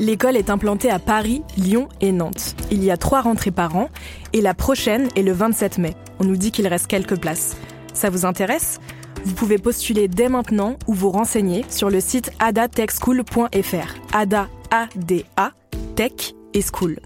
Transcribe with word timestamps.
L'école 0.00 0.36
est 0.36 0.50
implantée 0.50 0.90
à 0.90 0.98
Paris, 0.98 1.42
Lyon 1.56 1.88
et 2.00 2.10
Nantes. 2.10 2.56
Il 2.70 2.82
y 2.82 2.90
a 2.90 2.96
trois 2.96 3.20
rentrées 3.20 3.52
par 3.52 3.76
an 3.76 3.90
et 4.32 4.40
la 4.40 4.52
prochaine 4.52 5.08
est 5.14 5.22
le 5.22 5.32
27 5.32 5.78
mai. 5.78 5.94
On 6.18 6.24
nous 6.24 6.36
dit 6.36 6.50
qu'il 6.50 6.66
reste 6.66 6.88
quelques 6.88 7.18
places. 7.18 7.56
Ça 7.92 8.10
vous 8.10 8.26
intéresse? 8.26 8.80
Vous 9.24 9.34
pouvez 9.34 9.56
postuler 9.56 10.08
dès 10.08 10.28
maintenant 10.28 10.76
ou 10.88 10.94
vous 10.94 11.10
renseigner 11.10 11.64
sur 11.68 11.90
le 11.90 12.00
site 12.00 12.32
adatechschool.fr. 12.40 13.94
Ada, 14.12 14.48
A-D-A, 14.70 15.52
Tech 15.94 16.34
et 16.54 16.62
School. 16.62 16.98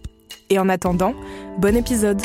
Et 0.50 0.58
en 0.58 0.68
attendant, 0.70 1.14
bon 1.58 1.76
épisode 1.76 2.22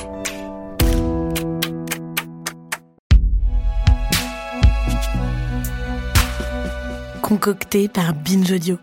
Concocté 7.22 7.90
par 7.90 8.14
Binge 8.14 8.52
Audio. 8.52 8.78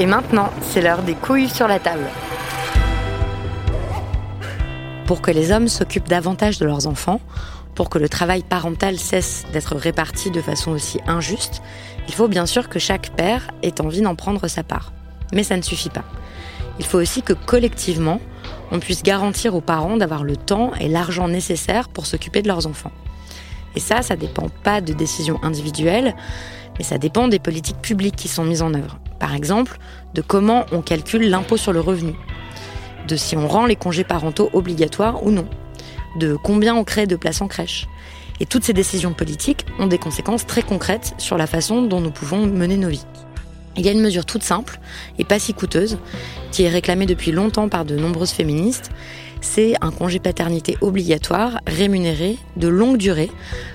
Et 0.00 0.06
maintenant, 0.06 0.50
c'est 0.62 0.80
l'heure 0.80 1.02
des 1.02 1.14
couilles 1.14 1.48
sur 1.48 1.66
la 1.66 1.80
table. 1.80 2.06
Pour 5.06 5.20
que 5.20 5.32
les 5.32 5.50
hommes 5.50 5.66
s'occupent 5.66 6.08
davantage 6.08 6.58
de 6.58 6.66
leurs 6.66 6.86
enfants, 6.86 7.20
pour 7.74 7.90
que 7.90 7.98
le 7.98 8.08
travail 8.08 8.44
parental 8.44 8.96
cesse 8.96 9.44
d'être 9.52 9.74
réparti 9.74 10.30
de 10.30 10.40
façon 10.40 10.70
aussi 10.70 11.00
injuste, 11.08 11.62
il 12.06 12.14
faut 12.14 12.28
bien 12.28 12.46
sûr 12.46 12.68
que 12.68 12.78
chaque 12.78 13.10
père 13.16 13.48
ait 13.62 13.80
envie 13.80 14.00
d'en 14.00 14.14
prendre 14.14 14.46
sa 14.46 14.62
part. 14.62 14.92
Mais 15.32 15.42
ça 15.42 15.56
ne 15.56 15.62
suffit 15.62 15.90
pas. 15.90 16.04
Il 16.78 16.84
faut 16.84 16.98
aussi 16.98 17.22
que 17.22 17.32
collectivement, 17.32 18.20
on 18.70 18.78
puisse 18.78 19.02
garantir 19.02 19.56
aux 19.56 19.60
parents 19.60 19.96
d'avoir 19.96 20.22
le 20.22 20.36
temps 20.36 20.72
et 20.78 20.88
l'argent 20.88 21.26
nécessaires 21.26 21.88
pour 21.88 22.06
s'occuper 22.06 22.42
de 22.42 22.48
leurs 22.48 22.68
enfants. 22.68 22.92
Et 23.74 23.80
ça, 23.80 24.02
ça 24.02 24.14
dépend 24.14 24.48
pas 24.62 24.80
de 24.80 24.92
décisions 24.92 25.42
individuelles, 25.42 26.14
mais 26.78 26.84
ça 26.84 26.98
dépend 26.98 27.26
des 27.26 27.40
politiques 27.40 27.82
publiques 27.82 28.16
qui 28.16 28.28
sont 28.28 28.44
mises 28.44 28.62
en 28.62 28.74
œuvre. 28.74 29.00
Par 29.18 29.34
exemple, 29.34 29.78
de 30.14 30.22
comment 30.22 30.66
on 30.72 30.80
calcule 30.80 31.28
l'impôt 31.28 31.56
sur 31.56 31.72
le 31.72 31.80
revenu, 31.80 32.14
de 33.06 33.16
si 33.16 33.36
on 33.36 33.48
rend 33.48 33.66
les 33.66 33.76
congés 33.76 34.04
parentaux 34.04 34.50
obligatoires 34.52 35.24
ou 35.24 35.30
non, 35.30 35.48
de 36.18 36.36
combien 36.36 36.74
on 36.74 36.84
crée 36.84 37.06
de 37.06 37.16
places 37.16 37.40
en 37.40 37.48
crèche. 37.48 37.86
Et 38.40 38.46
toutes 38.46 38.64
ces 38.64 38.72
décisions 38.72 39.12
politiques 39.12 39.66
ont 39.78 39.86
des 39.86 39.98
conséquences 39.98 40.46
très 40.46 40.62
concrètes 40.62 41.14
sur 41.18 41.36
la 41.36 41.46
façon 41.46 41.82
dont 41.82 42.00
nous 42.00 42.12
pouvons 42.12 42.46
mener 42.46 42.76
nos 42.76 42.88
vies. 42.88 43.06
Il 43.76 43.84
y 43.84 43.88
a 43.88 43.92
une 43.92 44.00
mesure 44.00 44.26
toute 44.26 44.42
simple 44.42 44.80
et 45.18 45.24
pas 45.24 45.38
si 45.38 45.54
coûteuse, 45.54 45.98
qui 46.50 46.64
est 46.64 46.68
réclamée 46.68 47.06
depuis 47.06 47.32
longtemps 47.32 47.68
par 47.68 47.84
de 47.84 47.96
nombreuses 47.96 48.32
féministes, 48.32 48.90
c'est 49.40 49.74
un 49.80 49.90
congé 49.90 50.18
paternité 50.18 50.76
obligatoire, 50.80 51.60
rémunéré, 51.66 52.38
de 52.56 52.68
longue 52.68 52.96
durée, 52.96 53.30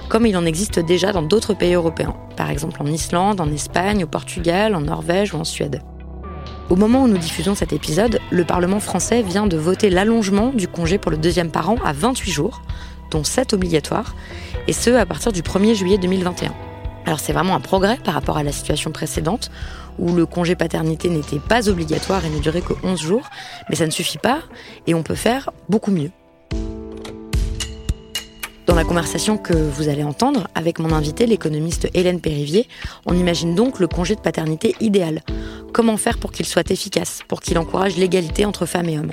comme 0.10 0.26
il 0.26 0.38
en 0.38 0.46
existe 0.46 0.80
déjà 0.80 1.12
dans 1.12 1.22
d'autres 1.22 1.54
pays 1.54 1.74
européens, 1.74 2.16
par 2.36 2.50
exemple 2.50 2.82
en 2.82 2.86
Islande, 2.88 3.42
en 3.42 3.52
Espagne, 3.52 4.04
au 4.04 4.08
Portugal, 4.08 4.76
en 4.76 4.82
Norvège 4.82 5.34
ou 5.34 5.38
en 5.38 5.44
Suède. 5.44 5.82
Au 6.70 6.76
moment 6.76 7.04
où 7.04 7.08
nous 7.08 7.18
diffusons 7.18 7.56
cet 7.56 7.74
épisode, 7.74 8.20
le 8.32 8.46
Parlement 8.46 8.80
français 8.80 9.22
vient 9.22 9.48
de 9.48 9.58
voter 9.58 9.90
l'allongement 9.90 10.52
du 10.54 10.68
congé 10.68 10.98
pour 10.98 11.12
le 11.12 11.18
deuxième 11.18 11.52
parent 11.52 11.76
à 11.86 11.94
28 11.94 12.32
jours, 12.32 12.62
dont 13.12 13.24
7 13.24 13.54
obligatoires, 13.54 14.16
et 14.68 14.74
ce 14.74 14.90
à 14.90 15.06
partir 15.06 15.32
du 15.32 15.42
1er 15.42 15.76
juillet 15.76 15.98
2021. 15.98 16.54
Alors 17.06 17.20
c'est 17.20 17.34
vraiment 17.34 17.56
un 17.56 17.60
progrès 17.60 17.98
par 18.04 18.14
rapport 18.14 18.38
à 18.38 18.44
la 18.44 18.52
situation 18.52 18.92
précédente, 18.92 19.52
où 20.00 20.14
le 20.14 20.26
congé 20.26 20.56
paternité 20.56 21.10
n'était 21.10 21.40
pas 21.40 21.70
obligatoire 21.70 22.26
et 22.26 22.30
ne 22.30 22.40
durait 22.40 22.62
que 22.62 22.74
11 22.84 23.00
jours, 23.00 23.30
mais 23.70 23.76
ça 23.76 23.86
ne 23.86 23.92
suffit 23.92 24.18
pas, 24.18 24.40
et 24.88 24.94
on 24.94 25.04
peut 25.04 25.16
faire 25.16 25.52
beaucoup 25.70 25.92
mieux. 25.92 26.12
Dans 28.66 28.76
la 28.76 28.86
conversation 28.86 29.38
que 29.38 29.54
vous 29.54 29.90
allez 29.90 30.04
entendre 30.04 30.48
avec 30.56 30.80
mon 30.80 30.94
invité, 30.94 31.26
l'économiste 31.26 31.90
Hélène 31.94 32.22
Périvier, 32.22 32.68
on 33.06 33.14
imagine 33.14 33.56
donc 33.56 33.80
le 33.80 33.88
congé 33.88 34.16
de 34.16 34.22
paternité 34.22 34.76
idéal. 34.80 35.22
Comment 35.74 35.98
faire 35.98 36.18
pour 36.18 36.32
qu'il 36.32 36.46
soit 36.46 36.72
efficace, 36.72 37.22
pour 37.28 37.42
qu'il 37.42 37.58
encourage 37.58 37.98
l'égalité 37.98 38.46
entre 38.46 38.66
femmes 38.66 38.90
et 38.90 38.98
hommes? 38.98 39.12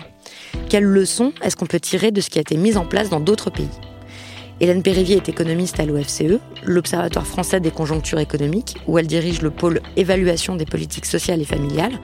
Quelles 0.69 0.85
leçons 0.85 1.33
est-ce 1.43 1.57
qu'on 1.57 1.67
peut 1.67 1.81
tirer 1.81 2.13
de 2.13 2.21
ce 2.21 2.31
qui 2.31 2.39
a 2.39 2.43
été 2.43 2.57
mis 2.57 2.77
en 2.77 2.87
place 2.87 3.11
dans 3.11 3.21
d'autres 3.21 3.51
pays? 3.51 3.69
Hélène 4.63 4.83
Périvier 4.83 5.17
est 5.17 5.31
économiste 5.31 5.81
à 5.81 5.87
l'OFCE, 5.87 6.39
l'Observatoire 6.65 7.27
français 7.27 7.61
des 7.61 7.71
conjonctures 7.71 8.19
économiques, 8.19 8.77
où 8.87 8.99
elle 8.99 9.07
dirige 9.07 9.41
le 9.41 9.51
pôle 9.51 9.81
évaluation 9.97 10.55
des 10.55 10.67
politiques 10.67 11.07
sociales 11.07 11.41
et 11.41 11.47
familiales. 11.47 11.99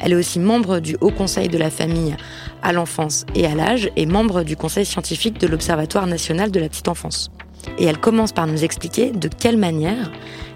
Elle 0.00 0.12
est 0.12 0.16
aussi 0.16 0.40
membre 0.40 0.80
du 0.80 0.96
Haut 1.02 1.10
Conseil 1.10 1.48
de 1.48 1.58
la 1.58 1.68
famille 1.68 2.16
à 2.62 2.72
l'enfance 2.72 3.26
et 3.34 3.44
à 3.44 3.54
l'âge 3.54 3.90
et 3.96 4.06
membre 4.06 4.44
du 4.44 4.56
Conseil 4.56 4.86
scientifique 4.86 5.38
de 5.38 5.46
l'Observatoire 5.46 6.06
national 6.06 6.50
de 6.50 6.58
la 6.58 6.70
petite 6.70 6.88
enfance. 6.88 7.30
Et 7.78 7.84
elle 7.84 7.98
commence 7.98 8.32
par 8.32 8.46
nous 8.46 8.64
expliquer 8.64 9.10
de 9.10 9.28
quelle 9.28 9.58
manière 9.58 10.10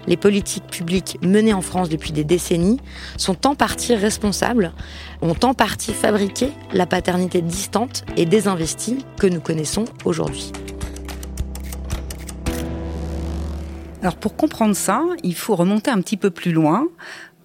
les 0.07 0.17
politiques 0.17 0.65
publiques 0.65 1.19
menées 1.21 1.53
en 1.53 1.61
France 1.61 1.89
depuis 1.89 2.11
des 2.11 2.23
décennies 2.23 2.79
sont 3.17 3.45
en 3.45 3.53
partie 3.53 3.93
responsables, 3.93 4.71
ont 5.21 5.35
en 5.43 5.53
partie 5.53 5.93
fabriqué 5.93 6.49
la 6.73 6.87
paternité 6.87 7.43
distante 7.43 8.03
et 8.17 8.25
désinvestie 8.25 9.05
que 9.19 9.27
nous 9.27 9.41
connaissons 9.41 9.85
aujourd'hui. 10.05 10.51
Alors 14.05 14.17
pour 14.17 14.35
comprendre 14.35 14.75
ça, 14.75 15.01
il 15.23 15.33
faut 15.33 15.55
remonter 15.55 15.89
un 15.89 15.99
petit 15.99 16.15
peu 16.15 16.29
plus 16.29 16.51
loin 16.51 16.87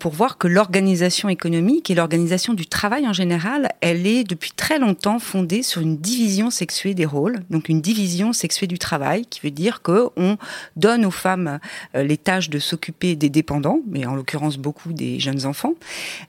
pour 0.01 0.13
voir 0.13 0.39
que 0.39 0.49
l'organisation 0.49 1.29
économique 1.29 1.91
et 1.91 1.95
l'organisation 1.95 2.55
du 2.55 2.67
travail 2.67 3.07
en 3.07 3.13
général, 3.13 3.69
elle 3.83 4.07
est 4.07 4.25
depuis 4.25 4.51
très 4.51 4.79
longtemps 4.79 5.19
fondée 5.19 5.63
sur 5.63 5.83
une 5.83 5.99
division 5.99 6.51
sexuée 6.51 6.95
des 6.95 7.05
rôles, 7.05 7.41
donc 7.51 7.69
une 7.69 7.83
division 7.83 8.33
sexuée 8.33 8.67
du 8.67 8.79
travail, 8.79 9.27
qui 9.27 9.41
veut 9.41 9.51
dire 9.51 9.83
que 9.83 10.09
on 10.17 10.39
donne 10.75 11.05
aux 11.05 11.11
femmes 11.11 11.61
euh, 11.95 12.03
les 12.03 12.17
tâches 12.17 12.49
de 12.49 12.59
s'occuper 12.59 13.15
des 13.15 13.29
dépendants, 13.29 13.81
mais 13.87 14.07
en 14.07 14.15
l'occurrence 14.15 14.57
beaucoup 14.57 14.95
des 14.95 15.21
jeunes 15.21 15.45
enfants, 15.45 15.75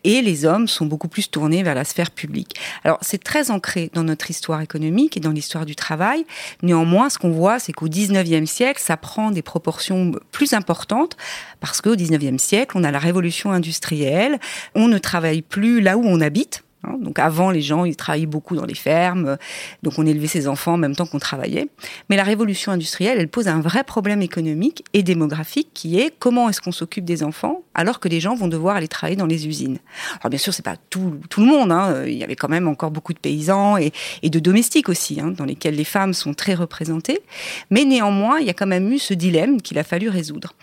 et 0.03 0.21
les 0.21 0.43
hommes 0.43 0.67
sont 0.67 0.85
beaucoup 0.85 1.07
plus 1.07 1.31
tournés 1.31 1.63
vers 1.63 1.75
la 1.75 1.85
sphère 1.85 2.11
publique. 2.11 2.59
Alors 2.83 2.97
c'est 3.01 3.23
très 3.23 3.51
ancré 3.51 3.89
dans 3.93 4.03
notre 4.03 4.29
histoire 4.29 4.59
économique 4.59 5.15
et 5.15 5.21
dans 5.21 5.31
l'histoire 5.31 5.65
du 5.65 5.77
travail. 5.77 6.25
Néanmoins, 6.61 7.09
ce 7.09 7.17
qu'on 7.17 7.31
voit, 7.31 7.57
c'est 7.57 7.71
qu'au 7.71 7.87
19e 7.87 8.45
siècle, 8.45 8.81
ça 8.83 8.97
prend 8.97 9.31
des 9.31 9.41
proportions 9.41 10.11
plus 10.33 10.51
importantes 10.51 11.15
parce 11.61 11.79
qu'au 11.79 11.95
19e 11.95 12.37
siècle, 12.37 12.75
on 12.77 12.83
a 12.83 12.91
la 12.91 12.99
révolution 12.99 13.51
industrielle, 13.51 14.39
on 14.75 14.89
ne 14.89 14.97
travaille 14.97 15.41
plus 15.41 15.79
là 15.79 15.97
où 15.97 16.03
on 16.03 16.19
habite. 16.19 16.63
Hein. 16.83 16.97
Donc 16.99 17.19
avant, 17.19 17.51
les 17.51 17.61
gens, 17.61 17.85
ils 17.85 17.95
travaillaient 17.95 18.25
beaucoup 18.25 18.55
dans 18.55 18.65
les 18.65 18.75
fermes, 18.75 19.37
donc 19.83 19.93
on 19.97 20.05
élevait 20.05 20.27
ses 20.27 20.47
enfants 20.47 20.73
en 20.73 20.77
même 20.77 20.95
temps 20.95 21.05
qu'on 21.05 21.19
travaillait. 21.19 21.67
Mais 22.09 22.15
la 22.15 22.23
révolution 22.23 22.71
industrielle, 22.71 23.19
elle 23.19 23.27
pose 23.27 23.47
un 23.47 23.61
vrai 23.61 23.83
problème 23.83 24.21
économique 24.21 24.83
et 24.93 25.03
démographique 25.03 25.69
qui 25.73 25.99
est 25.99 26.13
comment 26.17 26.49
est-ce 26.49 26.61
qu'on 26.61 26.71
s'occupe 26.71 27.05
des 27.05 27.23
enfants 27.23 27.63
alors 27.73 27.99
que 27.99 28.09
les 28.09 28.19
gens 28.19 28.35
vont 28.35 28.47
devoir 28.47 28.75
aller 28.75 28.87
travailler 28.87 29.15
dans 29.15 29.27
les 29.27 29.47
usines. 29.47 29.77
Alors 30.19 30.29
bien 30.29 30.39
sûr, 30.39 30.53
c'est 30.53 30.65
pas 30.65 30.75
tout, 30.89 31.19
le 31.37 31.45
monde. 31.45 31.71
Hein. 31.71 32.03
Il 32.05 32.17
y 32.17 32.23
avait 32.23 32.35
quand 32.35 32.49
même 32.49 32.67
encore 32.67 32.91
beaucoup 32.91 33.13
de 33.13 33.19
paysans 33.19 33.77
et, 33.77 33.93
et 34.23 34.29
de 34.29 34.39
domestiques 34.39 34.89
aussi, 34.89 35.21
hein, 35.21 35.33
dans 35.35 35.45
lesquels 35.45 35.75
les 35.75 35.85
femmes 35.85 36.13
sont 36.13 36.33
très 36.33 36.53
représentées. 36.53 37.21
Mais 37.69 37.85
néanmoins, 37.85 38.39
il 38.39 38.47
y 38.47 38.49
a 38.49 38.53
quand 38.53 38.67
même 38.67 38.91
eu 38.91 38.99
ce 38.99 39.13
dilemme 39.13 39.61
qu'il 39.61 39.77
a 39.77 39.83
fallu 39.83 40.09
résoudre. 40.09 40.53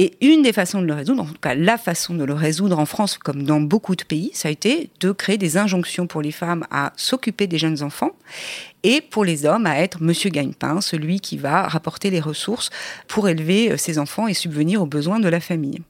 Et 0.00 0.12
une 0.20 0.42
des 0.42 0.52
façons 0.52 0.80
de 0.80 0.86
le 0.86 0.94
résoudre, 0.94 1.24
en 1.24 1.26
tout 1.26 1.34
cas 1.42 1.56
la 1.56 1.76
façon 1.76 2.14
de 2.14 2.22
le 2.22 2.32
résoudre 2.32 2.78
en 2.78 2.86
France 2.86 3.18
comme 3.18 3.42
dans 3.42 3.60
beaucoup 3.60 3.96
de 3.96 4.04
pays, 4.04 4.30
ça 4.32 4.46
a 4.46 4.52
été 4.52 4.90
de 5.00 5.10
créer 5.10 5.38
des 5.38 5.56
injonctions 5.56 6.06
pour 6.06 6.22
les 6.22 6.30
femmes 6.30 6.64
à 6.70 6.92
s'occuper 6.96 7.48
des 7.48 7.58
jeunes 7.58 7.82
enfants 7.82 8.12
et 8.84 9.00
pour 9.00 9.24
les 9.24 9.44
hommes 9.44 9.66
à 9.66 9.80
être 9.80 10.00
Monsieur 10.00 10.30
Gagne-Pain, 10.30 10.80
celui 10.82 11.18
qui 11.18 11.36
va 11.36 11.66
rapporter 11.66 12.10
les 12.10 12.20
ressources 12.20 12.70
pour 13.08 13.28
élever 13.28 13.72
euh, 13.72 13.76
ses 13.76 13.98
enfants 13.98 14.28
et 14.28 14.34
subvenir 14.34 14.80
aux 14.80 14.86
besoins 14.86 15.18
de 15.18 15.28
la 15.28 15.40
famille. 15.40 15.82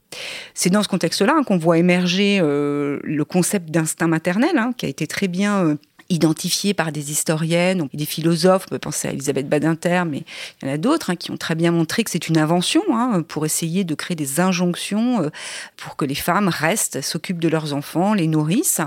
C'est 0.55 0.71
dans 0.71 0.81
ce 0.81 0.87
contexte-là 0.87 1.35
hein, 1.37 1.43
qu'on 1.43 1.59
voit 1.59 1.77
émerger 1.77 2.39
euh, 2.41 2.99
le 3.03 3.25
concept 3.25 3.69
d'instinct 3.69 4.07
maternel, 4.07 4.57
hein, 4.57 4.71
qui 4.75 4.87
a 4.87 4.89
été 4.89 5.05
très 5.05 5.27
bien 5.27 5.63
euh, 5.63 5.75
identifié 6.09 6.73
par 6.73 6.91
des 6.91 7.11
historiennes 7.11 7.87
et 7.93 7.97
des 7.97 8.05
philosophes. 8.05 8.65
On 8.67 8.71
peut 8.71 8.79
penser 8.79 9.07
à 9.07 9.11
Elisabeth 9.11 9.47
Badinter, 9.47 10.03
mais 10.09 10.23
il 10.61 10.67
y 10.67 10.71
en 10.71 10.73
a 10.73 10.77
d'autres 10.77 11.11
hein, 11.11 11.15
qui 11.15 11.31
ont 11.31 11.37
très 11.37 11.55
bien 11.55 11.71
montré 11.71 12.03
que 12.03 12.09
c'est 12.09 12.27
une 12.27 12.37
invention 12.37 12.81
hein, 12.91 13.21
pour 13.21 13.45
essayer 13.45 13.83
de 13.83 13.93
créer 13.93 14.15
des 14.15 14.39
injonctions 14.39 15.23
euh, 15.23 15.29
pour 15.77 15.95
que 15.95 16.05
les 16.05 16.15
femmes 16.15 16.47
restent, 16.47 17.01
s'occupent 17.01 17.39
de 17.39 17.47
leurs 17.47 17.73
enfants, 17.73 18.13
les 18.13 18.27
nourrissent. 18.27 18.81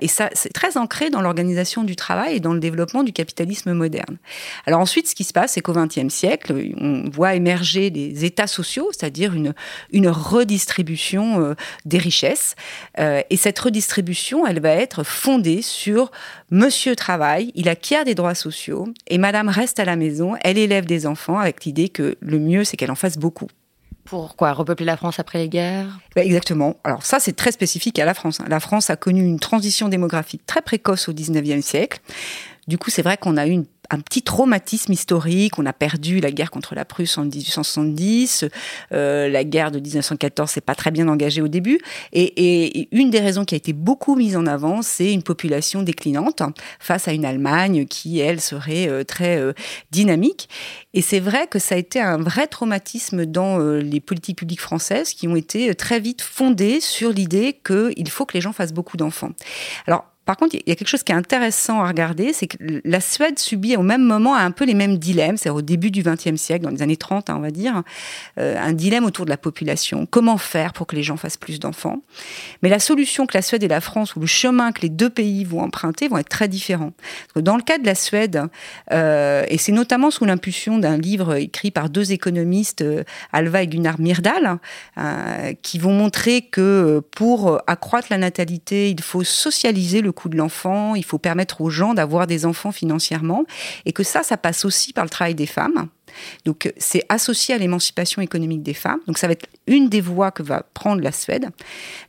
Et 0.00 0.08
ça, 0.08 0.28
c'est 0.32 0.52
très 0.52 0.76
ancré 0.76 1.10
dans 1.10 1.22
l'organisation 1.22 1.84
du 1.84 1.94
travail 1.94 2.36
et 2.36 2.40
dans 2.40 2.52
le 2.52 2.60
développement 2.60 3.04
du 3.04 3.12
capitalisme 3.12 3.72
moderne. 3.72 4.16
Alors 4.66 4.80
ensuite, 4.80 5.08
ce 5.08 5.14
qui 5.14 5.24
se 5.24 5.32
passe, 5.32 5.52
c'est 5.52 5.60
qu'au 5.60 5.72
XXe 5.72 6.12
siècle, 6.12 6.72
on 6.78 7.08
voit 7.10 7.34
émerger 7.34 7.90
des 7.90 8.24
États 8.24 8.46
sociaux, 8.46 8.90
c'est-à-dire 8.92 9.34
une, 9.34 9.54
une 9.92 10.08
redistribution 10.08 11.40
euh, 11.40 11.54
des 11.84 11.98
richesses. 11.98 12.56
Euh, 12.98 13.22
et 13.30 13.36
cette 13.36 13.58
redistribution, 13.58 14.46
elle 14.46 14.60
va 14.60 14.70
être 14.70 15.04
fondée 15.04 15.62
sur 15.62 16.10
Monsieur 16.50 16.94
travaille, 16.94 17.50
il 17.56 17.68
acquiert 17.68 18.04
des 18.04 18.14
droits 18.14 18.36
sociaux 18.36 18.86
et 19.08 19.18
Madame 19.18 19.48
reste 19.48 19.80
à 19.80 19.84
la 19.84 19.96
maison, 19.96 20.34
elle 20.42 20.58
élève 20.58 20.86
des 20.86 21.06
enfants 21.06 21.38
avec 21.38 21.64
l'idée 21.64 21.88
que 21.88 22.16
le 22.20 22.38
mieux 22.38 22.62
c'est 22.62 22.76
qu'elle 22.76 22.92
en 22.92 22.96
fasse 22.96 23.18
beaucoup. 23.18 23.48
Pourquoi 24.04 24.52
Repeupler 24.52 24.86
la 24.86 24.96
France 24.96 25.18
après 25.18 25.40
les 25.40 25.48
guerres? 25.48 25.98
Bah, 26.14 26.24
Exactement. 26.24 26.76
Alors 26.84 27.04
ça, 27.04 27.18
c'est 27.18 27.34
très 27.34 27.50
spécifique 27.50 27.98
à 27.98 28.04
la 28.04 28.14
France. 28.14 28.40
Hein. 28.40 28.46
La 28.48 28.60
France 28.60 28.88
a 28.88 28.96
connu 28.96 29.24
une 29.24 29.40
transition 29.40 29.88
démographique 29.88 30.46
très 30.46 30.62
précoce 30.62 31.08
au 31.08 31.12
19e 31.12 31.60
siècle. 31.60 32.00
Du 32.68 32.78
coup, 32.78 32.90
c'est 32.90 33.02
vrai 33.02 33.16
qu'on 33.16 33.36
a 33.36 33.46
eu 33.46 33.50
une 33.50 33.66
un 33.90 34.00
petit 34.00 34.22
traumatisme 34.22 34.92
historique. 34.92 35.58
On 35.58 35.66
a 35.66 35.72
perdu 35.72 36.20
la 36.20 36.30
guerre 36.30 36.50
contre 36.50 36.74
la 36.74 36.84
Prusse 36.84 37.18
en 37.18 37.24
1870. 37.24 38.44
Euh, 38.92 39.28
la 39.28 39.44
guerre 39.44 39.70
de 39.70 39.80
1914 39.80 40.50
s'est 40.50 40.60
pas 40.60 40.74
très 40.74 40.90
bien 40.90 41.08
engagée 41.08 41.42
au 41.42 41.48
début. 41.48 41.80
Et, 42.12 42.88
une 42.92 43.10
des 43.10 43.20
raisons 43.20 43.44
qui 43.44 43.54
a 43.54 43.58
été 43.58 43.72
beaucoup 43.72 44.16
mise 44.16 44.36
en 44.36 44.46
avant, 44.46 44.82
c'est 44.82 45.12
une 45.12 45.22
population 45.22 45.82
déclinante 45.82 46.42
face 46.80 47.08
à 47.08 47.12
une 47.12 47.24
Allemagne 47.24 47.86
qui, 47.86 48.20
elle, 48.20 48.40
serait 48.40 48.88
euh, 48.88 49.04
très 49.04 49.38
euh, 49.38 49.52
dynamique. 49.90 50.48
Et 50.94 51.02
c'est 51.02 51.20
vrai 51.20 51.46
que 51.46 51.58
ça 51.58 51.74
a 51.74 51.78
été 51.78 52.00
un 52.00 52.18
vrai 52.18 52.46
traumatisme 52.46 53.26
dans 53.26 53.58
les 53.58 54.00
politiques 54.00 54.38
publiques 54.38 54.60
françaises 54.60 55.12
qui 55.12 55.28
ont 55.28 55.36
été 55.36 55.74
très 55.74 56.00
vite 56.00 56.22
fondées 56.22 56.80
sur 56.80 57.10
l'idée 57.10 57.60
qu'il 57.64 58.08
faut 58.08 58.24
que 58.24 58.34
les 58.34 58.40
gens 58.40 58.52
fassent 58.52 58.72
beaucoup 58.72 58.96
d'enfants. 58.96 59.32
Alors, 59.86 60.04
par 60.26 60.36
contre, 60.36 60.56
il 60.56 60.62
y 60.66 60.72
a 60.72 60.74
quelque 60.74 60.88
chose 60.88 61.04
qui 61.04 61.12
est 61.12 61.16
intéressant 61.16 61.80
à 61.82 61.86
regarder, 61.86 62.32
c'est 62.32 62.48
que 62.48 62.56
la 62.84 63.00
Suède 63.00 63.38
subit 63.38 63.76
au 63.76 63.82
même 63.82 64.02
moment 64.02 64.34
un 64.34 64.50
peu 64.50 64.64
les 64.64 64.74
mêmes 64.74 64.98
dilemmes, 64.98 65.36
c'est 65.36 65.50
au 65.50 65.62
début 65.62 65.92
du 65.92 66.02
XXe 66.02 66.34
siècle, 66.34 66.64
dans 66.64 66.70
les 66.70 66.82
années 66.82 66.96
30, 66.96 67.30
hein, 67.30 67.36
on 67.38 67.40
va 67.40 67.52
dire, 67.52 67.84
euh, 68.40 68.56
un 68.58 68.72
dilemme 68.72 69.04
autour 69.04 69.24
de 69.24 69.30
la 69.30 69.36
population. 69.36 70.04
Comment 70.10 70.36
faire 70.36 70.72
pour 70.72 70.88
que 70.88 70.96
les 70.96 71.04
gens 71.04 71.16
fassent 71.16 71.36
plus 71.36 71.60
d'enfants? 71.60 72.02
Mais 72.62 72.68
la 72.68 72.80
solution 72.80 73.26
que 73.26 73.36
la 73.36 73.42
Suède 73.42 73.62
et 73.62 73.68
la 73.68 73.80
France, 73.80 74.16
ou 74.16 74.20
le 74.20 74.26
chemin 74.26 74.72
que 74.72 74.82
les 74.82 74.88
deux 74.88 75.10
pays 75.10 75.44
vont 75.44 75.60
emprunter, 75.60 76.08
vont 76.08 76.18
être 76.18 76.28
très 76.28 76.48
différents. 76.48 76.92
Dans 77.36 77.56
le 77.56 77.62
cas 77.62 77.78
de 77.78 77.86
la 77.86 77.94
Suède, 77.94 78.42
euh, 78.90 79.44
et 79.48 79.58
c'est 79.58 79.70
notamment 79.70 80.10
sous 80.10 80.24
l'impulsion 80.24 80.78
d'un 80.78 80.96
livre 80.96 81.36
écrit 81.36 81.70
par 81.70 81.88
deux 81.88 82.10
économistes, 82.10 82.82
euh, 82.82 83.04
Alva 83.32 83.62
et 83.62 83.68
Gunnar 83.68 84.00
Myrdal, 84.00 84.58
qui 85.62 85.78
vont 85.78 85.92
montrer 85.92 86.42
que 86.42 87.00
pour 87.14 87.60
accroître 87.68 88.08
la 88.10 88.18
natalité, 88.18 88.90
il 88.90 89.00
faut 89.00 89.22
socialiser 89.22 90.00
le 90.00 90.12
coût 90.16 90.28
de 90.28 90.36
l'enfant, 90.36 90.94
il 90.96 91.04
faut 91.04 91.18
permettre 91.18 91.60
aux 91.60 91.70
gens 91.70 91.94
d'avoir 91.94 92.26
des 92.26 92.44
enfants 92.44 92.72
financièrement, 92.72 93.44
et 93.84 93.92
que 93.92 94.02
ça, 94.02 94.22
ça 94.22 94.36
passe 94.36 94.64
aussi 94.64 94.92
par 94.92 95.04
le 95.04 95.10
travail 95.10 95.34
des 95.34 95.46
femmes. 95.46 95.88
Donc 96.44 96.72
c'est 96.78 97.04
associé 97.08 97.54
à 97.54 97.58
l'émancipation 97.58 98.22
économique 98.22 98.62
des 98.62 98.74
femmes. 98.74 99.00
Donc 99.06 99.18
ça 99.18 99.26
va 99.26 99.34
être 99.34 99.46
une 99.66 99.88
des 99.88 100.00
voies 100.00 100.30
que 100.30 100.42
va 100.42 100.62
prendre 100.74 101.02
la 101.02 101.12
Suède. 101.12 101.50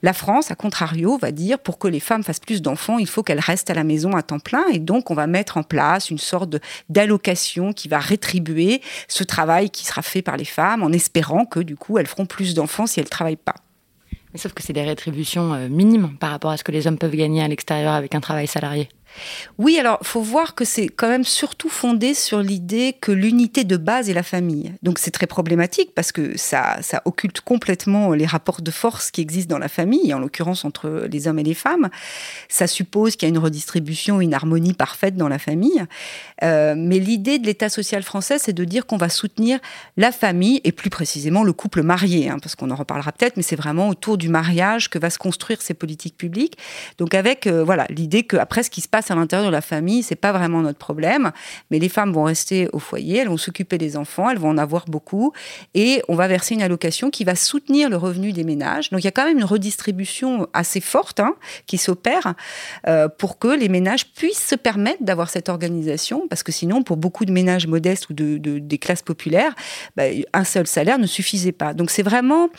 La 0.01 0.13
France, 0.13 0.51
à 0.51 0.56
contrario, 0.56 1.18
va 1.18 1.31
dire 1.31 1.59
pour 1.59 1.77
que 1.77 1.88
les 1.88 2.00
femmes 2.00 2.24
fassent 2.24 2.39
plus 2.39 2.62
d'enfants, 2.62 3.00
il 3.00 3.07
faut 3.07 3.24
qu'elles 3.24 3.39
restent 3.39 3.69
à 3.69 3.74
la 3.74 3.83
maison 3.83 4.15
à 4.15 4.24
temps 4.24 4.39
plein. 4.39 4.65
Et 4.71 4.80
donc 4.80 5.12
on 5.12 5.15
va 5.15 5.27
mettre 5.27 5.57
en 5.57 5.63
place 5.63 6.09
une 6.09 6.19
sorte 6.19 6.56
d'allocation 6.89 7.74
qui 7.74 7.88
va 7.88 8.00
rétribuer 8.00 8.81
ce 9.07 9.24
travail 9.24 9.69
qui 9.69 9.86
sera 9.86 10.01
fait 10.01 10.21
par 10.21 10.38
les 10.38 10.45
femmes 10.45 10.83
en 10.83 10.92
espérant 10.92 11.45
que 11.45 11.59
du 11.59 11.75
coup 11.75 11.98
elles 11.98 12.07
feront 12.07 12.25
plus 12.25 12.54
d'enfants 12.54 12.88
si 12.88 13.00
elles 13.00 13.06
ne 13.06 13.09
travaillent 13.09 13.36
pas 13.36 13.56
sauf 14.36 14.54
que 14.54 14.64
c'est 14.64 14.74
des 14.74 14.84
rétributions 14.84 15.54
euh, 15.54 15.70
minimes 15.70 16.18
par 16.20 16.32
rapport 16.32 16.52
à 16.52 16.58
ce 16.58 16.64
que 16.64 16.72
les 16.72 16.88
hommes 16.88 16.98
peuvent 16.98 17.16
gagner 17.16 17.44
à 17.44 17.48
l'extérieur 17.48 17.94
avec 17.94 18.16
un 18.16 18.20
travail 18.20 18.48
salarié. 18.48 18.90
Oui, 19.58 19.78
alors 19.78 20.00
faut 20.04 20.22
voir 20.22 20.56
que 20.56 20.66
c'est 20.66 20.88
quand 20.88 21.08
même 21.08 21.24
surtout 21.24 21.69
fondé 21.69 22.14
sur 22.14 22.40
l'idée 22.42 22.96
que 23.00 23.12
l'unité 23.12 23.64
de 23.64 23.78
base 23.78 24.10
est 24.10 24.14
la 24.14 24.24
famille. 24.24 24.74
Donc 24.84 25.00
c'est 25.00 25.12
très 25.12 25.28
problématique 25.28 25.92
parce 25.96 26.12
que 26.12 26.38
ça, 26.38 26.78
ça 26.81 27.02
occulte 27.06 27.42
complètement 27.42 28.14
les 28.14 28.25
rapports 28.25 28.62
de 28.62 28.72
force 28.72 29.12
qui 29.12 29.22
existent 29.22 29.54
dans 29.54 29.60
la 29.60 29.68
famille, 29.68 30.14
en 30.14 30.19
l'occurrence 30.19 30.66
entre 30.66 31.08
les 31.10 31.28
hommes 31.28 31.40
et 31.40 31.44
les 31.44 31.54
femmes. 31.54 31.90
Ça 32.50 32.68
suppose 32.68 33.16
qu'il 33.16 33.28
y 33.28 33.31
a 33.31 33.34
une 33.34 33.38
redistribution, 33.38 34.22
une 34.22 34.34
harmonie 34.34 34.74
parfaite 34.74 35.16
dans 35.16 35.28
la 35.28 35.40
famille. 35.40 35.84
Euh, 36.44 36.75
mais 36.78 37.00
l'idée 37.00 37.40
de 37.40 37.46
l'État 37.46 37.69
social 37.69 38.04
français, 38.04 38.38
c'est 38.40 38.54
de 38.54 38.64
dire 38.64 38.86
qu'on 38.86 38.98
va 38.98 39.10
soutenir 39.10 39.60
la 39.98 40.12
famille 40.12 40.62
et 40.64 40.72
plus 40.72 40.90
précisément 40.90 41.44
le 41.44 41.54
couple 41.54 41.81
marié, 41.81 42.30
hein, 42.30 42.38
parce 42.42 42.56
qu'on 42.56 42.72
en 42.72 42.75
reparlera 42.75 43.12
peut-être, 43.12 43.38
mais 43.38 43.44
c'est 43.44 43.56
vraiment 43.56 43.90
autour 43.90 44.18
du 44.18 44.30
mariage 44.30 44.90
que 44.90 45.00
va 45.00 45.10
se 45.10 45.18
construire 45.18 45.62
ces 45.62 45.74
politiques 45.74 46.18
publiques. 46.18 46.58
Donc 46.98 47.14
avec 47.14 47.48
euh, 47.48 47.64
voilà 47.64 47.86
l'idée 47.90 48.24
qu'après 48.24 48.64
ce 48.64 48.69
qui 48.69 48.81
se 48.81 48.88
passe 48.88 49.06
à 49.12 49.15
l'intérieur 49.15 49.48
de 49.48 49.51
la 49.51 49.62
famille, 49.62 50.04
c'est 50.04 50.15
pas 50.15 50.31
vraiment 50.31 50.62
notre 50.62 50.77
problème. 50.77 51.31
Mais 51.71 51.80
les 51.80 51.89
femmes 51.89 52.12
vont 52.12 52.24
rester 52.24 52.69
au 52.74 52.80
foyer, 52.80 53.18
elles 53.18 53.30
vont 53.30 53.38
s'occuper 53.38 53.77
des 53.77 53.98
enfants, 53.98 54.30
elles 54.30 54.38
vont 54.38 54.50
en 54.50 54.57
avoir 54.57 54.86
beaucoup, 54.86 55.33
et 55.74 56.01
on 56.07 56.15
va 56.15 56.27
verser 56.27 56.56
une 56.56 56.62
allocation 56.62 57.09
qui 57.09 57.24
va 57.24 57.36
soutenir 57.36 57.89
le 57.89 57.98
revenu 57.98 58.33
des 58.33 58.44
ménages. 58.44 58.89
Donc 58.89 59.01
il 59.01 59.06
y 59.06 59.07
a 59.07 59.12
quand 59.12 59.25
même 59.25 59.38
une 59.38 59.44
redistribution 59.44 60.48
assez 60.54 60.81
forte 60.81 61.19
hein, 61.19 61.36
qui 61.65 61.77
s'opère 61.77 62.33
euh, 62.88 63.07
pour 63.07 63.39
que 63.39 63.48
les 63.48 63.69
ménages 63.69 64.07
puissent 64.13 64.45
se 64.45 64.56
permettre 64.56 65.04
d'avoir 65.04 65.30
cette 65.30 65.50
organisation, 65.50 66.27
parce 66.27 66.44
que 66.44 66.51
sinon, 66.51 66.83
pour 66.83 66.98
beaucoup 66.98 67.25
de 67.25 67.31
ménages 67.31 67.68
modestes 67.68 68.09
ou 68.09 68.13
de, 68.13 68.38
des 68.38 68.77
classes 68.77 69.01
populaires, 69.01 69.54
bah, 69.95 70.04
un 70.33 70.44
seul 70.44 70.68
salaire 70.68 71.00
ne 71.00 71.07
suffisait 71.07 71.51
pas. 71.51 71.74
Donc 71.74 71.92
c'est 71.92 72.04
vraiment 72.04 72.50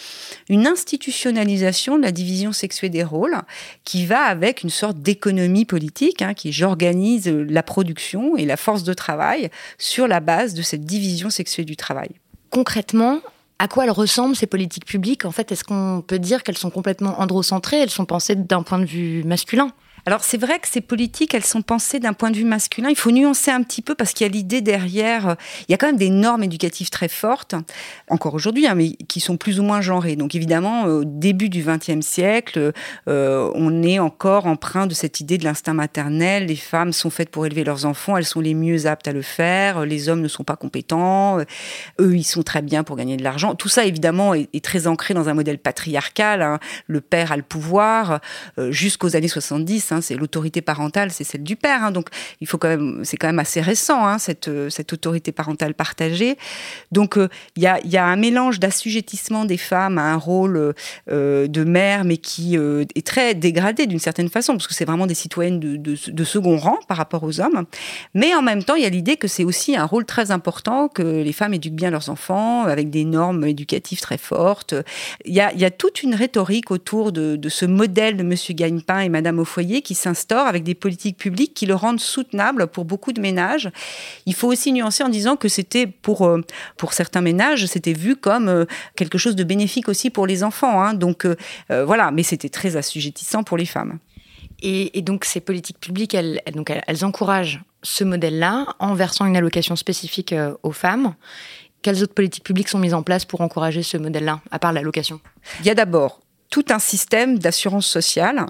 une 0.48 0.66
institutionnalisation 0.66 1.96
de 1.96 2.02
la 2.02 2.12
division 2.12 2.52
sexuée 2.52 2.88
des 2.88 3.04
rôles 3.04 3.36
qui 3.84 4.06
va 4.06 4.22
avec 4.22 4.62
une 4.62 4.70
sorte 4.70 4.98
d'économie 4.98 5.64
politique. 5.64 6.22
Hein, 6.22 6.34
qui 6.38 6.52
j'organise 6.52 7.28
la 7.28 7.62
production 7.62 8.36
et 8.36 8.46
la 8.46 8.56
force 8.56 8.84
de 8.84 8.94
travail 8.94 9.50
sur 9.76 10.08
la 10.08 10.20
base 10.20 10.54
de 10.54 10.62
cette 10.62 10.84
division 10.84 11.28
sexuée 11.28 11.64
du 11.64 11.76
travail. 11.76 12.08
Concrètement, 12.50 13.20
à 13.58 13.68
quoi 13.68 13.84
elles 13.84 13.90
ressemblent 13.90 14.36
ces 14.36 14.46
politiques 14.46 14.86
publiques? 14.86 15.24
En 15.24 15.32
fait, 15.32 15.52
est-ce 15.52 15.64
qu'on 15.64 16.02
peut 16.06 16.18
dire 16.18 16.42
qu'elles 16.42 16.56
sont 16.56 16.70
complètement 16.70 17.20
androcentrées? 17.20 17.80
Elles 17.80 17.90
sont 17.90 18.06
pensées 18.06 18.36
d'un 18.36 18.62
point 18.62 18.78
de 18.78 18.86
vue 18.86 19.24
masculin 19.24 19.72
alors 20.08 20.24
c'est 20.24 20.38
vrai 20.38 20.58
que 20.58 20.66
ces 20.66 20.80
politiques, 20.80 21.34
elles 21.34 21.44
sont 21.44 21.60
pensées 21.60 22.00
d'un 22.00 22.14
point 22.14 22.30
de 22.30 22.36
vue 22.38 22.46
masculin. 22.46 22.88
Il 22.88 22.96
faut 22.96 23.10
nuancer 23.10 23.50
un 23.50 23.62
petit 23.62 23.82
peu 23.82 23.94
parce 23.94 24.14
qu'il 24.14 24.26
y 24.26 24.30
a 24.30 24.32
l'idée 24.32 24.62
derrière. 24.62 25.36
Il 25.68 25.72
y 25.72 25.74
a 25.74 25.76
quand 25.76 25.86
même 25.86 25.98
des 25.98 26.08
normes 26.08 26.42
éducatives 26.42 26.88
très 26.88 27.08
fortes, 27.08 27.54
encore 28.08 28.32
aujourd'hui, 28.32 28.66
hein, 28.66 28.74
mais 28.74 28.92
qui 28.92 29.20
sont 29.20 29.36
plus 29.36 29.60
ou 29.60 29.64
moins 29.64 29.82
genrées. 29.82 30.16
Donc 30.16 30.34
évidemment, 30.34 30.84
au 30.84 31.04
début 31.04 31.50
du 31.50 31.62
XXe 31.62 32.00
siècle, 32.00 32.72
euh, 33.06 33.52
on 33.54 33.82
est 33.82 33.98
encore 33.98 34.46
empreint 34.46 34.86
de 34.86 34.94
cette 34.94 35.20
idée 35.20 35.36
de 35.36 35.44
l'instinct 35.44 35.74
maternel. 35.74 36.46
Les 36.46 36.56
femmes 36.56 36.94
sont 36.94 37.10
faites 37.10 37.28
pour 37.28 37.44
élever 37.44 37.62
leurs 37.62 37.84
enfants, 37.84 38.16
elles 38.16 38.24
sont 38.24 38.40
les 38.40 38.54
mieux 38.54 38.86
aptes 38.86 39.08
à 39.08 39.12
le 39.12 39.20
faire. 39.20 39.84
Les 39.84 40.08
hommes 40.08 40.22
ne 40.22 40.28
sont 40.28 40.42
pas 40.42 40.56
compétents. 40.56 41.38
Eux, 42.00 42.16
ils 42.16 42.24
sont 42.24 42.42
très 42.42 42.62
bien 42.62 42.82
pour 42.82 42.96
gagner 42.96 43.18
de 43.18 43.24
l'argent. 43.24 43.54
Tout 43.54 43.68
ça, 43.68 43.84
évidemment, 43.84 44.32
est, 44.32 44.64
très 44.64 44.86
ancré 44.86 45.12
dans 45.12 45.28
un 45.28 45.34
modèle 45.34 45.58
patriarcal. 45.58 46.40
Hein. 46.40 46.58
Le 46.86 47.02
père 47.02 47.30
a 47.30 47.36
le 47.36 47.42
pouvoir 47.42 48.20
euh, 48.58 48.72
jusqu'aux 48.72 49.14
années 49.14 49.28
70. 49.28 49.92
Hein, 49.92 49.97
c'est 50.00 50.14
l'autorité 50.14 50.60
parentale, 50.60 51.10
c'est 51.10 51.24
celle 51.24 51.42
du 51.42 51.56
père. 51.56 51.84
Hein. 51.84 51.90
donc, 51.90 52.08
il 52.40 52.46
faut 52.46 52.58
quand 52.58 52.68
même, 52.68 53.00
c'est 53.04 53.16
quand 53.16 53.28
même 53.28 53.38
assez 53.38 53.60
récent 53.60 54.06
hein, 54.06 54.18
cette 54.18 54.48
euh, 54.48 54.68
cette 54.70 54.92
autorité 54.92 55.32
parentale 55.32 55.74
partagée. 55.74 56.36
Donc, 56.92 57.16
euh, 57.16 57.28
il 57.56 57.62
y, 57.62 57.96
a, 57.96 58.04
un 58.04 58.16
mélange 58.16 58.60
d'assujettissement 58.60 59.44
des 59.44 59.56
femmes 59.56 59.98
à 59.98 60.12
un 60.12 60.16
rôle 60.16 60.74
euh, 61.10 61.46
de 61.46 61.64
mère, 61.64 62.04
mais 62.04 62.16
qui 62.16 62.56
est 62.56 63.06
très 63.06 63.34
dégradé 63.34 63.86
d'une 63.86 63.98
certaine 63.98 64.28
façon, 64.28 64.52
parce 64.52 64.66
que 64.66 64.74
c'est 64.74 64.84
vraiment 64.84 65.06
des 65.06 65.14
citoyennes 65.14 65.58
de, 65.58 66.24
second 66.24 66.58
rang 66.58 66.78
par 66.86 66.96
rapport 66.96 67.24
aux 67.24 67.40
hommes. 67.40 67.64
Mais 68.14 68.34
en 68.34 68.42
même 68.42 68.62
temps, 68.62 68.74
il 68.74 68.82
y 68.82 68.86
a 68.86 68.90
l'idée 68.90 69.16
que 69.16 69.26
c'est 69.26 69.44
aussi 69.44 69.76
un 69.76 69.84
rôle 69.84 70.04
très 70.04 70.30
important 70.30 70.88
que 70.88 71.02
les 71.02 71.32
femmes 71.32 71.54
éduquent 71.54 71.74
bien 71.74 71.90
leurs 71.90 72.10
enfants 72.10 72.64
avec 72.64 72.90
des 72.90 73.04
normes 73.04 73.44
éducatives 73.44 74.00
très 74.00 74.18
fortes. 74.18 74.74
Il 75.24 75.34
y 75.34 75.40
a, 75.40 75.70
toute 75.70 76.02
une 76.02 76.14
rhétorique 76.14 76.70
autour 76.70 77.12
de, 77.12 77.36
de 77.36 77.48
ce 77.48 77.66
modèle 77.66 78.16
de 78.16 78.22
Monsieur 78.22 78.54
Gagne-Pain 78.54 79.00
et 79.00 79.08
Madame 79.08 79.38
au 79.38 79.44
foyer 79.44 79.77
qui 79.82 79.94
s'instaure 79.94 80.46
avec 80.46 80.64
des 80.64 80.74
politiques 80.74 81.16
publiques 81.16 81.54
qui 81.54 81.66
le 81.66 81.74
rendent 81.74 82.00
soutenable 82.00 82.66
pour 82.66 82.84
beaucoup 82.84 83.12
de 83.12 83.20
ménages. 83.20 83.70
Il 84.26 84.34
faut 84.34 84.48
aussi 84.48 84.72
nuancer 84.72 85.02
en 85.02 85.08
disant 85.08 85.36
que 85.36 85.48
c'était 85.48 85.86
pour, 85.86 86.26
euh, 86.26 86.40
pour 86.76 86.92
certains 86.92 87.20
ménages, 87.20 87.66
c'était 87.66 87.92
vu 87.92 88.16
comme 88.16 88.48
euh, 88.48 88.64
quelque 88.96 89.18
chose 89.18 89.36
de 89.36 89.44
bénéfique 89.44 89.88
aussi 89.88 90.10
pour 90.10 90.26
les 90.26 90.44
enfants. 90.44 90.82
Hein. 90.82 90.94
Donc 90.94 91.26
voilà, 91.68 92.10
mais 92.10 92.22
c'était 92.22 92.48
très 92.48 92.76
assujettissant 92.76 93.42
pour 93.42 93.56
les 93.56 93.66
femmes. 93.66 93.98
Et, 94.60 95.02
donc 95.02 95.24
ces 95.24 95.40
politiques 95.40 95.78
publiques, 95.78 96.14
elles, 96.14 96.40
donc 96.54 96.70
elles, 96.70 97.04
encouragent 97.04 97.62
ce 97.82 98.04
modèle-là 98.04 98.66
en 98.78 98.94
versant 98.94 99.26
une 99.26 99.36
allocation 99.36 99.76
spécifique 99.76 100.34
aux 100.62 100.72
femmes. 100.72 101.14
Quelles 101.82 102.02
autres 102.02 102.14
politiques 102.14 102.44
publiques 102.44 102.68
sont 102.68 102.78
mises 102.78 102.94
en 102.94 103.02
place 103.02 103.24
pour 103.24 103.40
encourager 103.40 103.82
ce 103.82 103.96
modèle-là, 103.96 104.40
à 104.50 104.58
part 104.58 104.72
l'allocation? 104.72 105.20
Il 105.60 105.66
y 105.66 105.70
a 105.70 105.74
d'abord 105.74 106.20
tout 106.50 106.64
un 106.70 106.78
système 106.78 107.38
d'assurance 107.38 107.86
sociale 107.86 108.46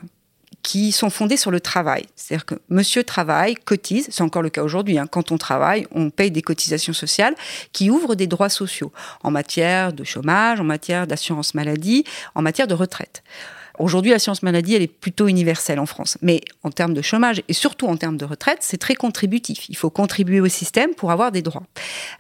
qui 0.63 0.93
sont 0.93 1.11
fondés 1.11 1.37
sur 1.37 1.51
le 1.51 1.61
travail. 1.61 2.07
C'est-à-dire 2.17 2.47
que 2.47 2.57
monsieur 2.69 3.05
travaille, 3.05 3.55
cotise, 3.55 4.09
c'est 4.11 4.23
encore 4.23 4.43
le 4.43 4.51
cas 4.51 4.63
aujourd'hui, 4.63 4.99
hein. 4.99 5.07
quand 5.07 5.33
on 5.33 5.39
travaille, 5.39 5.87
on 5.93 6.11
paye 6.11 6.31
des 6.31 6.43
cotisations 6.43 6.93
sociales 6.93 7.35
qui 7.73 7.91
ouvrent 7.91 8.15
des 8.15 8.27
droits 8.27 8.49
sociaux 8.49 8.93
en 9.23 9.31
matière 9.31 9.93
de 9.93 10.05
chômage, 10.05 10.61
en 10.61 10.65
matière 10.65 11.07
d'assurance 11.07 11.55
maladie, 11.55 12.05
en 12.35 12.43
matière 12.43 12.67
de 12.67 12.75
retraite. 12.75 13.23
Aujourd'hui, 13.79 14.11
la 14.11 14.19
science 14.19 14.43
maladie, 14.43 14.75
elle 14.75 14.83
est 14.83 14.93
plutôt 14.93 15.29
universelle 15.29 15.79
en 15.79 15.87
France. 15.87 16.19
Mais 16.23 16.41
en 16.63 16.71
termes 16.71 16.95
de 16.95 17.03
chômage 17.03 17.43
et 17.49 17.53
surtout 17.53 17.87
en 17.87 17.97
termes 17.97 18.17
de 18.17 18.25
retraite, 18.25 18.59
c'est 18.61 18.77
très 18.77 18.95
contributif. 18.95 19.69
Il 19.69 19.77
faut 19.77 19.91
contribuer 19.91 20.41
au 20.41 20.49
système 20.49 20.95
pour 20.95 21.11
avoir 21.13 21.33
des 21.33 21.43
droits. 21.43 21.63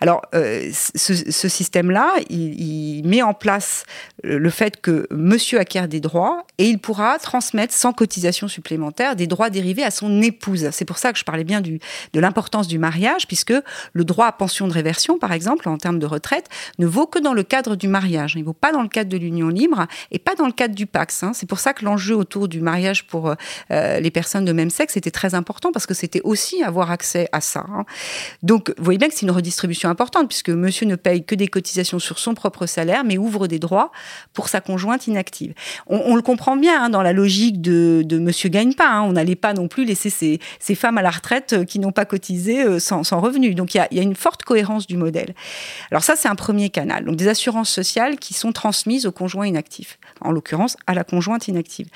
Alors, 0.00 0.22
euh, 0.34 0.70
ce, 0.72 1.48
système-là, 1.48 2.12
il, 2.30 3.02
met 3.04 3.22
en 3.22 3.34
place 3.34 3.84
le 4.22 4.50
fait 4.50 4.80
que 4.80 5.06
monsieur 5.10 5.58
acquiert 5.58 5.88
des 5.88 6.00
droits 6.00 6.44
et 6.58 6.66
il 6.66 6.78
pourra 6.78 7.18
transmettre 7.18 7.72
sans 7.72 7.92
cotisation 7.92 8.48
supplémentaire 8.48 9.16
des 9.16 9.26
droits 9.26 9.50
dérivés 9.50 9.84
à 9.84 9.90
son 9.90 10.22
épouse. 10.22 10.68
C'est 10.72 10.84
pour 10.84 10.98
ça 10.98 11.12
que 11.12 11.18
je 11.18 11.24
parlais 11.24 11.44
bien 11.44 11.60
de 11.60 11.80
l'importance 12.14 12.68
du 12.68 12.78
mariage, 12.78 13.26
puisque 13.26 13.54
le 13.92 14.04
droit 14.04 14.26
à 14.26 14.32
pension 14.32 14.68
de 14.68 14.72
réversion, 14.72 15.18
par 15.18 15.32
exemple, 15.32 15.68
en 15.68 15.78
termes 15.78 15.98
de 15.98 16.06
retraite, 16.06 16.48
ne 16.78 16.86
vaut 16.86 17.06
que 17.06 17.18
dans 17.18 17.32
le 17.32 17.42
cadre 17.42 17.76
du 17.76 17.88
mariage. 17.88 18.34
Il 18.36 18.40
ne 18.40 18.44
vaut 18.44 18.52
pas 18.52 18.72
dans 18.72 18.82
le 18.82 18.88
cadre 18.88 19.10
de 19.10 19.16
l'union 19.16 19.48
libre 19.48 19.86
et 20.10 20.18
pas 20.18 20.34
dans 20.34 20.46
le 20.46 20.52
cadre 20.52 20.74
du 20.74 20.86
Pax. 20.86 21.22
Hein. 21.22 21.32
C'est 21.34 21.47
pour 21.48 21.58
ça 21.58 21.72
que 21.72 21.84
l'enjeu 21.84 22.14
autour 22.14 22.48
du 22.48 22.60
mariage 22.60 23.06
pour 23.06 23.34
euh, 23.70 24.00
les 24.00 24.10
personnes 24.10 24.44
de 24.44 24.52
même 24.52 24.70
sexe 24.70 24.96
était 24.96 25.10
très 25.10 25.34
important 25.34 25.72
parce 25.72 25.86
que 25.86 25.94
c'était 25.94 26.20
aussi 26.22 26.62
avoir 26.62 26.90
accès 26.90 27.28
à 27.32 27.40
ça. 27.40 27.64
Hein. 27.68 27.84
Donc, 28.42 28.72
vous 28.78 28.84
voyez 28.84 28.98
bien 28.98 29.08
que 29.08 29.14
c'est 29.14 29.26
une 29.26 29.32
redistribution 29.32 29.88
importante 29.88 30.28
puisque 30.28 30.50
monsieur 30.50 30.86
ne 30.86 30.96
paye 30.96 31.24
que 31.24 31.34
des 31.34 31.48
cotisations 31.48 31.98
sur 31.98 32.18
son 32.18 32.34
propre 32.34 32.66
salaire, 32.66 33.04
mais 33.04 33.18
ouvre 33.18 33.46
des 33.46 33.58
droits 33.58 33.90
pour 34.34 34.48
sa 34.48 34.60
conjointe 34.60 35.06
inactive. 35.06 35.54
On, 35.86 36.14
le 36.14 36.22
comprend 36.22 36.56
bien 36.56 36.84
hein, 36.84 36.90
dans 36.90 37.02
la 37.02 37.12
logique 37.12 37.60
de, 37.60 38.02
de 38.04 38.18
monsieur 38.18 38.48
gagne 38.48 38.74
pas. 38.74 38.88
Hein. 38.88 39.02
On 39.02 39.12
n'allait 39.12 39.36
pas 39.36 39.54
non 39.54 39.68
plus 39.68 39.84
laisser 39.84 40.10
ces, 40.10 40.74
femmes 40.74 40.98
à 40.98 41.02
la 41.02 41.10
retraite 41.10 41.54
euh, 41.54 41.64
qui 41.64 41.78
n'ont 41.78 41.92
pas 41.92 42.04
cotisé 42.04 42.62
euh, 42.62 42.78
sans, 42.78 43.04
sans 43.04 43.20
revenu. 43.20 43.54
Donc, 43.54 43.74
il 43.74 43.86
y 43.90 43.96
y 43.96 44.00
a, 44.00 44.02
une 44.02 44.14
forte 44.14 44.42
cohérence 44.42 44.86
du 44.86 44.96
modèle. 44.96 45.34
Alors 45.90 46.02
ça, 46.02 46.14
c'est 46.16 46.28
un 46.28 46.34
premier 46.34 46.70
canal. 46.70 47.04
Donc, 47.04 47.16
des 47.16 47.28
assurances 47.28 47.70
sociales 47.70 48.18
qui 48.18 48.34
sont 48.34 48.52
transmises 48.52 49.06
au 49.06 49.12
conjoint 49.12 49.46
inactif, 49.46 49.98
en 50.20 50.30
l'occurrence 50.30 50.76
à 50.86 50.94
la 50.94 51.04
conjointe 51.04 51.37
inactive. 51.46 51.88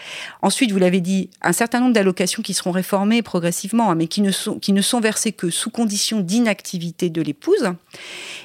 Ensuite, 0.42 0.70
vous 0.70 0.78
l'avez 0.78 1.00
dit, 1.00 1.30
un 1.42 1.52
certain 1.52 1.80
nombre 1.80 1.92
d'allocations 1.92 2.42
qui 2.42 2.54
seront 2.54 2.70
réformées 2.70 3.22
progressivement, 3.22 3.90
hein, 3.90 3.94
mais 3.94 4.06
qui 4.06 4.20
ne 4.20 4.30
sont, 4.30 4.58
qui 4.58 4.72
ne 4.72 4.82
sont 4.82 5.00
versées 5.00 5.32
que 5.32 5.50
sous 5.50 5.70
condition 5.70 6.20
d'inactivité 6.20 7.10
de 7.10 7.22
l'épouse. 7.22 7.72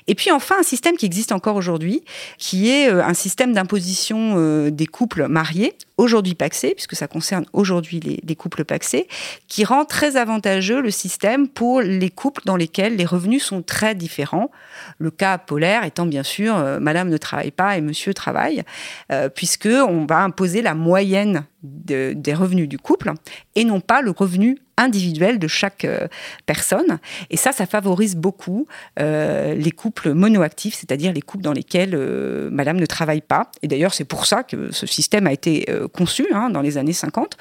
Et 0.07 0.15
puis 0.15 0.31
enfin, 0.31 0.55
un 0.59 0.63
système 0.63 0.97
qui 0.97 1.05
existe 1.05 1.31
encore 1.31 1.55
aujourd'hui, 1.55 2.03
qui 2.37 2.69
est 2.69 2.89
euh, 2.89 3.03
un 3.03 3.13
système 3.13 3.53
d'imposition 3.53 4.35
euh, 4.37 4.71
des 4.71 4.87
couples 4.87 5.27
mariés, 5.27 5.75
aujourd'hui 5.97 6.35
paxé, 6.35 6.73
puisque 6.73 6.95
ça 6.95 7.07
concerne 7.07 7.45
aujourd'hui 7.53 7.99
les, 7.99 8.19
les, 8.23 8.35
couples 8.35 8.63
paxés, 8.63 9.07
qui 9.47 9.65
rend 9.65 9.85
très 9.85 10.15
avantageux 10.15 10.81
le 10.81 10.91
système 10.91 11.47
pour 11.47 11.81
les 11.81 12.09
couples 12.09 12.41
dans 12.45 12.55
lesquels 12.55 12.95
les 12.95 13.05
revenus 13.05 13.43
sont 13.43 13.61
très 13.61 13.95
différents. 13.95 14.51
Le 14.99 15.11
cas 15.11 15.37
polaire 15.37 15.83
étant 15.83 16.05
bien 16.05 16.23
sûr, 16.23 16.55
euh, 16.55 16.79
Madame 16.79 17.09
ne 17.09 17.17
travaille 17.17 17.51
pas 17.51 17.77
et 17.77 17.81
Monsieur 17.81 18.13
travaille, 18.13 18.63
euh, 19.11 19.29
puisque 19.29 19.67
on 19.67 20.05
va 20.05 20.19
imposer 20.19 20.61
la 20.61 20.73
moyenne 20.73 21.45
des 21.67 22.33
revenus 22.33 22.69
du 22.69 22.77
couple 22.77 23.13
et 23.55 23.63
non 23.63 23.79
pas 23.79 24.01
le 24.01 24.11
revenu 24.11 24.57
individuel 24.77 25.39
de 25.39 25.47
chaque 25.47 25.85
euh, 25.85 26.07
personne. 26.45 26.99
Et 27.29 27.37
ça, 27.37 27.51
ça 27.51 27.65
favorise 27.65 28.15
beaucoup 28.15 28.67
euh, 28.99 29.55
les 29.55 29.71
couples 29.71 30.13
monoactifs, 30.13 30.75
c'est-à-dire 30.75 31.11
les 31.11 31.21
couples 31.21 31.43
dans 31.43 31.51
lesquels 31.51 31.95
euh, 31.95 32.49
madame 32.51 32.77
ne 32.77 32.85
travaille 32.85 33.21
pas. 33.21 33.51
Et 33.63 33.67
d'ailleurs, 33.67 33.93
c'est 33.93 34.05
pour 34.05 34.25
ça 34.27 34.43
que 34.43 34.71
ce 34.71 34.85
système 34.85 35.25
a 35.27 35.33
été 35.33 35.65
conçu 35.93 36.27
hein, 36.31 36.49
dans 36.49 36.61
les 36.61 36.77
années 36.77 36.93
50. 36.93 37.37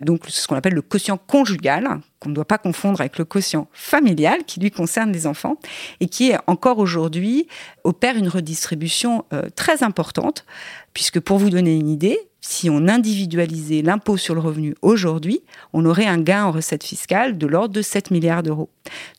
Donc, 0.00 0.22
c'est 0.26 0.40
ce 0.40 0.46
qu'on 0.48 0.54
appelle 0.54 0.74
le 0.74 0.82
quotient 0.82 1.16
conjugal, 1.18 2.00
qu'on 2.20 2.28
ne 2.28 2.34
doit 2.34 2.44
pas 2.44 2.58
confondre 2.58 3.00
avec 3.00 3.18
le 3.18 3.24
quotient 3.24 3.68
familial 3.72 4.44
qui 4.44 4.60
lui 4.60 4.70
concerne 4.70 5.12
les 5.12 5.26
enfants 5.26 5.56
et 6.00 6.06
qui 6.06 6.32
encore 6.46 6.78
aujourd'hui 6.78 7.48
opère 7.84 8.16
une 8.16 8.28
redistribution 8.28 9.24
très 9.56 9.82
importante 9.82 10.44
puisque 10.94 11.20
pour 11.20 11.38
vous 11.38 11.50
donner 11.50 11.74
une 11.74 11.88
idée, 11.88 12.18
si 12.48 12.70
on 12.70 12.86
individualisait 12.86 13.82
l'impôt 13.82 14.16
sur 14.16 14.34
le 14.36 14.40
revenu 14.40 14.76
aujourd'hui, 14.80 15.40
on 15.72 15.84
aurait 15.84 16.06
un 16.06 16.18
gain 16.18 16.44
en 16.44 16.52
recettes 16.52 16.84
fiscales 16.84 17.38
de 17.38 17.46
l'ordre 17.46 17.74
de 17.74 17.82
7 17.82 18.12
milliards 18.12 18.44
d'euros. 18.44 18.70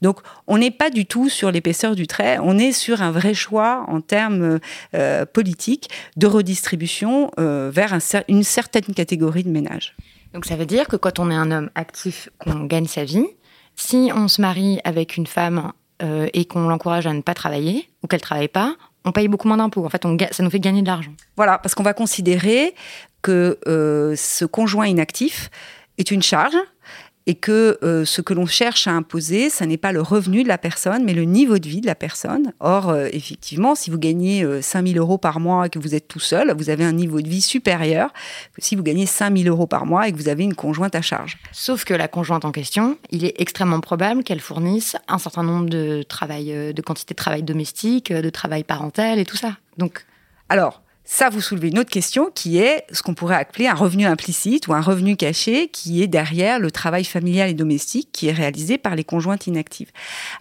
Donc 0.02 0.22
on 0.48 0.58
n'est 0.58 0.72
pas 0.72 0.90
du 0.90 1.06
tout 1.06 1.28
sur 1.28 1.52
l'épaisseur 1.52 1.96
du 1.96 2.08
trait, 2.08 2.40
on 2.42 2.58
est 2.58 2.72
sur 2.72 3.02
un 3.02 3.12
vrai 3.12 3.34
choix 3.34 3.84
en 3.90 4.00
termes 4.00 4.60
euh, 4.96 5.26
politiques 5.26 5.90
de 6.16 6.26
redistribution 6.26 7.30
euh, 7.38 7.70
vers 7.70 7.94
une 8.30 8.44
certaine 8.44 8.94
catégorie 8.96 9.44
de 9.44 9.50
ménages. 9.50 9.98
Donc 10.34 10.46
ça 10.46 10.56
veut 10.56 10.66
dire 10.66 10.88
que 10.88 10.96
quand 10.96 11.20
on 11.20 11.30
est 11.30 11.36
un 11.36 11.52
homme 11.52 11.70
actif, 11.76 12.30
qu'on 12.40 12.64
gagne 12.64 12.88
sa 12.88 13.04
vie, 13.04 13.28
si 13.76 14.10
on 14.16 14.30
se 14.30 14.42
marie 14.42 14.80
avec 14.86 15.18
une 15.18 15.28
femme 15.28 15.74
euh, 16.02 16.30
et 16.34 16.46
qu'on 16.46 16.70
l'encourage 16.70 17.08
à 17.08 17.14
ne 17.14 17.22
pas 17.22 17.34
travailler 17.34 17.90
ou 18.04 18.08
qu'elle 18.08 18.20
ne 18.20 18.22
travaille 18.22 18.48
pas, 18.48 18.76
on 19.08 19.12
paye 19.12 19.28
beaucoup 19.28 19.48
moins 19.48 19.58
d'impôts. 19.58 19.86
En 19.86 19.90
fait, 19.90 20.06
on, 20.06 20.18
ça 20.32 20.44
nous 20.44 20.50
fait 20.50 20.60
gagner 20.60 20.82
de 20.82 20.88
l'argent. 20.88 21.12
Voilà, 21.38 21.58
parce 21.58 21.74
qu'on 21.76 21.84
va 21.84 21.94
considérer 21.94 22.76
que 23.22 23.58
euh, 23.68 24.16
ce 24.16 24.46
conjoint 24.46 24.88
inactif 24.88 25.50
est 25.98 26.12
une 26.12 26.22
charge 26.22 26.58
et 27.30 27.36
que 27.36 27.78
euh, 27.84 28.06
ce 28.06 28.22
que 28.22 28.34
l'on 28.34 28.46
cherche 28.46 28.88
à 28.88 28.92
imposer, 28.92 29.50
ce 29.50 29.66
n'est 29.66 29.78
pas 29.78 29.92
le 29.92 30.02
revenu 30.02 30.44
de 30.44 30.48
la 30.48 30.58
personne, 30.58 31.04
mais 31.04 31.14
le 31.14 31.26
niveau 31.26 31.60
de 31.60 31.68
vie 31.68 31.82
de 31.82 31.86
la 31.86 31.94
personne. 31.94 32.54
Or, 32.62 32.88
euh, 32.88 33.10
effectivement, 33.12 33.76
si 33.76 33.90
vous 33.90 33.98
gagnez 33.98 34.46
5 34.62 34.88
000 34.88 34.98
euros 34.98 35.18
par 35.18 35.42
mois 35.42 35.68
et 35.68 35.70
que 35.70 35.78
vous 35.78 35.94
êtes 35.94 36.08
tout 36.08 36.22
seul, 36.22 36.56
vous 36.58 36.70
avez 36.70 36.86
un 36.86 36.94
niveau 36.94 37.20
de 37.20 37.28
vie 37.28 37.42
supérieur 37.42 38.14
que 38.54 38.62
si 38.64 38.78
vous 38.78 38.84
gagnez 38.84 39.06
5 39.06 39.38
000 39.38 39.50
euros 39.50 39.68
par 39.68 39.86
mois 39.86 40.08
et 40.08 40.14
que 40.14 40.18
vous 40.18 40.30
avez 40.30 40.46
une 40.46 40.56
conjointe 40.56 40.96
à 40.96 41.02
charge. 41.02 41.38
Sauf 41.52 41.84
que 41.84 41.94
la 41.94 42.08
conjointe 42.08 42.46
en 42.46 42.54
question, 42.54 42.98
il 43.12 43.26
est 43.26 43.42
extrêmement 43.42 43.82
probable 43.82 44.24
qu'elle 44.24 44.40
fournisse 44.40 44.96
un 45.10 45.18
certain 45.18 45.44
nombre 45.44 45.70
de 45.70 46.04
travail, 46.04 46.74
de 46.74 46.82
quantité 46.82 47.14
de 47.14 47.18
travail 47.18 47.44
domestique, 47.44 48.14
de 48.14 48.30
travail 48.30 48.64
parental 48.64 49.20
et 49.20 49.26
tout 49.26 49.38
ça. 49.38 49.58
Donc, 49.78 50.06
alors, 50.48 50.82
ça, 51.10 51.30
vous 51.30 51.40
soulevez 51.40 51.70
une 51.70 51.80
autre 51.80 51.90
question 51.90 52.30
qui 52.36 52.58
est 52.58 52.86
ce 52.92 53.02
qu'on 53.02 53.14
pourrait 53.14 53.38
appeler 53.38 53.66
un 53.66 53.74
revenu 53.74 54.06
implicite 54.06 54.68
ou 54.68 54.74
un 54.74 54.82
revenu 54.82 55.16
caché 55.16 55.70
qui 55.70 56.04
est 56.04 56.08
derrière 56.08 56.60
le 56.60 56.70
travail 56.70 57.06
familial 57.06 57.50
et 57.50 57.54
domestique 57.54 58.10
qui 58.12 58.28
est 58.28 58.34
réalisé 58.34 58.78
par 58.78 58.94
les 58.94 59.06
conjointes 59.06 59.48
inactives. 59.48 59.90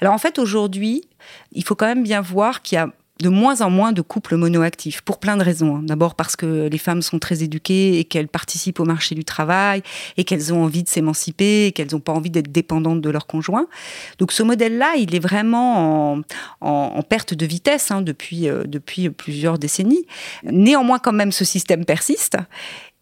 Alors 0.00 0.12
en 0.12 0.18
fait, 0.18 0.40
aujourd'hui, 0.40 1.08
il 1.52 1.62
faut 1.62 1.76
quand 1.76 1.86
même 1.86 2.02
bien 2.02 2.20
voir 2.20 2.62
qu'il 2.62 2.74
y 2.74 2.78
a 2.80 2.90
de 3.20 3.28
moins 3.28 3.60
en 3.60 3.70
moins 3.70 3.92
de 3.92 4.02
couples 4.02 4.36
monoactifs, 4.36 5.00
pour 5.00 5.18
plein 5.18 5.36
de 5.36 5.42
raisons. 5.42 5.76
Hein. 5.76 5.82
D'abord 5.82 6.14
parce 6.14 6.36
que 6.36 6.68
les 6.68 6.78
femmes 6.78 7.02
sont 7.02 7.18
très 7.18 7.42
éduquées 7.42 7.98
et 7.98 8.04
qu'elles 8.04 8.28
participent 8.28 8.80
au 8.80 8.84
marché 8.84 9.14
du 9.14 9.24
travail 9.24 9.82
et 10.16 10.24
qu'elles 10.24 10.52
ont 10.52 10.64
envie 10.64 10.82
de 10.82 10.88
s'émanciper 10.88 11.66
et 11.66 11.72
qu'elles 11.72 11.92
n'ont 11.92 12.00
pas 12.00 12.12
envie 12.12 12.30
d'être 12.30 12.52
dépendantes 12.52 13.00
de 13.00 13.10
leur 13.10 13.26
conjoint. 13.26 13.66
Donc 14.18 14.32
ce 14.32 14.42
modèle-là, 14.42 14.96
il 14.96 15.14
est 15.14 15.20
vraiment 15.20 16.20
en, 16.60 17.02
perte 17.02 17.34
de 17.34 17.46
vitesse 17.46 17.90
hein, 17.90 18.04
euh, 18.06 18.64
depuis 18.66 19.10
plusieurs 19.10 19.58
décennies. 19.58 20.06
Néanmoins, 20.44 20.98
quand 20.98 21.12
même, 21.12 21.32
ce 21.32 21.44
système 21.44 21.84
persiste. 21.84 22.36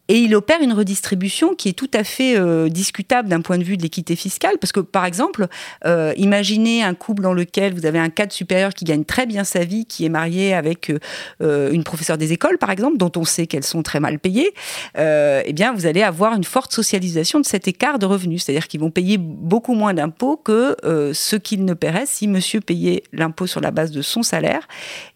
Et 0.09 0.19
il 0.19 0.35
opère 0.35 0.61
une 0.61 0.75
redistribution 0.75 1.55
qui 1.55 1.71
est 1.71 1.73
tout 1.73 1.91
à 1.95 2.05
fait 2.05 2.37
euh, 2.37 2.69
discutable 2.69 3.29
d'un 3.29 3.41
point 3.41 3.57
de 3.57 3.65
vue 3.65 3.79
de 3.79 3.83
l'équité 3.83 4.17
fiscale, 4.17 4.59
parce 4.61 4.71
que 4.71 4.81
par 4.81 5.07
exemple, 5.07 5.47
euh, 5.87 6.13
imaginez 6.19 6.83
un 6.83 6.95
couple 6.95 7.23
dans 7.23 7.33
lequel 7.33 7.73
vous 7.73 7.87
avez 7.87 7.99
un 7.99 8.11
cadre 8.11 8.33
supérieur 8.33 8.75
qui 8.75 8.85
gagne 8.85 9.05
très 9.05 9.25
bien 9.25 9.45
sa 9.45 9.65
vie, 9.65 9.87
qui 9.87 10.05
est 10.05 10.11
marié 10.11 10.53
avec 10.53 10.93
euh, 11.41 11.73
une 11.73 11.85
professeure 11.85 12.19
des 12.19 12.33
écoles, 12.33 12.59
par 12.59 12.71
exemple, 12.71 12.99
dont 12.99 13.13
on 13.17 13.25
sait 13.25 13.47
qu'elles 13.47 13.65
sont 13.65 13.83
très 13.83 13.99
mal 13.99 14.19
payées. 14.19 14.53
eh 14.97 15.53
bien, 15.55 15.73
vous 15.73 15.87
allez 15.87 16.03
avoir 16.03 16.35
une 16.35 16.45
forte 16.45 16.73
socialisation 16.73 17.41
de 17.41 17.47
cet 17.47 17.67
écart 17.67 17.99
de 17.99 18.07
revenus, 18.07 18.45
c'est-à-dire 18.45 18.69
qu'ils 18.69 18.81
vont 18.81 18.91
payer 18.91 19.17
beaucoup 19.19 19.75
moins 19.75 19.95
d'impôts 19.95 20.37
que 20.37 20.77
ce 21.13 21.37
qu'ils 21.37 21.65
ne 21.65 21.75
paieraient 21.75 22.07
si 22.07 22.29
Monsieur 22.29 22.61
payait 22.61 23.05
l'impôt 23.13 23.47
sur 23.47 23.61
la 23.61 23.71
base 23.71 23.91
de 23.91 24.03
son 24.03 24.23
salaire 24.23 24.67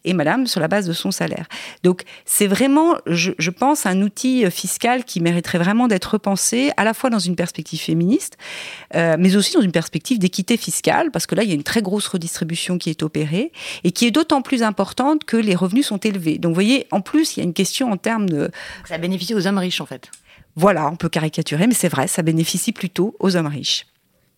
et 0.05 0.15
Madame 0.15 0.47
sur 0.47 0.61
la 0.61 0.69
base 0.69 0.87
de 0.87 0.93
son 0.93 1.11
salaire. 1.11 1.47
Donc, 1.83 2.03
c'est 2.25 2.47
vraiment, 2.47 2.97
je, 3.07 3.33
je 3.39 3.51
pense, 3.51 3.87
un 3.87 4.01
outil 4.03 4.51
fiscal 4.51 4.78
qui 5.05 5.21
mériterait 5.21 5.59
vraiment 5.59 5.89
d'être 5.89 6.13
repensé 6.13 6.71
à 6.77 6.85
la 6.85 6.95
fois 6.95 7.11
dans 7.11 7.19
une 7.19 7.37
perspective 7.37 7.81
féministe, 7.81 8.37
euh, 8.95 9.17
mais 9.19 9.37
aussi 9.37 9.55
dans 9.55 9.61
une 9.61 9.73
perspective 9.73 10.19
d'équité 10.19 10.57
fiscale, 10.57 11.11
parce 11.11 11.27
que 11.27 11.35
là, 11.35 11.43
il 11.43 11.49
y 11.49 11.53
a 11.53 11.55
une 11.55 11.63
très 11.63 11.83
grosse 11.83 12.07
redistribution 12.07 12.79
qui 12.79 12.91
est 12.91 13.03
opérée 13.03 13.53
et 13.85 13.93
qui 13.93 14.07
est 14.07 14.11
d'autant 14.11 14.43
plus 14.43 14.63
importante 14.63 15.25
que 15.25 15.37
les 15.37 15.55
revenus 15.55 15.87
sont 15.87 15.99
élevés. 15.99 16.39
Donc, 16.39 16.51
vous 16.51 16.55
voyez, 16.55 16.87
en 16.91 17.01
plus, 17.01 17.37
il 17.37 17.41
y 17.41 17.43
a 17.43 17.45
une 17.45 17.55
question 17.55 17.91
en 17.91 17.97
termes 17.97 18.29
de... 18.29 18.51
Ça 18.87 18.99
bénéficie 18.99 19.35
aux 19.35 19.47
hommes 19.47 19.59
riches, 19.59 19.81
en 19.81 19.87
fait. 19.87 20.11
Voilà, 20.57 20.89
on 20.89 20.97
peut 20.97 21.09
caricaturer, 21.09 21.67
mais 21.67 21.75
c'est 21.75 21.89
vrai, 21.89 22.09
ça 22.09 22.23
bénéficie 22.23 22.73
plutôt 22.73 23.15
aux 23.21 23.37
hommes 23.37 23.47
riches 23.47 23.87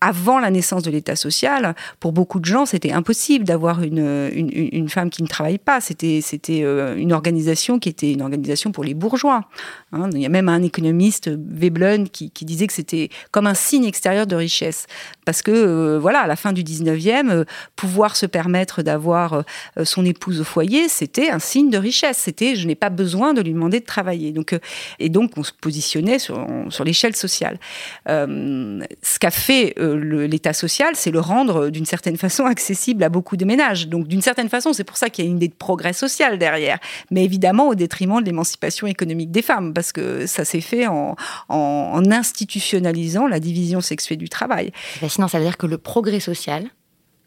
avant 0.01 0.39
la 0.39 0.49
naissance 0.49 0.81
de 0.81 0.89
l'État 0.89 1.15
social, 1.15 1.75
pour 1.99 2.11
beaucoup 2.11 2.39
de 2.39 2.45
gens, 2.45 2.65
c'était 2.65 2.91
impossible 2.91 3.45
d'avoir 3.45 3.83
une, 3.83 4.29
une, 4.33 4.89
femme 4.89 5.11
qui 5.11 5.21
ne 5.21 5.27
travaille 5.27 5.59
pas. 5.59 5.79
C'était, 5.79 6.21
c'était 6.23 6.63
euh, 6.63 6.95
une 6.97 7.13
organisation 7.13 7.77
qui 7.77 7.87
était 7.87 8.11
une 8.11 8.23
organisation 8.23 8.71
pour 8.71 8.83
les 8.83 8.95
bourgeois. 8.95 9.47
Hein. 9.93 10.09
il 10.13 10.21
y 10.21 10.25
a 10.25 10.29
même 10.29 10.49
un 10.49 10.63
économiste, 10.63 11.29
Veblen, 11.29 12.09
qui, 12.09 12.31
disait 12.41 12.65
que 12.65 12.73
c'était 12.73 13.09
comme 13.29 13.45
un 13.45 13.53
signe 13.53 13.85
extérieur 13.85 14.25
de 14.25 14.35
richesse. 14.35 14.87
Parce 15.23 15.43
que, 15.43 15.51
euh, 15.51 15.99
voilà, 15.99 16.21
à 16.21 16.27
la 16.27 16.35
fin 16.35 16.51
du 16.51 16.63
19e, 16.63 17.29
euh, 17.29 17.45
pouvoir 17.75 18.15
se 18.15 18.25
permettre 18.25 18.81
d'avoir 18.81 19.43
son 19.83 20.03
épouse 20.03 20.41
au 20.41 20.43
foyer, 20.43 20.87
c'était 20.89 21.29
un 21.29 21.39
signe 21.39 21.69
de 21.69 21.77
richesse. 21.77 22.17
C'était, 22.17 22.55
je 22.55 22.65
n'ai 22.65 22.75
pas 22.75 22.89
besoin 22.89 23.35
de 23.35 23.41
lui 23.41 23.53
demander 23.53 23.79
de 23.79 23.85
travailler. 23.85 24.31
Donc, 24.31 24.57
et 24.97 25.09
donc, 25.09 25.33
on 25.37 25.43
se 25.43 25.51
positionnait 25.53 26.17
sur, 26.17 26.47
sur 26.69 26.83
l'échelle 26.83 27.15
sociale. 27.15 27.59
ce 28.07 29.19
qu'a 29.19 29.31
fait 29.31 29.75
l'état 29.93 30.53
social, 30.53 30.95
c'est 30.95 31.11
le 31.11 31.19
rendre 31.19 31.69
d'une 31.69 31.85
certaine 31.85 32.17
façon 32.17 32.45
accessible 32.45 33.03
à 33.03 33.09
beaucoup 33.09 33.37
de 33.37 33.45
ménages. 33.45 33.87
Donc 33.87 34.07
d'une 34.07 34.21
certaine 34.21 34.49
façon, 34.49 34.73
c'est 34.73 34.83
pour 34.83 34.97
ça 34.97 35.09
qu'il 35.09 35.25
y 35.25 35.27
a 35.27 35.31
une 35.31 35.37
idée 35.37 35.47
de 35.47 35.53
progrès 35.53 35.93
social 35.93 36.37
derrière, 36.37 36.79
mais 37.09 37.23
évidemment 37.23 37.67
au 37.67 37.75
détriment 37.75 38.21
de 38.21 38.25
l'émancipation 38.25 38.87
économique 38.87 39.31
des 39.31 39.41
femmes, 39.41 39.73
parce 39.73 39.91
que 39.91 40.25
ça 40.25 40.45
s'est 40.45 40.61
fait 40.61 40.87
en, 40.87 41.15
institutionnalisant 41.49 43.27
la 43.27 43.39
division 43.39 43.81
sexuée 43.81 44.15
du 44.15 44.29
travail. 44.29 44.71
Sinon, 45.07 45.27
ça 45.27 45.37
veut 45.37 45.45
dire 45.45 45.57
que 45.57 45.67
le 45.67 45.77
progrès 45.77 46.19
social 46.19 46.65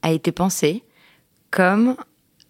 a 0.02 0.12
été 0.12 0.32
pensé 0.32 0.82
comme 1.50 1.96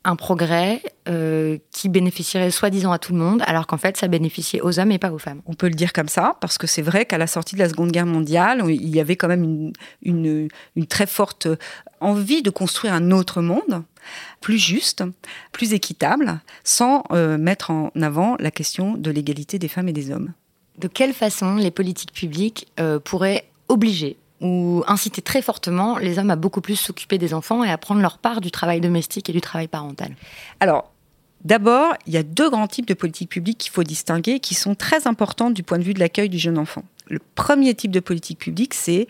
un 0.04 0.16
progrès 0.16 0.82
euh, 1.08 1.58
qui 1.70 1.88
bénéficierait 1.88 2.50
soi-disant 2.50 2.92
à 2.92 2.99
tout 2.99 3.12
le 3.12 3.18
monde, 3.18 3.42
alors 3.46 3.66
qu'en 3.66 3.78
fait, 3.78 3.96
ça 3.96 4.06
bénéficiait 4.06 4.61
aux 4.61 4.78
hommes 4.78 4.92
et 4.92 4.99
pas 4.99 5.11
aux 5.11 5.18
femmes. 5.18 5.40
On 5.46 5.54
peut 5.54 5.68
le 5.68 5.75
dire 5.75 5.92
comme 5.92 6.08
ça, 6.08 6.37
parce 6.40 6.58
que 6.58 6.66
c'est 6.66 6.82
vrai 6.82 7.06
qu'à 7.06 7.18
la 7.18 7.26
sortie 7.26 7.54
de 7.54 7.61
la 7.61 7.68
Seconde 7.68 7.90
Guerre 7.90 8.06
mondiale, 8.06 8.62
il 8.68 8.94
y 8.94 9.00
avait 9.00 9.16
quand 9.16 9.28
même 9.28 9.73
une, 10.02 10.49
une 10.76 10.87
très 10.87 11.06
forte 11.06 11.49
envie 12.00 12.42
de 12.42 12.50
construire 12.50 12.92
un 12.92 13.11
autre 13.11 13.40
monde 13.40 13.82
plus 14.40 14.58
juste, 14.58 15.02
plus 15.52 15.73
équitable, 15.73 16.40
sans 16.62 17.04
euh, 17.11 17.38
mettre 17.38 17.70
en 17.70 17.90
avant 18.00 18.37
la 18.38 18.50
question 18.50 18.94
de 18.94 19.11
l'égalité 19.11 19.58
des 19.58 19.68
femmes 19.68 19.88
et 19.88 19.92
des 19.92 20.11
hommes. 20.11 20.32
De 20.78 20.88
quelle 20.88 21.14
façon 21.14 21.56
les 21.56 21.70
politiques 21.70 22.12
publiques 22.12 22.66
euh, 22.80 22.99
pourraient 22.99 23.44
obliger 23.68 24.16
ou 24.41 24.83
inciter 24.87 25.23
très 25.23 25.43
fortement 25.43 25.99
les 25.99 26.19
hommes 26.19 26.31
à 26.31 26.37
beaucoup 26.37 26.61
plus 26.61 26.76
s'occuper 26.76 27.19
des 27.19 27.35
enfants 27.35 27.64
et 27.64 27.71
à 27.71 27.79
prendre 27.79 28.00
leur 28.00 28.19
part 28.19 28.41
du 28.41 28.50
travail 28.50 28.81
domestique 28.81 29.31
et 29.31 29.33
du 29.33 29.41
travail 29.41 29.69
parental 29.69 30.14
Alors, 30.61 30.93
d'abord, 31.45 31.95
il 32.07 32.12
y 32.12 32.17
a 32.17 32.23
deux 32.23 32.50
grands 32.50 32.67
types 32.67 32.87
de 32.87 32.95
politiques 32.95 33.31
publiques 33.31 33.59
qu'il 33.59 33.73
faut 33.73 33.85
distinguer 33.85 34.41
qui 34.41 34.55
sont 34.55 34.75
très 34.75 35.07
importantes 35.07 35.55
du 35.55 35.62
point 35.62 35.79
de 35.79 35.85
vue 35.85 35.95
de 35.95 36.00
l'accueil 36.00 36.29
du 36.29 36.38
jeune 36.38 36.59
enfant. 36.59 36.83
Le 37.07 37.21
premier 37.35 37.75
type 37.75 37.91
de 37.91 38.00
politique 38.00 38.38
publique, 38.38 38.75
c'est 38.75 39.07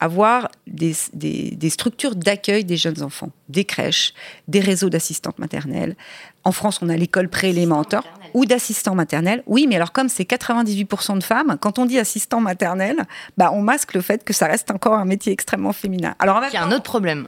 avoir 0.00 0.50
des, 0.66 0.94
des 1.14 1.70
structures 1.70 2.14
d'accueil 2.14 2.64
des 2.64 2.76
jeunes 2.76 3.02
enfants, 3.02 3.30
des 3.48 3.64
crèches, 3.64 4.12
des 4.48 4.60
réseaux 4.60 4.90
d'assistantes 4.90 5.38
maternelles. 5.38 5.96
En 6.44 6.52
France, 6.52 6.80
on 6.82 6.88
a 6.88 6.96
l'école 6.96 7.28
préélémentaire 7.28 8.02
ou 8.34 8.44
d'assistant 8.44 8.94
maternel. 8.94 9.42
Oui, 9.46 9.66
mais 9.68 9.76
alors 9.76 9.92
comme 9.92 10.08
c'est 10.08 10.24
98% 10.24 11.18
de 11.18 11.22
femmes, 11.22 11.56
quand 11.60 11.78
on 11.78 11.86
dit 11.86 11.98
assistant 11.98 12.40
maternel, 12.40 13.04
bah 13.38 13.50
on 13.52 13.62
masque 13.62 13.94
le 13.94 14.02
fait 14.02 14.24
que 14.24 14.32
ça 14.32 14.46
reste 14.46 14.70
encore 14.70 14.94
un 14.94 15.04
métier 15.04 15.32
extrêmement 15.32 15.72
féminin. 15.72 16.14
Alors 16.18 16.40
qui 16.48 16.56
est 16.56 16.58
un 16.58 16.72
autre 16.72 16.82
problème, 16.82 17.26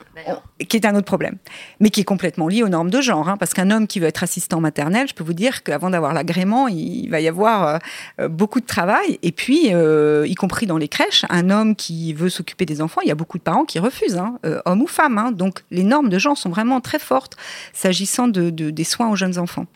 qui 0.64 0.76
est 0.76 0.86
un 0.86 0.94
autre 0.94 1.06
problème, 1.06 1.36
mais 1.80 1.90
qui 1.90 2.00
est 2.00 2.04
complètement 2.04 2.48
lié 2.48 2.62
aux 2.62 2.68
normes 2.68 2.90
de 2.90 3.00
genre. 3.00 3.28
Hein, 3.28 3.36
parce 3.36 3.52
qu'un 3.52 3.70
homme 3.70 3.86
qui 3.86 4.00
veut 4.00 4.06
être 4.06 4.22
assistant 4.22 4.60
maternel, 4.60 5.06
je 5.08 5.14
peux 5.14 5.25
vous 5.25 5.34
dire 5.34 5.62
qu'avant 5.62 5.90
d'avoir 5.90 6.14
l'agrément, 6.14 6.66
il 6.68 7.08
va 7.10 7.20
y 7.20 7.28
avoir 7.28 7.66
euh, 7.66 7.78
euh, 8.20 8.28
beaucoup 8.28 8.60
de 8.60 8.66
travail. 8.66 9.18
Et 9.22 9.32
puis, 9.32 9.75
euh, 9.75 10.26
y 10.26 10.34
compris 10.34 10.66
dans 10.66 10.78
les 10.78 10.88
crèches, 10.88 11.26
un 11.28 11.50
homme 11.50 11.76
qui 11.76 12.14
veut 12.14 12.30
s'occuper 12.30 12.64
des 12.64 12.80
enfants, 12.80 13.02
il 13.02 13.08
y 13.08 13.12
a 13.12 13.14
beaucoup 13.14 13.38
de 13.38 13.42
parents 13.42 13.64
qui 13.64 13.78
refusent, 13.78 14.16
hein, 14.16 14.38
hommes 14.64 14.82
ou 14.82 14.86
femmes. 14.86 15.18
Hein. 15.18 15.32
donc 15.32 15.62
les 15.70 15.82
normes 15.82 16.08
de 16.08 16.18
genre 16.18 16.36
sont 16.36 16.50
vraiment 16.50 16.80
très 16.80 16.98
fortes 16.98 17.36
s'agissant 17.72 18.28
de, 18.28 18.50
des 18.50 18.84
soins 18.84 19.08
aux 19.08 19.16
jeunes 19.16 19.38
enfants. 19.38 19.66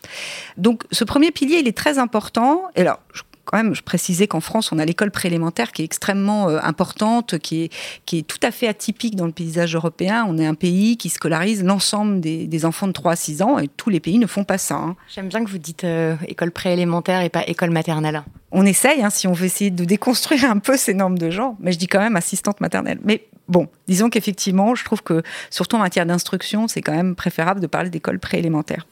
Donc 0.57 0.83
ce 0.91 1.03
premier 1.03 1.31
pilier, 1.31 1.59
il 1.59 1.67
est 1.67 1.77
très 1.77 1.97
important. 1.99 2.63
Et 2.75 2.81
alors, 2.81 2.99
quand 3.45 3.57
même, 3.57 3.73
je 3.73 3.81
précisais 3.81 4.27
qu'en 4.27 4.39
France, 4.39 4.71
on 4.71 4.79
a 4.79 4.85
l'école 4.85 5.11
préélémentaire 5.11 5.71
qui 5.71 5.81
est 5.81 5.85
extrêmement 5.85 6.49
euh, 6.49 6.59
importante, 6.63 7.37
qui 7.39 7.63
est, 7.63 7.73
qui 8.05 8.19
est 8.19 8.21
tout 8.21 8.39
à 8.43 8.51
fait 8.51 8.67
atypique 8.67 9.15
dans 9.15 9.25
le 9.25 9.31
paysage 9.31 9.75
européen. 9.75 10.25
On 10.27 10.37
est 10.37 10.45
un 10.45 10.53
pays 10.53 10.97
qui 10.97 11.09
scolarise 11.09 11.63
l'ensemble 11.63 12.19
des, 12.19 12.65
enfants 12.65 12.87
de 12.87 12.91
3 12.91 13.13
à 13.13 13.15
6 13.15 13.41
ans 13.41 13.59
et 13.59 13.67
tous 13.67 13.89
les 13.89 13.99
pays 13.99 14.19
ne 14.19 14.27
font 14.27 14.43
pas 14.43 14.57
ça. 14.57 14.75
Hein. 14.75 14.95
J'aime 15.13 15.29
bien 15.29 15.43
que 15.43 15.49
vous 15.49 15.57
dites 15.57 15.83
euh, 15.83 16.15
école 16.27 16.51
préélémentaire 16.51 17.21
et 17.21 17.29
pas 17.29 17.43
école 17.47 17.71
maternelle. 17.71 18.23
On 18.51 18.65
essaye, 18.65 19.01
hein, 19.01 19.09
si 19.09 19.27
on 19.27 19.33
veut 19.33 19.45
essayer 19.45 19.71
de 19.71 19.85
déconstruire 19.85 20.45
un 20.45 20.59
peu 20.59 20.77
ces 20.77 20.93
normes 20.93 21.17
de 21.17 21.31
genre, 21.31 21.55
mais 21.59 21.71
je 21.71 21.79
dis 21.79 21.87
quand 21.87 21.99
même 21.99 22.15
assistante 22.15 22.61
maternelle. 22.61 22.99
Mais 23.03 23.25
bon, 23.47 23.67
disons 23.87 24.09
qu'effectivement, 24.09 24.75
je 24.75 24.85
trouve 24.85 25.01
que 25.01 25.23
surtout 25.49 25.77
en 25.77 25.79
matière 25.79 26.05
d'instruction, 26.05 26.67
c'est 26.67 26.81
quand 26.81 26.95
même 26.95 27.15
préférable 27.15 27.59
de 27.59 27.67
parler 27.67 27.89
d'école 27.89 28.19
préélémentaire. 28.19 28.85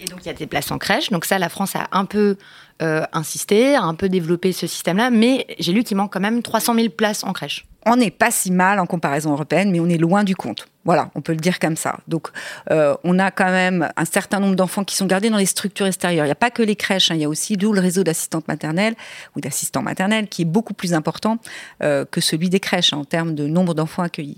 Et 0.00 0.06
donc 0.06 0.20
il 0.22 0.26
y 0.26 0.30
a 0.30 0.34
des 0.34 0.46
places 0.46 0.70
en 0.70 0.78
crèche. 0.78 1.10
Donc 1.10 1.24
ça, 1.24 1.38
la 1.38 1.48
France 1.48 1.76
a 1.76 1.88
un 1.92 2.04
peu 2.04 2.36
euh, 2.84 3.02
insisté, 3.12 3.74
a 3.74 3.82
un 3.82 3.94
peu 3.94 4.08
développé 4.08 4.52
ce 4.52 4.66
système-là. 4.66 5.10
Mais 5.10 5.46
j'ai 5.58 5.72
lu 5.72 5.82
qu'il 5.82 5.96
manque 5.96 6.12
quand 6.12 6.20
même 6.20 6.42
300 6.42 6.74
000 6.74 6.88
places 6.90 7.24
en 7.24 7.32
crèche. 7.32 7.66
On 7.86 7.96
n'est 7.96 8.10
pas 8.10 8.30
si 8.30 8.50
mal 8.50 8.78
en 8.78 8.86
comparaison 8.86 9.32
européenne, 9.32 9.70
mais 9.70 9.80
on 9.80 9.88
est 9.88 9.98
loin 9.98 10.24
du 10.24 10.36
compte. 10.36 10.66
Voilà, 10.86 11.10
on 11.14 11.22
peut 11.22 11.32
le 11.32 11.38
dire 11.38 11.58
comme 11.58 11.76
ça. 11.76 11.98
Donc, 12.08 12.28
euh, 12.70 12.94
on 13.04 13.18
a 13.18 13.30
quand 13.30 13.50
même 13.50 13.90
un 13.96 14.04
certain 14.04 14.38
nombre 14.38 14.54
d'enfants 14.54 14.84
qui 14.84 14.96
sont 14.96 15.06
gardés 15.06 15.30
dans 15.30 15.38
les 15.38 15.46
structures 15.46 15.86
extérieures. 15.86 16.26
Il 16.26 16.28
n'y 16.28 16.32
a 16.32 16.36
pas 16.36 16.50
que 16.50 16.62
les 16.62 16.76
crèches, 16.76 17.10
hein. 17.10 17.14
il 17.14 17.22
y 17.22 17.24
a 17.24 17.28
aussi 17.28 17.56
d'où 17.56 17.72
le 17.72 17.80
réseau 17.80 18.04
d'assistantes 18.04 18.48
maternelles 18.48 18.94
ou 19.34 19.40
d'assistants 19.40 19.80
maternels 19.80 20.28
qui 20.28 20.42
est 20.42 20.46
beaucoup 20.46 20.74
plus 20.74 20.92
important 20.92 21.38
euh, 21.82 22.04
que 22.04 22.20
celui 22.20 22.50
des 22.50 22.60
crèches 22.60 22.92
hein, 22.92 22.98
en 22.98 23.04
termes 23.04 23.34
de 23.34 23.46
nombre 23.46 23.72
d'enfants 23.72 24.02
accueillis. 24.02 24.36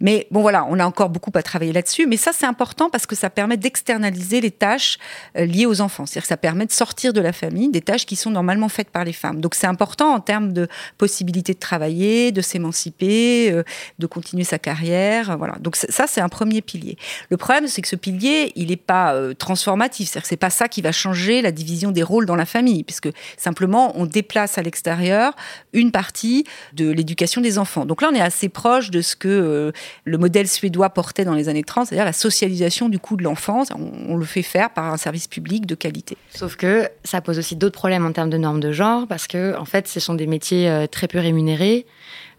Mais 0.00 0.28
bon, 0.30 0.42
voilà, 0.42 0.64
on 0.70 0.78
a 0.78 0.86
encore 0.86 1.10
beaucoup 1.10 1.32
à 1.34 1.42
travailler 1.42 1.72
là-dessus. 1.72 2.06
Mais 2.06 2.16
ça, 2.16 2.30
c'est 2.32 2.46
important 2.46 2.88
parce 2.88 3.06
que 3.06 3.16
ça 3.16 3.28
permet 3.28 3.56
d'externaliser 3.56 4.40
les 4.40 4.52
tâches 4.52 4.96
liées 5.34 5.66
aux 5.66 5.80
enfants. 5.80 6.06
C'est-à-dire 6.06 6.22
que 6.22 6.28
ça 6.28 6.36
permet 6.36 6.66
de 6.66 6.72
sortir 6.72 7.12
de 7.12 7.20
la 7.20 7.32
famille 7.32 7.68
tâches 7.82 8.06
qui 8.06 8.16
sont 8.16 8.30
normalement 8.30 8.68
faites 8.68 8.90
par 8.90 9.04
les 9.04 9.12
femmes. 9.12 9.40
Donc, 9.40 9.54
c'est 9.54 9.66
important 9.66 10.14
en 10.14 10.20
termes 10.20 10.52
de 10.52 10.68
possibilité 10.98 11.54
de 11.54 11.58
travailler, 11.58 12.32
de 12.32 12.40
s'émanciper, 12.40 13.62
de 13.98 14.06
continuer 14.06 14.44
sa 14.44 14.58
carrière. 14.58 15.36
Voilà. 15.38 15.56
Donc, 15.60 15.76
ça, 15.76 16.06
c'est 16.06 16.20
un 16.20 16.28
premier 16.28 16.62
pilier. 16.62 16.96
Le 17.28 17.36
problème, 17.36 17.66
c'est 17.66 17.82
que 17.82 17.88
ce 17.88 17.96
pilier, 17.96 18.52
il 18.56 18.68
n'est 18.68 18.76
pas 18.76 19.14
euh, 19.14 19.34
transformatif. 19.34 20.08
C'est-à-dire 20.08 20.22
que 20.22 20.28
c'est 20.28 20.36
pas 20.36 20.50
ça 20.50 20.68
qui 20.68 20.82
va 20.82 20.92
changer 20.92 21.42
la 21.42 21.52
division 21.52 21.90
des 21.90 22.02
rôles 22.02 22.26
dans 22.26 22.36
la 22.36 22.46
famille, 22.46 22.84
puisque 22.84 23.08
simplement, 23.36 23.92
on 23.96 24.06
déplace 24.06 24.58
à 24.58 24.62
l'extérieur 24.62 25.34
une 25.72 25.90
partie 25.90 26.44
de 26.72 26.90
l'éducation 26.90 27.40
des 27.40 27.58
enfants. 27.58 27.86
Donc 27.86 28.02
là, 28.02 28.10
on 28.12 28.14
est 28.14 28.20
assez 28.20 28.48
proche 28.48 28.90
de 28.90 29.00
ce 29.00 29.16
que 29.16 29.28
euh, 29.28 29.72
le 30.04 30.18
modèle 30.18 30.48
suédois 30.48 30.90
portait 30.90 31.24
dans 31.24 31.34
les 31.34 31.48
années 31.48 31.64
30, 31.64 31.88
c'est-à-dire 31.88 32.04
la 32.04 32.12
socialisation 32.12 32.88
du 32.88 32.98
coût 32.98 33.16
de 33.16 33.22
l'enfance. 33.22 33.68
On, 33.74 34.16
le 34.16 34.24
fait 34.26 34.42
faire 34.42 34.70
par 34.70 34.92
un 34.92 34.96
service 34.96 35.28
public 35.28 35.66
de 35.66 35.74
qualité. 35.74 36.16
Sauf 36.34 36.56
que 36.56 36.88
ça 37.04 37.20
pose 37.20 37.38
aussi 37.38 37.56
d'autres 37.60 37.78
problèmes 37.78 38.04
en 38.04 38.12
termes 38.12 38.30
de 38.30 38.38
normes 38.38 38.58
de 38.58 38.72
genre, 38.72 39.06
parce 39.06 39.28
que, 39.28 39.56
en 39.56 39.64
fait, 39.64 39.86
ce 39.86 40.00
sont 40.00 40.14
des 40.14 40.26
métiers 40.26 40.68
euh, 40.68 40.86
très 40.88 41.06
peu 41.06 41.20
rémunérés 41.20 41.86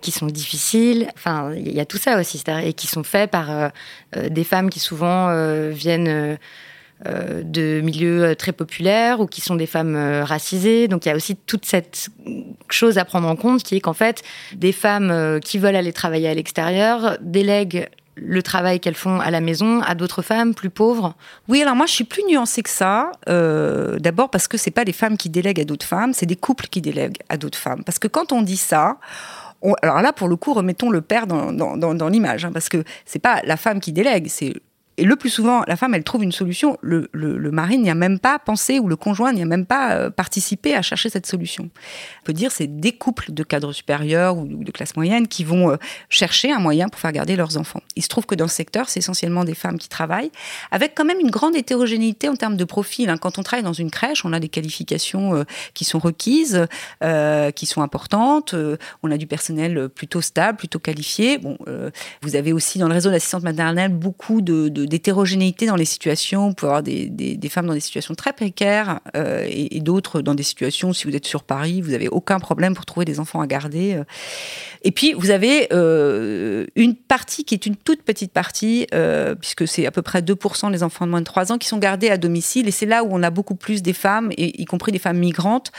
qui 0.02 0.12
sont 0.12 0.26
difficiles. 0.26 1.08
Enfin, 1.14 1.54
il 1.56 1.72
y 1.72 1.80
a 1.80 1.86
tout 1.86 2.00
ça 2.00 2.20
aussi, 2.20 2.44
et 2.64 2.74
qui 2.74 2.88
sont 2.88 3.04
faits 3.04 3.30
par 3.30 3.52
euh, 3.52 3.70
euh, 4.18 4.30
des 4.30 4.44
femmes 4.44 4.70
qui 4.70 4.80
souvent 4.80 5.32
viennent 5.70 6.38
de 7.06 7.82
milieux 7.82 8.36
très 8.36 8.52
populaires 8.52 9.22
ou 9.22 9.28
qui 9.28 9.42
sont 9.42 9.56
des 9.56 9.66
femmes 9.68 9.96
racisées. 10.24 10.88
Donc 10.88 11.06
il 11.06 11.10
y 11.10 11.12
a 11.12 11.16
aussi 11.16 11.36
toute 11.36 11.66
cette 11.66 12.10
chose 12.70 12.98
à 12.98 13.06
prendre 13.06 13.28
en 13.28 13.36
compte 13.36 13.64
qui 13.64 13.76
est 13.76 13.80
qu'en 13.80 13.94
fait, 13.94 14.24
des 14.56 14.72
femmes 14.72 15.40
qui 15.40 15.58
veulent 15.60 15.76
aller 15.76 15.94
travailler 15.94 16.30
à 16.30 16.34
l'extérieur 16.34 17.18
délèguent 17.22 17.90
le 18.15 18.43
travail 18.43 18.80
qu'elles 18.80 18.95
font 18.95 19.19
à 19.19 19.32
la 19.32 19.41
maison 19.41 19.82
à 19.82 19.95
d'autres 19.95 20.21
femmes 20.21 20.54
plus 20.54 20.69
pauvres 20.69 21.15
Oui, 21.47 21.62
alors 21.62 21.76
moi 21.76 21.86
je 21.86 21.93
suis 21.93 22.04
plus 22.04 22.24
nuancée 22.28 22.63
que 22.63 22.69
ça. 22.69 23.12
D'abord 23.28 24.30
parce 24.30 24.47
que 24.47 24.58
c'est 24.58 24.71
pas 24.71 24.86
des 24.86 24.93
femmes 24.93 25.17
qui 25.17 25.30
délèguent 25.30 25.62
à 25.62 25.65
d'autres 25.65 25.86
femmes, 25.86 26.13
c'est 26.13 26.26
des 26.26 26.36
couples 26.36 26.67
qui 26.67 26.82
délèguent 26.82 27.19
à 27.30 27.38
d'autres 27.38 27.58
femmes. 27.58 27.84
Parce 27.84 28.00
que 28.00 28.08
quand 28.08 28.32
on 28.32 28.41
dit 28.41 28.58
ça, 28.58 28.97
alors 29.82 30.02
là, 30.02 30.12
pour 30.12 30.28
le 30.28 30.36
coup, 30.36 30.54
remettons 30.54 30.89
le 30.89 31.02
père 31.02 31.28
dans, 31.28 31.52
dans 31.54 32.10
l'image, 32.10 32.45
hein, 32.45 32.52
parce 32.52 32.69
que 32.69 32.84
c'est 33.06 33.19
pas 33.19 33.41
la 33.43 33.58
femme 33.58 33.80
qui 33.80 33.91
délègue, 33.91 34.28
c'est 34.28 34.54
et 34.98 35.06
le 35.06 35.16
plus 35.16 35.30
souvent, 35.30 35.64
la 35.68 35.78
femme, 35.78 35.94
elle 35.94 36.04
trouve 36.04 36.24
une 36.24 36.34
solution. 36.34 36.78
Le, 36.82 37.08
mari 37.52 37.78
n'y 37.78 37.90
a 37.90 37.96
même 37.96 38.20
pas 38.20 38.40
pensé 38.40 38.80
ou 38.80 38.88
le 38.88 38.96
conjoint 38.96 39.32
n'y 39.32 39.42
a 39.42 39.46
même 39.46 39.66
pas 39.66 39.94
euh, 39.94 40.10
participé 40.10 40.76
à 40.76 40.82
chercher 40.82 41.10
cette 41.10 41.26
solution. 41.26 41.70
On 42.22 42.26
peut 42.26 42.34
dire 42.34 42.52
c'est 42.52 42.68
des 42.68 42.92
couples 42.92 43.32
de 43.32 43.44
cadres 43.44 43.72
supérieurs 43.72 44.38
ou 44.38 44.46
de 44.46 44.72
classe 44.72 44.96
moyenne 44.96 45.28
qui 45.28 45.44
vont 45.44 45.72
euh, 45.72 45.78
chercher 46.10 46.52
un 46.52 46.60
moyen 46.60 46.90
pour 46.90 47.00
faire 47.00 47.12
garder 47.14 47.36
leurs 47.36 47.58
enfants. 47.58 47.82
Il 47.96 48.04
se 48.04 48.10
trouve 48.10 48.26
que 48.26 48.36
dans 48.36 48.48
ce 48.48 48.56
secteur, 48.56 48.90
c'est 48.90 49.00
essentiellement 49.00 49.46
des 49.46 49.56
femmes 49.56 49.78
qui 49.78 49.88
travaillent, 49.88 50.32
avec 50.72 50.94
quand 50.96 51.06
même 51.06 51.20
une 51.20 51.32
grande 51.32 51.56
hétérogénéité 51.56 52.28
en 52.28 52.36
termes 52.36 52.58
de 52.58 52.66
profil. 52.66 53.10
Hein. 53.10 53.18
Quand 53.18 53.38
on 53.38 53.44
travaille 53.44 53.64
dans 53.64 53.74
une 53.74 53.92
crèche, 53.92 54.26
on 54.26 54.34
a 54.34 54.40
des 54.40 54.50
qualifications 54.50 55.36
euh, 55.36 55.44
qui 55.74 55.86
sont 55.86 56.00
requises, 56.00 56.68
qui 57.56 57.66
sont 57.66 57.82
importantes. 57.82 58.56
on 59.04 59.12
a 59.12 59.18
du 59.18 59.28
personnel 59.28 59.90
plutôt 59.90 60.22
stable, 60.22 60.58
plutôt 60.58 60.80
qualifié. 60.80 61.38
Bon, 61.38 61.58
vous 62.22 62.36
avez 62.36 62.54
aussi 62.54 62.80
dans 62.80 62.88
le 62.88 62.94
réseau 62.94 63.10
d'assistantes 63.10 63.44
maternelles 63.44 63.94
beaucoup 63.94 64.42
de 64.42 64.81
d'hétérogénéité 64.86 65.65
dans 65.65 65.76
les 65.76 65.86
situations. 65.86 66.50
Vous 66.50 66.54
pouvez 66.54 66.70
avoir 66.70 66.84
des, 66.84 67.08
des, 67.10 67.50
femmes 67.50 67.67
dans 67.67 67.74
des 67.74 67.80
situations 67.80 68.15
très 68.15 68.34
précaires 68.34 69.00
euh, 69.15 69.46
et, 69.50 69.80
d'autres 69.82 70.22
dans 70.22 70.36
des 70.36 70.44
situations, 70.44 70.94
si 70.94 71.08
vous 71.08 71.15
êtes 71.15 71.26
sur 71.26 71.44
Paris, 71.44 71.82
vous 71.82 71.91
n'avez 71.91 72.08
aucun 72.08 72.39
problème 72.39 72.76
pour 72.76 72.86
trouver 72.86 73.06
des 73.06 73.20
enfants 73.20 73.41
à 73.41 73.48
garder. 73.48 73.96
Euh. 73.96 74.04
Et 74.84 74.91
puis, 74.91 75.13
vous 75.13 75.30
avez 75.30 75.67
euh, 75.72 76.65
une 76.76 76.96
partie 76.96 77.44
qui 77.44 77.54
est 77.54 77.65
une 77.65 77.76
toute 77.76 78.04
petite 78.04 78.32
partie, 78.32 78.88
puisque 79.39 79.67
c'est 79.67 79.86
à 79.86 79.91
peu 79.91 80.02
près 80.02 80.22
2% 80.22 80.72
des 80.72 80.84
enfants 80.84 81.06
de 81.06 81.12
moins 81.12 81.22
de 81.22 81.26
3 81.26 81.52
ans 81.52 81.58
qui 81.58 81.67
sont 81.67 81.78
gardés 81.78 82.10
à 82.10 82.17
domicile. 82.17 82.67
Et 82.67 82.72
c'est 82.72 82.86
là 82.86 83.04
où 83.04 83.10
on 83.12 83.24
a 83.24 83.30
beaucoup 83.30 83.56
plus 83.56 83.82
des 83.82 83.94
femmes, 83.94 84.32
et, 84.38 84.62
y 84.62 84.65
compris 84.65 84.91
des 84.91 85.00
femmes 85.00 85.20
migrantes, 85.20 85.72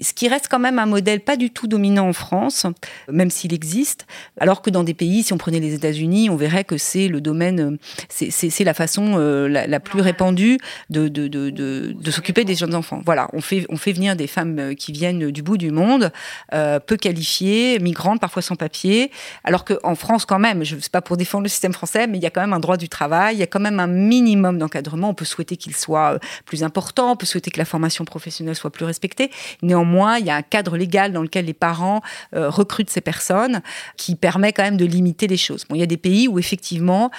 ce 0.00 0.12
qui 0.12 0.28
reste 0.28 0.48
quand 0.48 0.58
même 0.58 0.78
un 0.78 0.86
modèle 0.86 1.20
pas 1.20 1.36
du 1.36 1.50
tout 1.50 1.66
dominant 1.66 2.08
en 2.08 2.12
France, 2.12 2.66
même 3.10 3.30
s'il 3.30 3.52
existe, 3.52 4.06
alors 4.38 4.62
que 4.62 4.70
dans 4.70 4.84
des 4.84 4.94
pays, 4.94 5.22
si 5.22 5.32
on 5.32 5.38
prenait 5.38 5.60
les 5.60 5.74
États-Unis, 5.74 6.30
on 6.30 6.36
verrait 6.36 6.64
que 6.64 6.76
c'est 6.76 7.08
le 7.08 7.20
domaine, 7.20 7.78
c'est 8.08 8.64
la 8.64 8.74
façon 8.74 9.14
euh, 9.18 9.48
la, 9.48 9.80
plus 9.80 10.00
répandue 10.00 10.58
de, 10.90 11.08
de, 11.08 11.28
de, 11.28 11.50
de, 11.50 12.10
s'occuper 12.10 12.44
des 12.44 12.54
jeunes 12.54 12.74
enfants. 12.74 13.00
Voilà, 13.04 13.28
on 13.32 13.40
fait, 13.40 13.66
on 13.68 13.76
fait 13.76 13.92
venir 13.92 14.16
des 14.16 14.26
femmes 14.26 14.58
euh, 14.58 14.74
qui 14.74 14.92
viennent 14.92 15.30
du 15.30 15.42
bout 15.42 15.56
du 15.56 15.70
monde, 15.70 16.12
euh, 16.54 16.78
peu 16.80 16.96
qualifiées, 16.96 17.78
migrantes, 17.78 18.20
parfois 18.20 18.42
sans 18.42 18.56
papier, 18.56 19.10
alors 19.44 19.64
qu'en 19.64 19.94
France, 19.94 20.24
quand 20.24 20.38
même, 20.38 20.64
je 20.64 20.76
ne 20.76 20.80
sais 20.80 20.90
pas 20.90 21.02
pour 21.02 21.16
défendre 21.16 21.44
le 21.44 21.48
système 21.48 21.72
français, 21.72 22.06
mais 22.06 22.18
il 22.18 22.22
y 22.22 22.26
a 22.26 22.30
quand 22.30 22.40
même 22.40 22.52
un 22.52 22.60
droit 22.60 22.76
du 22.76 22.88
travail, 22.88 23.36
il 23.36 23.38
y 23.38 23.42
a 23.42 23.46
quand 23.46 23.60
même 23.60 23.80
un 23.80 23.86
minimum 23.86 24.58
d'encadrement. 24.58 25.10
On 25.10 25.14
peut 25.14 25.24
souhaiter 25.24 25.56
qu'il 25.56 25.74
soit 25.74 26.18
plus 26.44 26.62
important, 26.62 27.12
on 27.12 27.16
peut 27.16 27.26
souhaiter 27.26 27.50
que 27.50 27.58
la 27.58 27.64
formation 27.64 28.04
professionnelle 28.04 28.54
soit 28.54 28.70
plus 28.70 28.84
respectée. 28.84 29.30
Néanmoins, 29.62 29.85
il 30.18 30.26
y 30.26 30.30
a 30.30 30.36
un 30.36 30.42
cadre 30.42 30.76
légal 30.76 31.12
dans 31.12 31.22
lequel 31.22 31.46
les 31.46 31.54
parents 31.54 32.00
recrutent 32.32 32.90
ces 32.90 33.00
personnes 33.00 33.60
qui 33.96 34.14
permet 34.14 34.52
quand 34.52 34.62
même 34.62 34.76
de 34.76 34.84
limiter 34.84 35.26
les 35.26 35.36
choses. 35.36 35.64
Bon, 35.68 35.74
il 35.74 35.80
y 35.80 35.84
a 35.84 35.86
des 35.86 35.96
pays 35.96 36.28
où 36.28 36.38
effectivement 36.38 37.10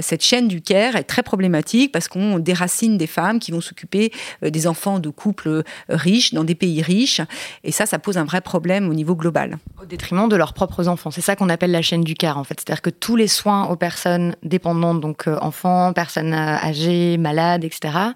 cette 0.00 0.24
chaîne 0.24 0.48
du 0.48 0.60
care 0.60 0.96
est 0.96 1.04
très 1.04 1.22
problématique 1.22 1.92
parce 1.92 2.08
qu'on 2.08 2.38
déracine 2.38 2.96
des 2.98 3.06
femmes 3.06 3.38
qui 3.38 3.52
vont 3.52 3.60
s'occuper 3.60 4.12
euh, 4.42 4.50
des 4.50 4.66
enfants 4.66 4.98
de 4.98 5.08
couples 5.10 5.48
euh, 5.48 5.62
riches 5.88 6.34
dans 6.34 6.44
des 6.44 6.54
pays 6.54 6.82
riches. 6.82 7.20
Et 7.64 7.72
ça, 7.72 7.86
ça 7.86 7.98
pose 7.98 8.18
un 8.18 8.24
vrai 8.24 8.40
problème 8.40 8.88
au 8.88 8.94
niveau 8.94 9.14
global. 9.14 9.58
Au 9.80 9.86
détriment 9.86 10.28
de 10.28 10.36
leurs 10.36 10.52
propres 10.52 10.88
enfants. 10.88 11.10
C'est 11.10 11.20
ça 11.20 11.36
qu'on 11.36 11.48
appelle 11.48 11.70
la 11.70 11.82
chaîne 11.82 12.02
du 12.02 12.14
care, 12.14 12.38
en 12.38 12.44
fait. 12.44 12.60
C'est-à-dire 12.60 12.82
que 12.82 12.90
tous 12.90 13.16
les 13.16 13.28
soins 13.28 13.66
aux 13.66 13.76
personnes 13.76 14.36
dépendantes, 14.42 15.00
donc 15.00 15.28
euh, 15.28 15.38
enfants, 15.40 15.92
personnes 15.92 16.34
âgées, 16.34 17.16
malades, 17.18 17.64
etc., 17.64 18.12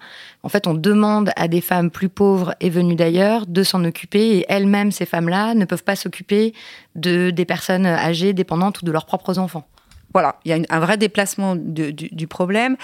en 0.47 0.49
fait, 0.49 0.65
on 0.65 0.73
demande 0.73 1.31
à 1.35 1.49
des 1.49 1.59
femmes 1.59 1.91
plus 1.91 2.07
pauvres 2.07 2.55
et 2.61 2.69
venues 2.69 2.95
d'ailleurs 2.95 3.45
de 3.47 3.63
s'en 3.63 3.83
occuper 3.83 4.37
et 4.37 4.45
elles-mêmes, 4.47 4.93
ces 4.93 5.05
femmes-là, 5.05 5.53
ne 5.55 5.65
peuvent 5.65 5.83
pas 5.83 5.97
s'occuper 5.97 6.53
de 6.95 7.31
des 7.31 7.43
personnes 7.43 7.85
âgées, 7.85 8.31
dépendantes 8.31 8.81
ou 8.81 8.85
de 8.85 8.91
leurs 8.93 9.05
propres 9.05 9.39
enfants. 9.39 9.67
Voilà, 10.17 10.35
il 10.45 10.49
y 10.49 10.53
a 10.55 10.57
un 10.69 10.79
vrai 10.79 10.97
déplacement 10.97 11.55
du, 11.55 12.27
problème 12.27 12.75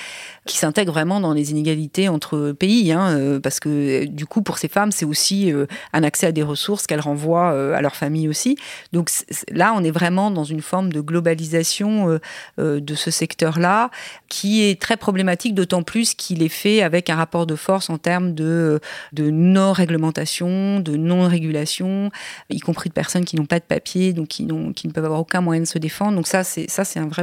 qui 0.45 0.55
s'intègre 0.59 0.93
vraiment 0.93 1.19
dans 1.19 1.33
les 1.33 1.49
inégalités 1.49 2.07
entre 2.07 2.51
pays, 2.51 2.91
hein, 2.91 3.17
euh, 3.17 3.39
parce 3.39 3.59
que 3.59 4.05
du 4.05 4.27
coup, 4.27 4.43
pour 4.43 4.59
ces 4.59 4.67
femmes, 4.67 4.91
c'est 4.91 5.03
aussi 5.03 5.51
euh, 5.51 5.65
un 5.93 6.03
accès 6.03 6.27
à 6.27 6.31
des 6.31 6.43
ressources 6.43 6.85
qu'elles 6.85 6.99
renvoient 6.99 7.51
euh, 7.53 7.73
à 7.73 7.81
leur 7.81 7.95
famille 7.95 8.29
aussi. 8.29 8.55
Donc 8.91 9.09
là, 9.49 9.73
on 9.75 9.83
est 9.83 9.89
vraiment 9.89 10.29
dans 10.29 10.43
une 10.43 10.61
forme 10.61 10.93
de 10.93 11.01
globalisation 11.01 12.19
de 12.59 12.95
ce 12.95 13.09
secteur-là, 13.09 13.89
qui 14.29 14.63
est 14.63 14.79
très 14.79 14.95
problématique, 14.95 15.55
d'autant 15.55 15.81
plus 15.81 16.13
qu'il 16.13 16.43
est 16.43 16.49
fait 16.49 16.83
avec 16.83 17.09
un 17.09 17.15
rapport 17.15 17.47
de 17.47 17.55
force 17.55 17.89
en 17.89 17.97
termes 17.97 18.35
de, 18.35 18.79
non-réglementation, 19.17 20.81
de 20.81 20.97
non-régulation, 20.97 22.11
y 22.51 22.59
compris 22.59 22.89
de 22.89 22.93
personnes 22.93 23.25
qui 23.25 23.37
n'ont 23.37 23.47
pas 23.47 23.59
de 23.59 23.65
papier, 23.65 24.13
donc 24.13 24.27
qui, 24.27 24.47
qui 24.75 24.87
ne 24.87 24.93
peuvent 24.93 25.05
avoir 25.05 25.19
aucun 25.19 25.41
moyen 25.41 25.61
de 25.61 25.67
se 25.67 25.79
défendre. 25.79 26.15
Donc 26.15 26.27
ça, 26.27 26.43
c'est 26.43 26.99
un 26.99 27.07
vrai 27.07 27.22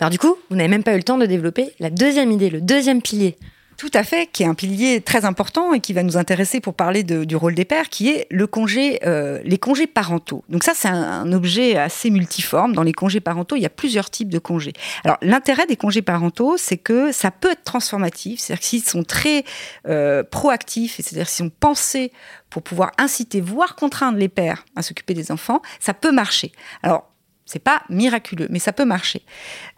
Alors 0.00 0.10
du 0.10 0.18
coup, 0.18 0.38
vous 0.48 0.56
n'avez 0.56 0.68
même 0.68 0.84
pas 0.84 0.94
eu 0.94 0.96
le 0.96 1.02
temps 1.02 1.18
de 1.18 1.26
développer 1.26 1.74
la 1.80 1.90
deuxième 1.90 2.30
idée, 2.30 2.48
le 2.48 2.62
deuxième 2.62 3.02
pilier 3.02 3.36
Tout 3.78 3.92
à 3.94 4.02
fait, 4.02 4.26
qui 4.26 4.42
est 4.42 4.46
un 4.46 4.54
pilier 4.54 5.00
très 5.00 5.24
important 5.24 5.72
et 5.72 5.78
qui 5.78 5.92
va 5.92 6.02
nous 6.02 6.16
intéresser 6.16 6.58
pour 6.60 6.74
parler 6.74 7.04
du 7.04 7.36
rôle 7.36 7.54
des 7.54 7.64
pères, 7.64 7.88
qui 7.88 8.08
est 8.08 8.26
le 8.28 8.48
congé, 8.48 8.98
euh, 9.06 9.40
les 9.44 9.56
congés 9.56 9.86
parentaux. 9.86 10.42
Donc 10.48 10.64
ça, 10.64 10.72
c'est 10.74 10.88
un, 10.88 11.32
objet 11.32 11.76
assez 11.76 12.10
multiforme. 12.10 12.72
Dans 12.72 12.82
les 12.82 12.92
congés 12.92 13.20
parentaux, 13.20 13.54
il 13.54 13.62
y 13.62 13.66
a 13.66 13.70
plusieurs 13.70 14.10
types 14.10 14.30
de 14.30 14.40
congés. 14.40 14.72
Alors 15.04 15.16
l'intérêt 15.22 15.64
des 15.66 15.76
congés 15.76 16.02
parentaux, 16.02 16.56
c'est 16.56 16.76
que 16.76 17.12
ça 17.12 17.30
peut 17.30 17.52
être 17.52 17.62
transformatif, 17.62 18.40
c'est-à-dire 18.40 18.66
qu'ils 18.66 18.82
sont 18.82 19.04
très 19.04 19.44
euh, 19.86 20.24
proactifs, 20.24 20.96
c'est-à-dire 20.96 21.28
s'ils 21.28 21.44
sont 21.46 21.52
pensés 21.60 22.10
pour 22.50 22.64
pouvoir 22.64 22.90
inciter, 22.98 23.40
voire 23.40 23.76
contraindre 23.76 24.18
les 24.18 24.28
pères 24.28 24.64
à 24.74 24.82
s'occuper 24.82 25.14
des 25.14 25.30
enfants, 25.30 25.62
ça 25.78 25.94
peut 25.94 26.10
marcher. 26.10 26.50
Alors 26.82 27.08
c'est 27.48 27.58
pas 27.58 27.82
miraculeux, 27.88 28.46
mais 28.50 28.58
ça 28.58 28.74
peut 28.74 28.84
marcher. 28.84 29.22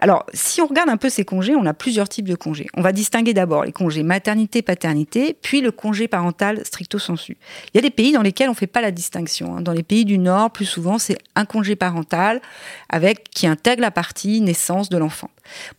Alors, 0.01 0.27
si 0.35 0.61
on 0.61 0.67
regarde 0.67 0.89
un 0.89 0.97
peu 0.97 1.09
ces 1.09 1.25
congés, 1.25 1.55
on 1.55 1.65
a 1.67 1.73
plusieurs 1.73 2.09
types 2.09 2.29
de 2.29 2.35
congés. 2.35 2.67
On 2.75 2.83
va 2.83 2.91
distinguer 2.91 3.33
d'abord 3.33 3.65
les 3.65 3.71
congés 3.71 4.03
maternité-paternité, 4.03 5.37
puis 5.41 5.61
le 5.61 5.71
congé 5.71 6.09
parental 6.09 6.67
stricto 6.67 6.99
sensu. 6.99 7.37
Il 7.73 7.77
y 7.77 7.79
a 7.79 7.83
des 7.83 7.91
pays 7.91 8.11
dans 8.11 8.23
lesquels 8.23 8.51
on 8.51 8.55
fait 8.55 8.67
pas 8.67 8.81
la 8.81 8.91
distinction. 8.91 9.57
Hein. 9.57 9.61
Dans 9.61 9.73
les 9.73 9.85
pays 9.85 10.05
du 10.05 10.19
Nord, 10.19 10.51
plus 10.51 10.65
souvent, 10.65 10.99
c'est 10.99 11.17
un 11.37 11.45
congé 11.45 11.77
parental 11.77 12.41
avec 12.89 13.31
qui 13.31 13.47
intègre 13.47 13.83
la 13.83 13.93
partie 13.93 14.41
naissance 14.41 14.89
de 14.89 14.99
l'enfant. 14.99 15.31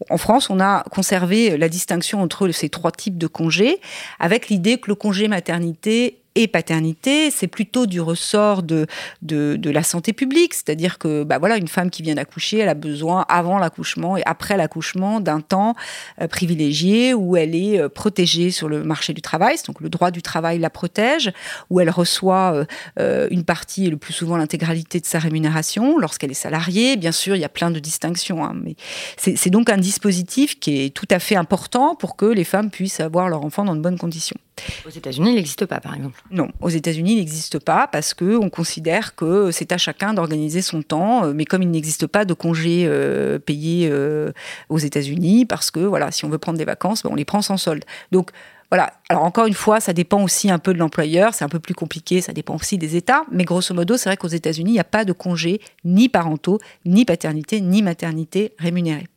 en 0.09 0.17
France, 0.17 0.49
on 0.49 0.61
a 0.61 0.83
conservé 0.91 1.57
la 1.57 1.67
distinction 1.67 2.21
entre 2.21 2.49
ces 2.51 2.69
trois 2.69 2.91
types 2.91 3.17
de 3.17 3.27
congés, 3.27 3.81
avec 4.17 4.47
l'idée 4.47 4.77
que 4.77 4.89
le 4.89 4.95
congé 4.95 5.27
maternité 5.27 6.20
et 6.35 6.47
paternité, 6.47 7.29
c'est 7.29 7.47
plutôt 7.47 7.85
du 7.85 7.99
ressort 7.99 8.63
de, 8.63 8.87
de, 9.21 9.69
la 9.69 9.83
santé 9.83 10.13
publique, 10.13 10.53
c'est-à-dire 10.53 10.97
que 10.97 11.23
bah 11.23 11.39
voilà, 11.39 11.57
une 11.57 11.67
femme 11.67 11.89
qui 11.89 12.03
vient 12.03 12.15
d'accoucher, 12.15 12.59
elle 12.59 12.69
a 12.69 12.73
besoin 12.73 13.25
avant 13.27 13.57
l'accouchement 13.57 14.17
et 14.17 14.23
après 14.25 14.57
l'accouchement 14.57 15.19
d'un 15.19 15.41
temps 15.41 15.75
euh, 16.21 16.27
privilégié 16.27 17.13
où 17.13 17.35
elle 17.35 17.55
est 17.55 17.79
euh, 17.79 17.89
protégée 17.89 18.51
sur 18.51 18.69
le 18.69 18.83
marché 18.83 19.13
du 19.13 19.21
travail, 19.21 19.57
donc 19.67 19.81
le 19.81 19.89
droit 19.89 20.11
du 20.11 20.21
travail 20.21 20.59
la 20.59 20.69
protège, 20.69 21.31
où 21.69 21.79
elle 21.79 21.89
reçoit 21.89 22.65
euh, 22.99 23.27
une 23.29 23.43
partie 23.43 23.87
et 23.87 23.89
le 23.89 23.97
plus 23.97 24.13
souvent 24.13 24.37
l'intégralité 24.37 24.99
de 24.99 25.05
sa 25.05 25.19
rémunération 25.19 25.97
lorsqu'elle 25.97 26.31
est 26.31 26.33
salariée. 26.33 26.95
Bien 26.95 27.11
sûr, 27.11 27.35
il 27.35 27.39
y 27.39 27.45
a 27.45 27.49
plein 27.49 27.71
de 27.71 27.79
distinctions, 27.79 28.43
hein, 28.43 28.53
mais 28.55 28.75
c'est 29.17 29.49
donc 29.49 29.69
un 29.69 29.77
dispositif 29.77 30.59
qui 30.59 30.85
est 30.85 30.93
tout 30.93 31.07
à 31.09 31.19
fait 31.19 31.35
important 31.35 31.95
pour 31.95 32.15
que 32.15 32.25
les 32.25 32.43
femmes 32.43 32.69
puissent 32.69 32.99
avoir 32.99 33.29
leur 33.29 33.43
enfant 33.43 33.65
dans 33.65 33.75
de 33.75 33.81
bonnes 33.81 33.97
conditions. 33.97 34.37
Aux 34.85 34.89
États-Unis, 34.89 35.29
il 35.31 35.35
n'existe 35.35 35.65
pas, 35.65 35.79
par 35.79 35.95
exemple. 35.95 36.21
Non, 36.31 36.49
aux 36.59 36.69
États-Unis, 36.69 37.13
il 37.13 37.17
n'existe 37.17 37.59
pas 37.59 37.87
parce 37.87 38.13
que 38.13 38.37
on 38.37 38.49
considère 38.49 39.15
que 39.15 39.51
c'est 39.51 39.71
à 39.71 39.77
chacun 39.77 40.13
d'organiser 40.13 40.61
son 40.61 40.81
temps. 40.81 41.25
Euh, 41.25 41.33
mais 41.33 41.45
comme 41.45 41.61
il 41.61 41.71
n'existe 41.71 42.07
pas 42.07 42.25
de 42.25 42.33
congés 42.33 42.85
euh, 42.85 43.39
payés 43.39 43.87
euh, 43.91 44.31
aux 44.69 44.77
États-Unis, 44.77 45.45
parce 45.45 45.71
que 45.71 45.79
voilà, 45.79 46.11
si 46.11 46.25
on 46.25 46.29
veut 46.29 46.37
prendre 46.37 46.57
des 46.57 46.65
vacances, 46.65 47.03
ben, 47.03 47.09
on 47.11 47.15
les 47.15 47.25
prend 47.25 47.41
sans 47.41 47.57
solde. 47.57 47.83
Donc 48.11 48.31
voilà. 48.69 48.93
Alors 49.09 49.23
encore 49.23 49.47
une 49.47 49.53
fois, 49.53 49.81
ça 49.81 49.91
dépend 49.91 50.23
aussi 50.23 50.49
un 50.49 50.59
peu 50.59 50.73
de 50.73 50.79
l'employeur, 50.79 51.33
c'est 51.33 51.43
un 51.43 51.49
peu 51.49 51.59
plus 51.59 51.73
compliqué, 51.73 52.21
ça 52.21 52.31
dépend 52.31 52.55
aussi 52.55 52.77
des 52.77 52.95
États, 52.95 53.23
mais 53.29 53.43
grosso 53.43 53.73
modo, 53.73 53.97
c'est 53.97 54.07
vrai 54.07 54.15
qu'aux 54.15 54.29
États-Unis, 54.29 54.71
il 54.71 54.73
n'y 54.75 54.79
a 54.79 54.85
pas 54.85 55.03
de 55.03 55.11
congés 55.11 55.59
ni 55.83 56.07
parentaux, 56.07 56.57
ni 56.85 57.03
paternité, 57.03 57.59
ni 57.59 57.81
maternité 57.81 58.53
rémunérés. 58.57 59.07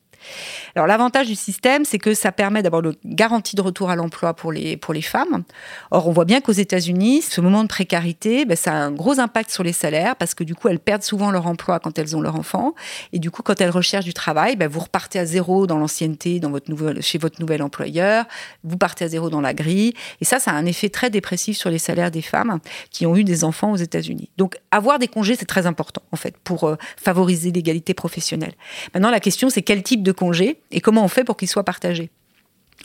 Alors 0.75 0.87
l'avantage 0.87 1.27
du 1.27 1.35
système, 1.35 1.85
c'est 1.85 1.99
que 1.99 2.15
ça 2.15 2.33
permet 2.33 2.63
d'avoir 2.63 2.83
une 2.85 2.95
garantie 3.05 3.57
de 3.57 3.63
retour 3.63 3.91
à 3.91 3.97
l'emploi 3.97 4.35
pour 4.35 4.53
les, 4.53 4.77
pour 4.77 4.95
les 4.95 5.03
femmes. 5.03 5.45
Or, 5.91 6.09
on 6.09 6.13
voit 6.13 6.25
bien 6.25 6.41
qu'aux 6.41 6.53
États-Unis, 6.53 7.23
ce 7.23 7.41
moment 7.41 7.63
de 7.63 7.69
précarité, 7.69 8.45
ben, 8.45 8.57
ça 8.57 8.73
a 8.73 8.77
un 8.77 8.93
gros 8.93 9.21
impact 9.21 9.51
sur 9.51 9.63
les 9.63 9.73
salaires 9.73 10.17
parce 10.17 10.35
que 10.35 10.45
du 10.45 10.55
coup, 10.55 10.69
elles 10.69 10.79
perdent 10.79 11.03
souvent 11.03 11.31
leur 11.31 11.47
emploi 11.47 11.79
quand 11.81 11.99
elles 11.99 12.17
ont 12.17 12.21
leur 12.21 12.37
enfant. 12.37 12.75
Et 13.13 13.19
du 13.19 13.31
coup, 13.31 13.43
quand 13.43 13.61
elles 13.61 13.71
recherchent 13.71 14.05
du 14.05 14.15
travail, 14.15 14.57
ben, 14.57 14.69
vous 14.69 14.81
repartez 14.81 15.19
à 15.19 15.27
zéro 15.27 15.67
dans 15.67 15.79
l'ancienneté, 15.79 16.41
dans 16.41 16.51
votre 16.51 16.71
nouvelle, 16.71 17.03
chez 17.03 17.19
votre 17.19 17.41
nouvel 17.41 17.63
employeur. 17.63 18.25
Vous 18.63 18.77
partez 18.77 19.05
à 19.05 19.09
zéro 19.09 19.31
dans 19.31 19.41
la 19.41 19.55
grille. 19.55 19.95
Et 20.21 20.25
ça, 20.25 20.39
ça 20.39 20.51
a 20.51 20.55
un 20.55 20.67
effet 20.67 20.89
très 20.89 21.11
dépressif 21.11 21.57
sur 21.57 21.71
les 21.71 21.79
salaires 21.79 22.11
des 22.11 22.23
femmes 22.23 22.59
qui 22.91 23.07
ont 23.07 23.17
eu 23.17 23.25
des 23.25 23.45
enfants 23.45 23.73
aux 23.73 23.77
États-Unis. 23.77 24.31
Donc, 24.37 24.57
avoir 24.71 24.99
des 24.99 25.09
congés, 25.09 25.37
c'est 25.37 25.45
très 25.45 25.67
important, 25.67 26.03
en 26.13 26.17
fait, 26.17 26.37
pour 26.39 26.65
euh, 26.65 26.77
favoriser 26.97 27.51
l'égalité 27.51 27.95
professionnelle. 27.95 28.55
Maintenant, 28.95 29.11
la 29.11 29.21
question, 29.21 29.51
c'est 29.51 29.63
quel 29.63 29.83
type 29.83 30.03
de 30.03 30.13
congé 30.15 30.61
et 30.71 30.81
comment 30.81 31.05
on 31.05 31.09
fait 31.09 31.25
pour 31.25 31.37
qu'il 31.37 31.49
soit 31.49 31.65
partagé. 31.65 32.11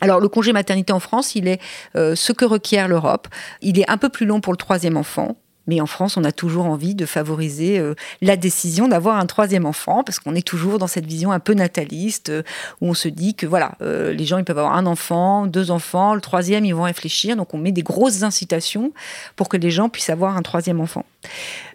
Alors 0.00 0.20
le 0.20 0.28
congé 0.28 0.52
maternité 0.52 0.92
en 0.92 1.00
France, 1.00 1.34
il 1.34 1.48
est 1.48 1.60
euh, 1.96 2.14
ce 2.14 2.32
que 2.32 2.44
requiert 2.44 2.88
l'Europe. 2.88 3.28
Il 3.60 3.78
est 3.78 3.90
un 3.90 3.98
peu 3.98 4.08
plus 4.08 4.26
long 4.26 4.40
pour 4.40 4.52
le 4.52 4.56
troisième 4.56 4.96
enfant. 4.96 5.36
Mais 5.66 5.80
en 5.80 5.86
France, 5.86 6.16
on 6.16 6.24
a 6.24 6.32
toujours 6.32 6.64
envie 6.64 6.96
de 6.96 7.06
favoriser 7.06 7.78
euh, 7.78 7.94
la 8.22 8.36
décision 8.36 8.88
d'avoir 8.88 9.18
un 9.18 9.26
troisième 9.26 9.66
enfant, 9.66 10.02
parce 10.02 10.18
qu'on 10.18 10.34
est 10.34 10.44
toujours 10.44 10.78
dans 10.78 10.88
cette 10.88 11.06
vision 11.06 11.30
un 11.30 11.38
peu 11.38 11.52
nataliste, 11.52 12.30
euh, 12.30 12.42
où 12.80 12.88
on 12.88 12.94
se 12.94 13.06
dit 13.06 13.34
que 13.36 13.46
voilà, 13.46 13.76
les 13.80 14.24
gens 14.24 14.38
ils 14.38 14.44
peuvent 14.44 14.58
avoir 14.58 14.74
un 14.74 14.86
enfant, 14.86 15.46
deux 15.46 15.70
enfants, 15.70 16.14
le 16.14 16.20
troisième 16.20 16.64
ils 16.64 16.74
vont 16.74 16.84
réfléchir, 16.84 17.36
donc 17.36 17.54
on 17.54 17.58
met 17.58 17.72
des 17.72 17.82
grosses 17.82 18.22
incitations 18.22 18.92
pour 19.36 19.48
que 19.48 19.58
les 19.58 19.70
gens 19.70 19.90
puissent 19.90 20.10
avoir 20.10 20.36
un 20.36 20.42
troisième 20.42 20.80
enfant. 20.80 21.04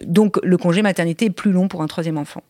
Donc 0.02 0.40
le 0.42 0.58
congé 0.58 0.82
maternité 0.82 1.26
est 1.26 1.30
plus 1.30 1.52
long 1.52 1.68
pour 1.68 1.80
un 1.80 1.86
troisième 1.86 2.18
enfant. 2.18 2.42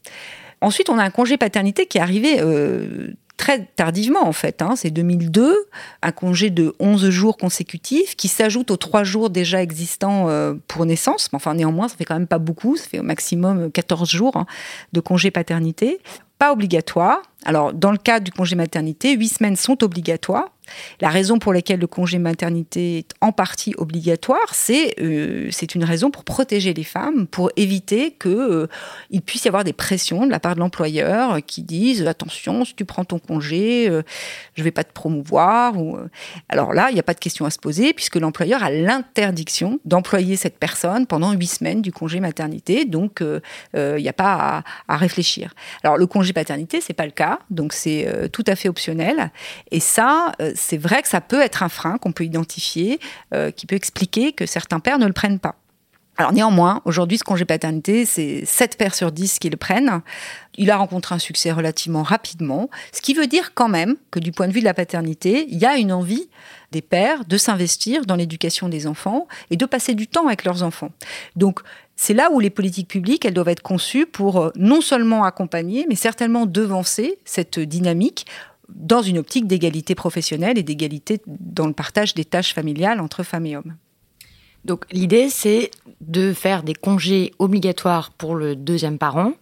Ensuite, 0.60 0.90
on 0.90 0.98
a 0.98 1.04
un 1.04 1.10
congé 1.10 1.36
paternité 1.36 1.86
qui 1.86 1.98
est 1.98 2.00
arrivé 2.00 2.38
euh, 2.40 3.08
très 3.36 3.66
tardivement 3.76 4.26
en 4.26 4.32
fait. 4.32 4.62
Hein. 4.62 4.74
C'est 4.76 4.90
2002, 4.90 5.54
un 6.02 6.12
congé 6.12 6.50
de 6.50 6.74
11 6.80 7.10
jours 7.10 7.36
consécutifs 7.36 8.16
qui 8.16 8.28
s'ajoute 8.28 8.70
aux 8.70 8.76
3 8.76 9.04
jours 9.04 9.30
déjà 9.30 9.62
existants 9.62 10.28
euh, 10.28 10.54
pour 10.68 10.86
naissance. 10.86 11.28
Mais 11.32 11.36
enfin, 11.36 11.54
néanmoins, 11.54 11.88
ça 11.88 11.96
fait 11.96 12.04
quand 12.04 12.14
même 12.14 12.26
pas 12.26 12.38
beaucoup. 12.38 12.76
Ça 12.76 12.86
fait 12.88 12.98
au 12.98 13.04
maximum 13.04 13.70
14 13.70 14.08
jours 14.10 14.36
hein, 14.36 14.46
de 14.92 15.00
congé 15.00 15.30
paternité. 15.30 16.00
Pas 16.38 16.52
obligatoire. 16.52 17.22
Alors, 17.44 17.72
dans 17.72 17.92
le 17.92 17.98
cas 17.98 18.18
du 18.18 18.32
congé 18.32 18.56
maternité, 18.56 19.14
8 19.14 19.28
semaines 19.28 19.56
sont 19.56 19.84
obligatoires. 19.84 20.50
La 21.00 21.10
raison 21.10 21.38
pour 21.38 21.52
laquelle 21.52 21.80
le 21.80 21.86
congé 21.86 22.18
maternité 22.18 22.98
est 22.98 23.12
en 23.20 23.32
partie 23.32 23.74
obligatoire, 23.76 24.52
c'est 24.52 24.94
euh, 25.00 25.50
une 25.74 25.84
raison 25.84 26.10
pour 26.10 26.24
protéger 26.24 26.74
les 26.74 26.84
femmes, 26.84 27.26
pour 27.26 27.50
éviter 27.56 28.12
qu'il 28.12 28.32
euh, 28.32 28.66
puisse 29.24 29.44
y 29.44 29.48
avoir 29.48 29.64
des 29.64 29.72
pressions 29.72 30.26
de 30.26 30.30
la 30.30 30.40
part 30.40 30.54
de 30.54 30.60
l'employeur 30.60 31.38
qui 31.46 31.62
disent 31.62 32.06
attention, 32.06 32.64
si 32.64 32.74
tu 32.74 32.84
prends 32.84 33.04
ton 33.04 33.18
congé, 33.18 33.88
euh, 33.88 34.02
je 34.54 34.62
ne 34.62 34.64
vais 34.64 34.70
pas 34.70 34.84
te 34.84 34.92
promouvoir. 34.92 35.76
Ou, 35.76 35.98
alors 36.48 36.72
là, 36.72 36.88
il 36.90 36.94
n'y 36.94 37.00
a 37.00 37.04
pas 37.04 37.14
de 37.14 37.20
question 37.20 37.44
à 37.44 37.50
se 37.50 37.58
poser 37.58 37.92
puisque 37.92 38.16
l'employeur 38.16 38.62
a 38.62 38.70
l'interdiction 38.70 39.78
d'employer 39.84 40.36
cette 40.36 40.58
personne 40.58 41.06
pendant 41.06 41.32
huit 41.32 41.46
semaines 41.46 41.82
du 41.82 41.92
congé 41.92 42.20
maternité, 42.20 42.84
donc 42.84 43.22
il 43.74 43.96
n'y 43.96 44.08
a 44.08 44.12
pas 44.12 44.64
à, 44.88 44.94
à, 44.94 44.96
réfléchir. 44.96 45.54
Alors 45.82 45.96
le 45.96 46.06
congé 46.06 46.25
paternité, 46.32 46.80
c'est 46.80 46.94
pas 46.94 47.06
le 47.06 47.12
cas, 47.12 47.38
donc 47.50 47.72
c'est 47.72 48.30
tout 48.32 48.44
à 48.46 48.56
fait 48.56 48.68
optionnel. 48.68 49.30
Et 49.70 49.80
ça, 49.80 50.32
c'est 50.54 50.78
vrai 50.78 51.02
que 51.02 51.08
ça 51.08 51.20
peut 51.20 51.40
être 51.40 51.62
un 51.62 51.68
frein 51.68 51.98
qu'on 51.98 52.12
peut 52.12 52.24
identifier, 52.24 53.00
euh, 53.34 53.50
qui 53.50 53.66
peut 53.66 53.76
expliquer 53.76 54.32
que 54.32 54.46
certains 54.46 54.80
pères 54.80 54.98
ne 54.98 55.06
le 55.06 55.12
prennent 55.12 55.38
pas. 55.38 55.56
Alors 56.18 56.32
néanmoins, 56.32 56.80
aujourd'hui, 56.86 57.18
ce 57.18 57.24
congé 57.24 57.44
paternité, 57.44 58.06
c'est 58.06 58.46
7 58.46 58.78
pères 58.78 58.94
sur 58.94 59.12
10 59.12 59.38
qui 59.38 59.50
le 59.50 59.58
prennent. 59.58 60.00
Il 60.56 60.70
a 60.70 60.76
rencontré 60.78 61.14
un 61.14 61.18
succès 61.18 61.52
relativement 61.52 62.02
rapidement, 62.02 62.70
ce 62.92 63.02
qui 63.02 63.12
veut 63.12 63.26
dire 63.26 63.52
quand 63.54 63.68
même 63.68 63.96
que 64.10 64.18
du 64.18 64.32
point 64.32 64.48
de 64.48 64.52
vue 64.52 64.60
de 64.60 64.64
la 64.64 64.72
paternité, 64.72 65.46
il 65.50 65.58
y 65.58 65.66
a 65.66 65.76
une 65.76 65.92
envie 65.92 66.30
des 66.72 66.82
pères 66.82 67.24
de 67.24 67.36
s'investir 67.36 68.04
dans 68.06 68.16
l'éducation 68.16 68.68
des 68.68 68.86
enfants 68.86 69.26
et 69.50 69.56
de 69.56 69.66
passer 69.66 69.94
du 69.94 70.06
temps 70.06 70.26
avec 70.26 70.44
leurs 70.44 70.62
enfants. 70.62 70.90
Donc 71.36 71.60
c'est 71.96 72.14
là 72.14 72.30
où 72.30 72.40
les 72.40 72.50
politiques 72.50 72.88
publiques, 72.88 73.24
elles 73.24 73.34
doivent 73.34 73.48
être 73.48 73.62
conçues 73.62 74.06
pour 74.06 74.38
euh, 74.38 74.50
non 74.56 74.80
seulement 74.80 75.24
accompagner, 75.24 75.86
mais 75.88 75.94
certainement 75.94 76.46
devancer 76.46 77.18
cette 77.24 77.58
dynamique 77.58 78.26
dans 78.68 79.02
une 79.02 79.18
optique 79.18 79.46
d'égalité 79.46 79.94
professionnelle 79.94 80.58
et 80.58 80.62
d'égalité 80.62 81.20
dans 81.26 81.66
le 81.66 81.72
partage 81.72 82.14
des 82.14 82.24
tâches 82.24 82.52
familiales 82.52 83.00
entre 83.00 83.22
femmes 83.22 83.46
et 83.46 83.56
hommes. 83.56 83.76
Donc 84.64 84.84
l'idée, 84.90 85.28
c'est 85.30 85.70
de 86.00 86.32
faire 86.32 86.62
des 86.62 86.74
congés 86.74 87.32
obligatoires 87.38 88.10
pour 88.10 88.34
le 88.34 88.56
deuxième 88.56 88.98
parent 88.98 89.32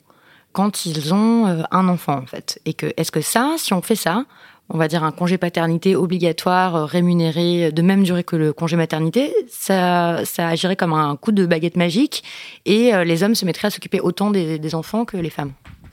quand 0.52 0.87
ils 0.87 1.12
ont 1.12 1.46
euh, 1.46 1.62
un 1.72 1.88
enfant, 1.88 2.18
en 2.18 2.26
fait. 2.26 2.60
Et 2.64 2.76
est-ce 2.96 3.10
que 3.10 3.20
ça, 3.20 3.56
si 3.58 3.72
on 3.72 3.82
fait 3.82 3.96
ça, 3.96 4.24
on 4.70 4.79
va 4.79 4.88
dire 4.88 5.05
un 5.05 5.12
congé 5.12 5.38
paternité 5.38 5.96
obligatoire, 5.96 6.77
euh, 6.77 6.85
rémunéré, 6.85 7.72
de 7.72 7.83
même 7.83 8.03
durée 8.03 8.24
que 8.24 8.37
le 8.37 8.53
congé 8.53 8.77
maternité, 8.77 9.35
ça, 9.48 10.24
ça 10.24 10.48
agirait 10.48 10.77
comme 10.77 10.92
un 10.92 11.16
coup 11.16 11.33
de 11.33 11.46
baguette 11.46 11.77
magique 11.77 12.24
et 12.64 12.94
euh, 12.94 13.05
les 13.05 13.22
hommes 13.22 13.35
se 13.35 13.44
mettraient 13.44 13.68
à 13.68 13.70
s'occuper 13.70 14.00
autant 14.00 14.31
des, 14.31 14.59
des 14.59 14.74
enfants 14.74 15.05
que 15.05 15.16
les 15.16 15.31
femmes. 15.31 15.53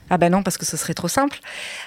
Ah 0.09 0.17
ben 0.17 0.29
non, 0.29 0.43
parce 0.43 0.57
que 0.57 0.65
ce 0.65 0.75
serait 0.75 0.93
trop 0.93 1.07
simple. 1.07 1.39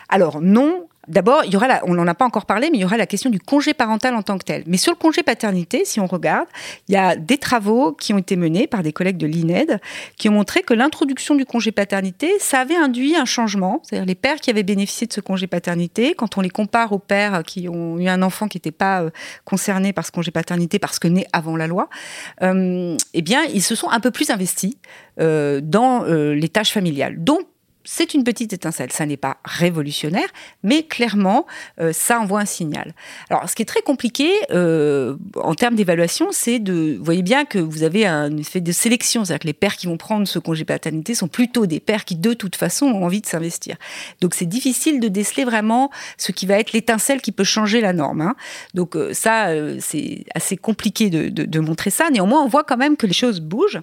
Alors 0.08 0.40
non, 0.40 0.88
D'abord, 1.08 1.44
il 1.44 1.52
y 1.52 1.58
on 1.84 1.94
n'en 1.94 2.06
a 2.06 2.14
pas 2.14 2.24
encore 2.24 2.46
parlé, 2.46 2.70
mais 2.70 2.78
il 2.78 2.80
y 2.80 2.84
aura 2.84 2.96
la 2.96 3.06
question 3.06 3.30
du 3.30 3.40
congé 3.40 3.74
parental 3.74 4.14
en 4.14 4.22
tant 4.22 4.38
que 4.38 4.44
tel. 4.44 4.64
Mais 4.66 4.76
sur 4.76 4.92
le 4.92 4.96
congé 4.96 5.22
paternité, 5.22 5.84
si 5.84 6.00
on 6.00 6.06
regarde, 6.06 6.46
il 6.88 6.94
y 6.94 6.96
a 6.96 7.16
des 7.16 7.38
travaux 7.38 7.92
qui 7.92 8.12
ont 8.12 8.18
été 8.18 8.36
menés 8.36 8.66
par 8.66 8.82
des 8.82 8.92
collègues 8.92 9.16
de 9.16 9.26
l'INED 9.26 9.80
qui 10.16 10.28
ont 10.28 10.32
montré 10.32 10.62
que 10.62 10.74
l'introduction 10.74 11.34
du 11.34 11.44
congé 11.44 11.72
paternité, 11.72 12.32
ça 12.38 12.60
avait 12.60 12.76
induit 12.76 13.16
un 13.16 13.24
changement. 13.24 13.80
C'est-à-dire 13.82 14.06
les 14.06 14.14
pères 14.14 14.36
qui 14.36 14.50
avaient 14.50 14.62
bénéficié 14.62 15.06
de 15.06 15.12
ce 15.12 15.20
congé 15.20 15.46
paternité, 15.46 16.14
quand 16.14 16.38
on 16.38 16.40
les 16.40 16.50
compare 16.50 16.92
aux 16.92 16.98
pères 16.98 17.42
qui 17.44 17.68
ont 17.68 17.98
eu 17.98 18.08
un 18.08 18.22
enfant 18.22 18.48
qui 18.48 18.56
n'était 18.56 18.70
pas 18.70 19.02
euh, 19.02 19.10
concerné 19.44 19.92
par 19.92 20.06
ce 20.06 20.12
congé 20.12 20.30
paternité 20.30 20.78
parce 20.78 20.98
que 20.98 21.08
né 21.08 21.26
avant 21.32 21.56
la 21.56 21.66
loi, 21.66 21.88
euh, 22.42 22.96
eh 23.12 23.22
bien, 23.22 23.42
ils 23.44 23.62
se 23.62 23.74
sont 23.74 23.88
un 23.90 24.00
peu 24.00 24.10
plus 24.10 24.30
investis 24.30 24.74
euh, 25.20 25.60
dans 25.62 26.04
les 26.04 26.48
tâches 26.48 26.72
familiales. 26.72 27.22
Donc, 27.22 27.46
c'est 27.84 28.14
une 28.14 28.24
petite 28.24 28.52
étincelle. 28.52 28.90
Ça 28.92 29.06
n'est 29.06 29.16
pas 29.16 29.36
révolutionnaire, 29.44 30.28
mais 30.62 30.82
clairement, 30.82 31.46
euh, 31.80 31.92
ça 31.92 32.18
envoie 32.18 32.40
un 32.40 32.46
signal. 32.46 32.94
Alors, 33.30 33.48
ce 33.48 33.54
qui 33.54 33.62
est 33.62 33.66
très 33.66 33.82
compliqué 33.82 34.30
euh, 34.50 35.16
en 35.36 35.54
termes 35.54 35.74
d'évaluation, 35.74 36.28
c'est 36.32 36.58
de. 36.58 36.96
Vous 36.98 37.04
voyez 37.04 37.22
bien 37.22 37.44
que 37.44 37.58
vous 37.58 37.82
avez 37.82 38.06
un 38.06 38.36
effet 38.36 38.60
de 38.60 38.72
sélection. 38.72 39.24
C'est-à-dire 39.24 39.40
que 39.40 39.46
les 39.46 39.52
pères 39.52 39.76
qui 39.76 39.86
vont 39.86 39.96
prendre 39.96 40.26
ce 40.26 40.38
congé 40.38 40.64
paternité 40.64 41.14
sont 41.14 41.28
plutôt 41.28 41.66
des 41.66 41.80
pères 41.80 42.04
qui, 42.04 42.16
de 42.16 42.32
toute 42.32 42.56
façon, 42.56 42.86
ont 42.86 43.04
envie 43.04 43.20
de 43.20 43.26
s'investir. 43.26 43.76
Donc, 44.20 44.34
c'est 44.34 44.46
difficile 44.46 45.00
de 45.00 45.08
déceler 45.08 45.44
vraiment 45.44 45.90
ce 46.16 46.32
qui 46.32 46.46
va 46.46 46.58
être 46.58 46.72
l'étincelle 46.72 47.20
qui 47.20 47.32
peut 47.32 47.44
changer 47.44 47.80
la 47.80 47.92
norme. 47.92 48.22
Hein. 48.22 48.34
Donc, 48.72 48.96
euh, 48.96 49.12
ça, 49.12 49.48
c'est 49.80 50.24
assez 50.34 50.56
compliqué 50.56 51.10
de, 51.10 51.28
de 51.28 51.60
montrer 51.60 51.90
ça. 51.90 52.08
Néanmoins, 52.10 52.42
on 52.42 52.48
voit 52.48 52.64
quand 52.64 52.76
même 52.76 52.96
que 52.96 53.06
les 53.06 53.12
choses 53.12 53.40
bougent. 53.40 53.80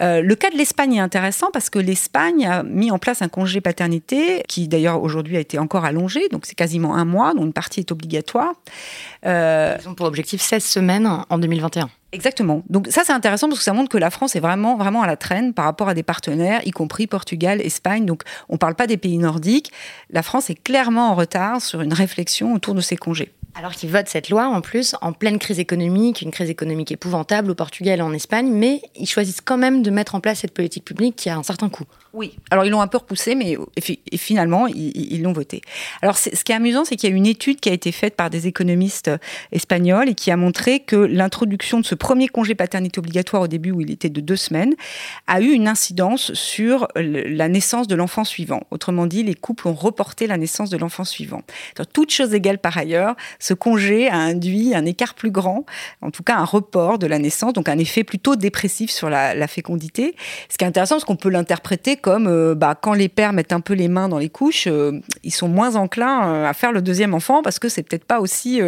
Euh, 0.00 0.22
le 0.22 0.34
cas 0.34 0.50
de 0.50 0.56
l'Espagne 0.56 0.94
est 0.94 1.00
intéressant 1.00 1.50
parce 1.52 1.70
que 1.70 1.78
l'Espagne 1.78 2.46
a 2.46 2.62
mis 2.62 2.90
en 2.90 2.98
place 2.98 3.22
un 3.22 3.28
congé 3.28 3.60
paternité 3.60 4.42
qui 4.48 4.68
d'ailleurs 4.68 5.02
aujourd'hui 5.02 5.36
a 5.36 5.40
été 5.40 5.58
encore 5.58 5.84
allongé, 5.84 6.28
donc 6.28 6.46
c'est 6.46 6.54
quasiment 6.54 6.96
un 6.96 7.04
mois, 7.04 7.34
dont 7.34 7.44
une 7.44 7.52
partie 7.52 7.80
est 7.80 7.92
obligatoire. 7.92 8.54
Euh, 9.26 9.76
Ils 9.80 9.88
ont 9.88 9.94
pour 9.94 10.06
objectif 10.06 10.40
16 10.40 10.64
semaines 10.64 11.08
en 11.28 11.38
2021. 11.38 11.90
Exactement. 12.12 12.62
Donc 12.68 12.88
ça 12.88 13.02
c'est 13.04 13.12
intéressant 13.12 13.48
parce 13.48 13.60
que 13.60 13.64
ça 13.64 13.72
montre 13.72 13.88
que 13.88 13.98
la 13.98 14.10
France 14.10 14.34
est 14.34 14.40
vraiment 14.40 14.76
vraiment 14.76 15.02
à 15.02 15.06
la 15.06 15.16
traîne 15.16 15.54
par 15.54 15.64
rapport 15.64 15.88
à 15.88 15.94
des 15.94 16.02
partenaires, 16.02 16.60
y 16.66 16.70
compris 16.70 17.06
Portugal, 17.06 17.60
Espagne. 17.60 18.04
Donc 18.04 18.22
on 18.48 18.54
ne 18.54 18.58
parle 18.58 18.74
pas 18.74 18.86
des 18.86 18.96
pays 18.96 19.18
nordiques. 19.18 19.70
La 20.10 20.22
France 20.22 20.50
est 20.50 20.60
clairement 20.60 21.10
en 21.10 21.14
retard 21.14 21.60
sur 21.60 21.82
une 21.82 21.92
réflexion 21.92 22.52
autour 22.54 22.74
de 22.74 22.80
ces 22.80 22.96
congés. 22.96 23.32
Alors 23.54 23.72
qu'ils 23.72 23.90
votent 23.90 24.08
cette 24.08 24.30
loi, 24.30 24.46
en 24.46 24.60
plus, 24.60 24.94
en 25.02 25.12
pleine 25.12 25.38
crise 25.38 25.58
économique, 25.58 26.22
une 26.22 26.30
crise 26.30 26.50
économique 26.50 26.92
épouvantable 26.92 27.50
au 27.50 27.54
Portugal 27.54 27.98
et 27.98 28.02
en 28.02 28.12
Espagne, 28.12 28.48
mais 28.50 28.80
ils 28.96 29.08
choisissent 29.08 29.40
quand 29.40 29.58
même 29.58 29.82
de 29.82 29.90
mettre 29.90 30.14
en 30.14 30.20
place 30.20 30.40
cette 30.40 30.54
politique 30.54 30.84
publique 30.84 31.16
qui 31.16 31.28
a 31.28 31.36
un 31.36 31.42
certain 31.42 31.68
coût. 31.68 31.84
Oui, 32.12 32.36
alors 32.50 32.64
ils 32.64 32.70
l'ont 32.70 32.80
un 32.80 32.88
peu 32.88 32.98
repoussé, 32.98 33.36
mais 33.36 33.56
finalement, 34.16 34.66
ils 34.66 35.22
l'ont 35.22 35.32
voté. 35.32 35.60
Alors 36.02 36.16
ce 36.16 36.30
qui 36.30 36.50
est 36.50 36.54
amusant, 36.54 36.84
c'est 36.84 36.96
qu'il 36.96 37.08
y 37.08 37.12
a 37.12 37.16
une 37.16 37.26
étude 37.26 37.60
qui 37.60 37.68
a 37.68 37.72
été 37.72 37.92
faite 37.92 38.16
par 38.16 38.30
des 38.30 38.48
économistes 38.48 39.10
espagnols 39.52 40.08
et 40.08 40.14
qui 40.14 40.32
a 40.32 40.36
montré 40.36 40.80
que 40.80 40.96
l'introduction 40.96 41.78
de 41.78 41.86
ce 41.86 41.94
premier 41.94 42.26
congé 42.26 42.56
paternité 42.56 42.98
obligatoire 42.98 43.42
au 43.42 43.48
début, 43.48 43.70
où 43.70 43.80
il 43.80 43.92
était 43.92 44.08
de 44.08 44.20
deux 44.20 44.36
semaines, 44.36 44.74
a 45.28 45.40
eu 45.40 45.50
une 45.52 45.68
incidence 45.68 46.32
sur 46.34 46.88
la 46.96 47.48
naissance 47.48 47.86
de 47.86 47.94
l'enfant 47.94 48.24
suivant. 48.24 48.62
Autrement 48.72 49.06
dit, 49.06 49.22
les 49.22 49.34
couples 49.34 49.68
ont 49.68 49.74
reporté 49.74 50.26
la 50.26 50.36
naissance 50.36 50.70
de 50.70 50.76
l'enfant 50.76 51.04
suivant. 51.04 51.42
Toutes 51.92 52.10
choses 52.10 52.34
égales 52.34 52.58
par 52.58 52.76
ailleurs, 52.76 53.14
ce 53.40 53.54
congé 53.54 54.08
a 54.08 54.16
induit 54.16 54.74
un 54.74 54.84
écart 54.84 55.14
plus 55.14 55.30
grand, 55.30 55.64
en 56.02 56.10
tout 56.10 56.22
cas 56.22 56.36
un 56.36 56.44
report 56.44 56.98
de 56.98 57.06
la 57.06 57.18
naissance, 57.18 57.54
donc 57.54 57.68
un 57.68 57.78
effet 57.78 58.04
plutôt 58.04 58.36
dépressif 58.36 58.90
sur 58.90 59.10
la, 59.10 59.40
fécondité. 59.48 60.14
Ce 60.48 60.58
qui 60.58 60.64
est 60.64 60.68
intéressant, 60.68 61.00
c'est 61.00 61.06
qu'on 61.06 61.16
peut 61.16 61.30
l'interpréter 61.30 61.96
comme 61.96 62.28
euh, 62.28 62.54
bah, 62.54 62.78
quand 62.80 62.92
les 62.92 63.08
pères 63.08 63.32
mettent 63.32 63.52
un 63.52 63.60
peu 63.60 63.72
les 63.72 63.88
mains 63.88 64.08
dans 64.08 64.18
les 64.18 64.28
couches, 64.28 64.68
euh, 64.68 65.00
ils 65.24 65.32
sont 65.32 65.48
moins 65.48 65.74
enclins 65.74 66.44
à 66.44 66.52
faire 66.52 66.70
le 66.70 66.82
deuxième 66.82 67.14
enfant 67.14 67.42
parce 67.42 67.58
que 67.58 67.68
c'est 67.68 67.82
peut-être 67.82 68.04
pas 68.04 68.20
aussi, 68.20 68.60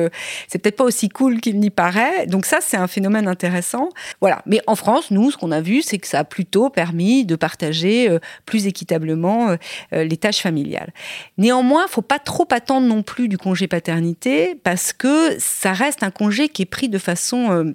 c'est 0.48 0.58
peut-être 0.58 0.76
pas 0.76 0.84
aussi 0.84 1.08
cool 1.10 1.40
qu'il 1.40 1.60
n'y 1.60 1.70
paraît. 1.70 2.26
Donc 2.26 2.46
ça, 2.46 2.58
c'est 2.60 2.76
un 2.76 2.86
phénomène 2.86 3.28
intéressant. 3.28 3.90
Voilà. 4.20 4.42
Mais 4.46 4.60
en 4.66 4.74
France, 4.74 5.10
nous, 5.10 5.30
ce 5.30 5.36
qu'on 5.36 5.52
a 5.52 5.60
vu, 5.60 5.82
c'est 5.82 5.98
que 5.98 6.06
ça 6.06 6.20
a 6.20 6.24
plutôt 6.24 6.70
permis 6.70 7.24
de 7.24 7.36
partager 7.36 8.18
plus 8.46 8.66
équitablement 8.66 9.56
les 9.92 10.16
tâches 10.16 10.40
familiales. 10.40 10.92
Néanmoins, 11.38 11.86
faut 11.88 12.02
pas 12.02 12.18
trop 12.18 12.48
attendre 12.50 12.86
non 12.86 13.02
plus 13.02 13.28
du 13.28 13.36
congé 13.36 13.68
paternité 13.68 14.56
parce 14.62 14.92
que 14.92 15.36
ça 15.38 15.72
reste 15.72 16.02
un 16.02 16.10
congé 16.10 16.48
qui 16.48 16.62
est 16.62 16.66
pris 16.66 16.88
de 16.88 16.98
façon 16.98 17.50
euh, 17.50 17.74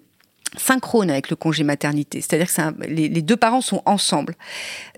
synchrone 0.56 1.10
avec 1.10 1.30
le 1.30 1.36
congé 1.36 1.64
maternité, 1.64 2.22
c'est-à-dire 2.22 2.48
que 2.48 2.86
les, 2.88 3.22
deux 3.22 3.36
parents 3.36 3.62
sont 3.62 3.82
ensemble, 3.86 4.36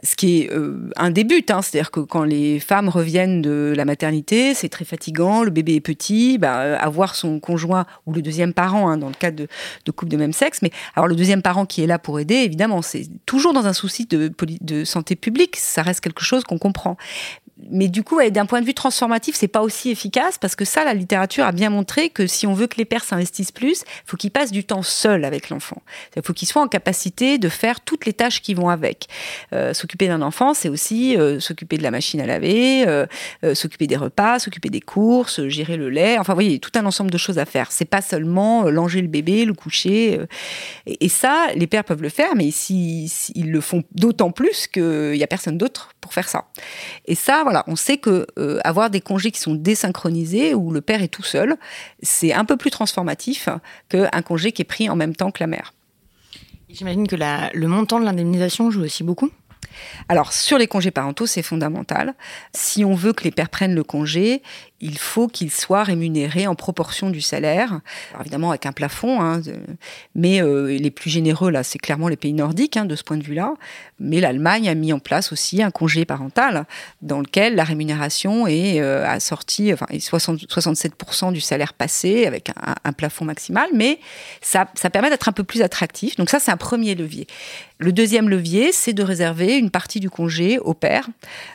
ce 0.04 0.16
qui 0.16 0.42
est 0.42 0.52
euh, 0.52 0.90
un 0.96 1.10
début, 1.10 1.44
hein. 1.50 1.62
c'est-à-dire 1.62 1.92
que 1.92 2.02
quand 2.02 2.24
les 2.24 2.60
femmes 2.60 2.88
reviennent 2.88 3.42
de 3.42 3.74
la 3.76 3.86
maternité, 3.86 4.54
c'est 4.54 4.70
très 4.70 4.86
fatigant, 4.86 5.44
le 5.44 5.50
bébé 5.50 5.76
est 5.76 5.82
petit, 5.82 6.38
bah, 6.38 6.62
euh, 6.62 6.78
avoir 6.80 7.16
son 7.16 7.40
conjoint 7.40 7.86
ou 8.06 8.14
le 8.14 8.22
deuxième 8.22 8.54
parent, 8.54 8.90
hein, 8.90 8.98
dans 8.98 9.08
le 9.08 9.16
cas 9.16 9.32
de, 9.32 9.48
de 9.86 9.92
couples 9.92 10.12
de 10.12 10.18
même 10.18 10.34
sexe, 10.34 10.62
mais 10.62 10.72
avoir 10.96 11.08
le 11.08 11.16
deuxième 11.16 11.42
parent 11.42 11.66
qui 11.66 11.82
est 11.82 11.88
là 11.88 12.00
pour 12.00 12.20
aider, 12.20 12.36
évidemment, 12.36 12.82
c'est 12.82 13.08
toujours 13.26 13.54
dans 13.54 13.66
un 13.66 13.74
souci 13.74 14.06
de, 14.06 14.32
de 14.62 14.84
santé 14.84 15.16
publique, 15.16 15.56
ça 15.56 15.82
reste 15.82 16.02
quelque 16.02 16.24
chose 16.24 16.44
qu'on 16.44 16.60
comprend 16.60 16.98
mais 17.70 17.88
du 17.90 18.04
coup, 18.04 18.20
d'un 18.30 18.46
point 18.46 18.62
de 18.62 18.66
vue 18.66 18.74
transformatif, 18.74 19.36
c'est 19.36 19.48
pas 19.48 19.62
aussi 19.62 19.90
efficace 19.90 20.38
parce 20.38 20.56
que 20.56 20.66
ça, 20.66 20.86
la 20.86 20.94
littérature 20.94 21.44
a 21.44 21.52
bien 21.52 21.70
montré 21.70 22.10
que 22.10 22.26
si 22.26 22.48
on 22.48 22.54
veut 22.54 22.68
que 22.68 22.78
les 22.78 22.86
pères 22.86 23.04
s'investissent 23.04 23.52
plus, 23.52 23.84
faut 24.06 24.18
qu'ils 24.18 24.32
passent 24.32 24.52
du 24.52 24.64
temps 24.64 24.82
seuls 24.82 25.26
avec 25.26 25.50
l'enfant. 25.50 25.82
Il 26.16 26.22
faut 26.24 26.34
qu'ils 26.34 26.48
soient 26.48 26.62
en 26.62 26.68
capacité 26.68 27.38
de 27.38 27.50
faire 27.50 27.82
toutes 27.82 28.06
les 28.06 28.14
tâches 28.14 28.42
qui 28.42 28.54
vont 28.54 28.70
avec. 28.70 29.08
Euh, 29.54 29.74
s'occuper 29.74 30.08
d'un 30.08 30.22
enfant, 30.22 30.54
c'est 30.54 30.70
aussi 30.70 31.18
euh, 31.18 31.40
s'occuper 31.40 31.78
de 31.78 31.84
la 31.84 31.92
machine 31.92 32.22
à 32.22 32.26
laver, 32.26 32.86
euh, 32.88 33.06
s'occuper 33.54 33.88
des 33.88 33.98
repas, 33.98 34.40
s'occuper 34.40 34.70
des 34.70 34.82
courses, 34.82 35.46
gérer 35.48 35.76
le 35.76 35.90
lait. 35.90 36.18
Enfin, 36.18 36.34
vous 36.34 36.38
voyez, 36.38 36.60
tout 36.60 36.72
un 36.76 36.86
ensemble 36.86 37.12
de 37.12 37.18
choses 37.18 37.40
à 37.40 37.46
faire. 37.46 37.72
C'est 37.72 37.86
pas 37.86 38.02
seulement 38.02 38.64
langer 38.70 39.02
le 39.02 39.08
bébé, 39.08 39.44
le 39.44 39.54
coucher. 39.54 40.20
Et, 40.86 41.10
ça, 41.10 41.48
les 41.56 41.68
pères 41.68 41.84
peuvent 41.84 42.02
le 42.02 42.10
faire, 42.10 42.36
mais 42.36 42.46
ici, 42.46 43.12
ils 43.36 43.52
le 43.52 43.62
font 43.62 43.84
d'autant 43.92 44.32
plus 44.32 44.68
qu'il 44.68 45.16
y 45.16 45.24
a 45.24 45.28
personne 45.28 45.58
d'autre 45.58 45.90
pour 46.00 46.14
faire 46.14 46.30
ça. 46.30 46.46
Et 47.06 47.16
ça, 47.16 47.44
voilà, 47.50 47.64
on 47.66 47.76
sait 47.76 47.98
que 47.98 48.28
euh, 48.38 48.60
avoir 48.64 48.92
des 48.92 49.02
congés 49.02 49.32
qui 49.32 49.40
sont 49.40 49.56
désynchronisés 49.56 50.54
où 50.54 50.70
le 50.70 50.82
père 50.82 51.02
est 51.02 51.08
tout 51.08 51.24
seul, 51.24 51.58
c'est 52.04 52.32
un 52.32 52.46
peu 52.46 52.58
plus 52.58 52.70
transformatif 52.70 53.50
qu'un 53.90 54.22
congé 54.22 54.52
qui 54.52 54.62
est 54.62 54.66
pris 54.66 54.88
en 54.88 54.96
même 54.96 55.16
temps 55.16 55.32
que 55.32 55.42
la 55.42 55.48
mère. 55.48 55.74
J'imagine 56.70 57.08
que 57.08 57.16
le 57.16 57.68
montant 57.68 58.00
de 58.00 58.06
l'indemnisation 58.06 58.70
joue 58.70 58.84
aussi 58.84 59.04
beaucoup? 59.04 59.32
Alors, 60.10 60.32
sur 60.32 60.60
les 60.60 60.68
congés 60.68 60.92
parentaux, 60.92 61.26
c'est 61.26 61.42
fondamental. 61.42 62.14
Si 62.54 62.86
on 62.86 62.94
veut 62.94 63.14
que 63.14 63.24
les 63.24 63.32
pères 63.32 63.50
prennent 63.50 63.74
le 63.74 63.84
congé, 63.84 64.44
il 64.82 64.98
faut 64.98 65.28
qu'il 65.28 65.52
soit 65.52 65.84
rémunéré 65.84 66.48
en 66.48 66.56
proportion 66.56 67.10
du 67.10 67.22
salaire, 67.22 67.82
évidemment 68.20 68.50
avec 68.50 68.66
un 68.66 68.72
plafond, 68.72 69.22
hein, 69.22 69.42
mais 70.16 70.42
euh, 70.42 70.78
les 70.78 70.92
plus 70.92 71.10
généreux, 71.10 71.50
là, 71.52 71.64
c'est 71.64 71.80
clairement 71.80 72.08
les 72.08 72.16
pays 72.16 72.34
nordiques, 72.34 72.78
hein, 72.78 72.86
de 72.86 72.96
ce 72.96 73.04
point 73.04 73.18
de 73.18 73.24
vue-là. 73.24 73.54
Mais 74.00 74.20
l'Allemagne 74.20 74.70
a 74.70 74.76
mis 74.76 74.94
en 74.94 75.00
place 75.00 75.32
aussi 75.32 75.62
un 75.62 75.72
congé 75.72 76.06
parental, 76.06 76.66
dans 77.02 77.20
lequel 77.20 77.56
la 77.56 77.64
rémunération 77.64 78.48
est 78.48 78.80
euh, 78.80 79.06
assortie, 79.06 79.74
enfin, 79.74 79.88
67% 79.92 81.34
du 81.34 81.42
salaire 81.42 81.74
passé, 81.74 82.26
avec 82.26 82.52
un, 82.84 82.94
plafond 82.94 83.26
maximal, 83.26 83.70
mais 83.74 84.00
ça, 84.42 84.66
permet 84.66 85.10
d'être 85.10 85.30
un 85.30 85.34
peu 85.34 85.44
plus 85.44 85.62
attractif. 85.62 86.16
Donc 86.16 86.30
ça, 86.30 86.40
c'est 86.40 86.52
un 86.52 86.58
premier 86.58 86.96
levier. 86.96 87.28
Le 87.78 87.94
deuxième 87.94 88.30
levier, 88.30 88.72
c'est 88.72 88.94
de 88.94 89.04
réserver 89.04 89.58
une 89.58 89.70
partie 89.70 90.00
du 90.00 90.10
congé 90.10 90.60
au 90.60 90.74
père, 90.74 91.08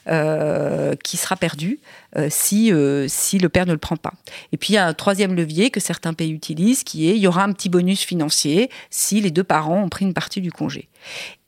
euh, 0.09 0.95
qui 1.03 1.17
sera 1.17 1.37
perdu 1.37 1.81
si, 2.29 2.71
si 3.15 3.39
le 3.39 3.49
père 3.49 3.67
ne 3.67 3.73
le 3.73 3.79
prend 3.79 3.97
pas. 3.97 4.13
Et 4.53 4.57
puis 4.57 4.73
il 4.73 4.77
y 4.77 4.79
a 4.79 4.87
un 4.87 4.95
troisième 4.95 5.35
levier 5.35 5.71
que 5.71 5.81
certains 5.81 6.13
pays 6.13 6.31
utilisent, 6.31 6.85
qui 6.85 7.09
est 7.09 7.17
il 7.17 7.23
y 7.23 7.27
aura 7.27 7.45
un 7.45 7.53
petit 7.53 7.69
bonus 7.69 8.03
financier 8.03 8.71
si 8.91 9.21
les 9.21 9.31
deux 9.31 9.45
parents 9.45 9.83
ont 9.83 9.89
pris 9.89 10.05
une 10.05 10.15
partie 10.15 10.41
du 10.41 10.53
congé. 10.53 10.89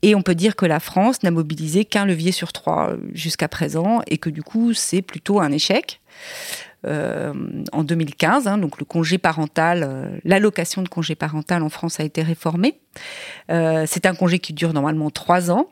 Et 0.01 0.15
on 0.15 0.21
peut 0.21 0.35
dire 0.35 0.55
que 0.55 0.65
la 0.65 0.79
France 0.79 1.23
n'a 1.23 1.31
mobilisé 1.31 1.85
qu'un 1.85 2.05
levier 2.05 2.31
sur 2.31 2.53
trois 2.53 2.91
euh, 2.91 2.97
jusqu'à 3.13 3.47
présent, 3.47 4.01
et 4.07 4.17
que 4.17 4.29
du 4.29 4.43
coup 4.43 4.73
c'est 4.73 5.01
plutôt 5.01 5.39
un 5.39 5.51
échec. 5.51 6.01
en 6.85 7.83
2015. 7.83 8.47
Hein, 8.47 8.57
donc 8.57 8.79
le 8.79 8.85
congé 8.85 9.17
parental, 9.17 10.21
l'allocation 10.23 10.83
de 10.83 10.87
congé 10.87 11.15
parental 11.15 11.61
en 11.63 11.69
France 11.69 11.99
a 11.99 12.03
été 12.03 12.21
réformée. 12.21 12.79
c'est 13.49 14.05
un 14.05 14.15
congé 14.15 14.39
qui 14.39 14.53
dure 14.53 14.73
normalement 14.73 15.09
trois 15.09 15.51
ans 15.51 15.67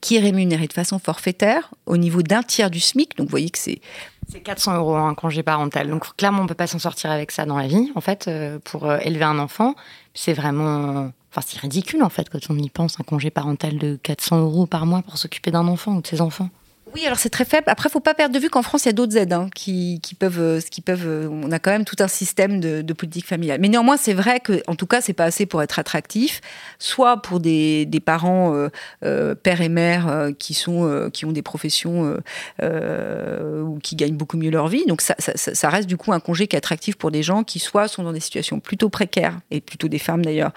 qui 0.00 0.16
est 0.16 0.20
rémunéré 0.20 0.66
de 0.66 0.72
façon 0.72 0.98
forfaitaire 0.98 1.72
au 1.86 1.96
niveau 1.96 2.22
d'un 2.22 2.42
tiers 2.42 2.70
du 2.70 2.80
SMIC. 2.80 3.16
Donc 3.16 3.28
vous 3.28 3.30
voyez 3.30 3.50
que 3.50 3.58
c'est... 3.58 3.80
C'est 4.28 4.40
400 4.40 4.76
euros 4.76 4.96
un 4.96 5.14
congé 5.14 5.42
parental. 5.42 5.88
Donc 5.88 6.16
clairement, 6.16 6.40
on 6.40 6.44
ne 6.44 6.48
peut 6.48 6.54
pas 6.54 6.66
s'en 6.66 6.78
sortir 6.78 7.10
avec 7.10 7.30
ça 7.30 7.44
dans 7.46 7.56
la 7.56 7.66
vie, 7.66 7.92
en 7.94 8.00
fait, 8.00 8.28
euh, 8.28 8.58
pour 8.64 8.86
euh, 8.86 8.98
élever 9.02 9.24
un 9.24 9.38
enfant. 9.38 9.74
C'est 10.14 10.32
vraiment... 10.32 11.10
Enfin, 11.30 11.46
c'est 11.46 11.58
ridicule, 11.58 12.02
en 12.02 12.08
fait, 12.08 12.28
quand 12.30 12.38
on 12.48 12.56
y 12.56 12.70
pense, 12.70 13.00
un 13.00 13.04
congé 13.04 13.30
parental 13.30 13.76
de 13.76 13.96
400 14.02 14.40
euros 14.40 14.66
par 14.66 14.86
mois 14.86 15.02
pour 15.02 15.18
s'occuper 15.18 15.50
d'un 15.50 15.66
enfant 15.66 15.96
ou 15.96 16.00
de 16.00 16.06
ses 16.06 16.20
enfants. 16.20 16.48
Oui, 16.94 17.04
alors 17.06 17.18
c'est 17.18 17.30
très 17.30 17.44
faible. 17.44 17.64
Après, 17.66 17.88
faut 17.88 17.98
pas 17.98 18.14
perdre 18.14 18.32
de 18.32 18.38
vue 18.38 18.48
qu'en 18.48 18.62
France, 18.62 18.84
il 18.84 18.86
y 18.86 18.90
a 18.90 18.92
d'autres 18.92 19.16
aides 19.16 19.32
hein, 19.32 19.48
qui, 19.52 20.00
peuvent, 20.16 20.40
euh, 20.40 20.60
qui 20.60 20.80
peuvent. 20.80 21.08
Euh, 21.08 21.28
on 21.28 21.50
a 21.50 21.58
quand 21.58 21.72
même 21.72 21.84
tout 21.84 21.96
un 21.98 22.06
système 22.06 22.60
de, 22.60 22.92
politique 22.92 23.26
familiale. 23.26 23.58
Mais 23.60 23.68
néanmoins, 23.68 23.96
c'est 23.96 24.12
vrai 24.12 24.38
que, 24.38 24.62
en 24.68 24.76
tout 24.76 24.86
cas, 24.86 25.00
c'est 25.00 25.12
pas 25.12 25.24
assez 25.24 25.44
pour 25.44 25.60
être 25.60 25.80
attractif, 25.80 26.40
soit 26.78 27.20
pour 27.20 27.40
des, 27.40 27.88
parents 28.04 28.68
euh, 29.02 29.34
père 29.34 29.60
et 29.60 29.68
mère 29.68 30.28
qui 30.38 30.54
sont, 30.54 31.10
qui 31.12 31.24
ont 31.24 31.32
des 31.32 31.42
professions 31.42 32.16
ou 32.62 33.78
qui 33.82 33.96
gagnent 33.96 34.16
beaucoup 34.16 34.36
mieux 34.36 34.50
leur 34.50 34.68
vie. 34.68 34.84
Donc 34.86 35.00
ça, 35.00 35.16
ça, 35.18 35.68
reste 35.68 35.88
du 35.88 35.96
coup 35.96 36.12
un 36.12 36.20
congé 36.20 36.46
qui 36.46 36.54
est 36.54 36.58
attractif 36.58 36.94
pour 36.94 37.10
des 37.10 37.24
gens 37.24 37.42
qui 37.42 37.58
soit 37.58 37.88
sont 37.88 38.04
dans 38.04 38.12
des 38.12 38.20
situations 38.20 38.60
plutôt 38.60 38.88
précaires 38.88 39.40
et 39.50 39.60
plutôt 39.60 39.88
des 39.88 39.98
femmes 39.98 40.24
d'ailleurs 40.24 40.52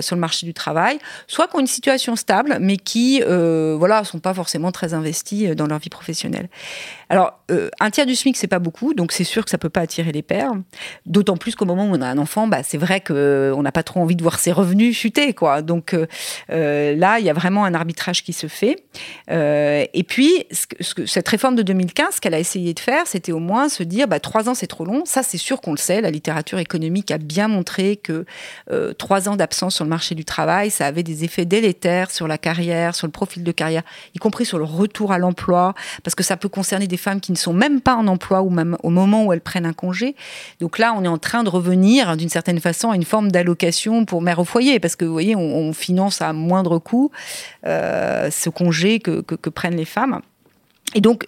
sur 0.00 0.16
le 0.16 0.20
marché 0.20 0.46
du 0.46 0.54
travail, 0.54 0.98
soit 1.28 1.46
qui 1.46 1.56
ont 1.56 1.60
une 1.60 1.66
situation 1.68 2.16
stable 2.16 2.58
mais 2.60 2.78
qui, 2.78 3.20
voilà, 3.22 4.02
sont 4.02 4.18
pas 4.18 4.34
forcément 4.34 4.72
très 4.72 4.92
investis 4.92 5.50
dans 5.50 5.66
leur 5.66 5.75
vie 5.78 5.88
professionnelle. 5.88 6.48
Alors, 7.08 7.38
euh, 7.50 7.68
un 7.78 7.90
tiers 7.90 8.06
du 8.06 8.16
SMIC, 8.16 8.36
c'est 8.36 8.48
pas 8.48 8.58
beaucoup, 8.58 8.94
donc 8.94 9.12
c'est 9.12 9.24
sûr 9.24 9.44
que 9.44 9.50
ça 9.50 9.58
peut 9.58 9.68
pas 9.68 9.82
attirer 9.82 10.10
les 10.10 10.22
pères. 10.22 10.52
D'autant 11.06 11.36
plus 11.36 11.54
qu'au 11.54 11.64
moment 11.64 11.84
où 11.84 11.94
on 11.94 12.00
a 12.00 12.06
un 12.06 12.18
enfant, 12.18 12.48
bah, 12.48 12.62
c'est 12.64 12.78
vrai 12.78 13.00
qu'on 13.00 13.62
n'a 13.62 13.72
pas 13.72 13.82
trop 13.82 14.00
envie 14.00 14.16
de 14.16 14.22
voir 14.22 14.38
ses 14.38 14.50
revenus 14.52 14.96
chuter, 14.96 15.32
quoi. 15.32 15.62
Donc 15.62 15.94
euh, 15.94 16.06
euh, 16.50 16.96
là, 16.96 17.20
il 17.20 17.24
y 17.24 17.30
a 17.30 17.32
vraiment 17.32 17.64
un 17.64 17.74
arbitrage 17.74 18.24
qui 18.24 18.32
se 18.32 18.48
fait. 18.48 18.84
et 19.28 20.04
puis, 20.06 20.46
cette 20.80 21.28
réforme 21.28 21.54
de 21.54 21.62
2015, 21.62 22.16
ce 22.16 22.20
qu'elle 22.20 22.34
a 22.34 22.40
essayé 22.40 22.74
de 22.74 22.80
faire, 22.80 23.06
c'était 23.06 23.32
au 23.32 23.38
moins 23.38 23.68
se 23.68 23.82
dire, 23.82 24.08
bah, 24.08 24.20
trois 24.20 24.48
ans, 24.48 24.54
c'est 24.54 24.66
trop 24.66 24.84
long. 24.84 25.04
Ça, 25.04 25.22
c'est 25.22 25.38
sûr 25.38 25.60
qu'on 25.60 25.72
le 25.72 25.78
sait. 25.78 26.00
La 26.00 26.10
littérature 26.10 26.58
économique 26.58 27.10
a 27.10 27.18
bien 27.18 27.48
montré 27.48 27.96
que 27.96 28.24
trois 28.98 29.28
ans 29.28 29.36
d'absence 29.36 29.76
sur 29.76 29.84
le 29.84 29.90
marché 29.90 30.14
du 30.14 30.24
travail, 30.24 30.70
ça 30.70 30.86
avait 30.86 31.02
des 31.02 31.24
effets 31.24 31.44
délétères 31.44 32.10
sur 32.10 32.26
la 32.26 32.38
carrière, 32.38 32.94
sur 32.94 33.06
le 33.06 33.12
profil 33.12 33.44
de 33.44 33.52
carrière, 33.52 33.82
y 34.14 34.18
compris 34.18 34.44
sur 34.44 34.58
le 34.58 34.64
retour 34.64 35.12
à 35.12 35.18
l'emploi, 35.18 35.65
parce 36.02 36.14
que 36.14 36.22
ça 36.22 36.36
peut 36.36 36.48
concerner 36.48 36.86
des 36.86 36.96
femmes 36.96 37.20
qui 37.20 37.32
ne 37.32 37.36
sont 37.36 37.52
même 37.52 37.80
pas 37.80 37.94
en 37.94 38.06
emploi 38.06 38.42
ou 38.42 38.50
même 38.50 38.76
au 38.82 38.90
moment 38.90 39.24
où 39.24 39.32
elles 39.32 39.40
prennent 39.40 39.66
un 39.66 39.72
congé. 39.72 40.16
Donc 40.60 40.78
là, 40.78 40.94
on 40.96 41.04
est 41.04 41.08
en 41.08 41.18
train 41.18 41.44
de 41.44 41.48
revenir 41.48 42.16
d'une 42.16 42.28
certaine 42.28 42.60
façon 42.60 42.90
à 42.90 42.96
une 42.96 43.04
forme 43.04 43.30
d'allocation 43.30 44.04
pour 44.04 44.22
mère 44.22 44.38
au 44.38 44.44
foyer, 44.44 44.80
parce 44.80 44.96
que 44.96 45.04
vous 45.04 45.12
voyez, 45.12 45.36
on, 45.36 45.72
finance 45.72 46.22
à 46.22 46.32
moindre 46.32 46.78
coût 46.78 47.10
euh, 47.66 48.30
ce 48.30 48.48
congé 48.48 49.00
que, 49.00 49.20
prennent 49.50 49.76
les 49.76 49.84
femmes. 49.84 50.20
Et 50.94 51.00
donc, 51.00 51.26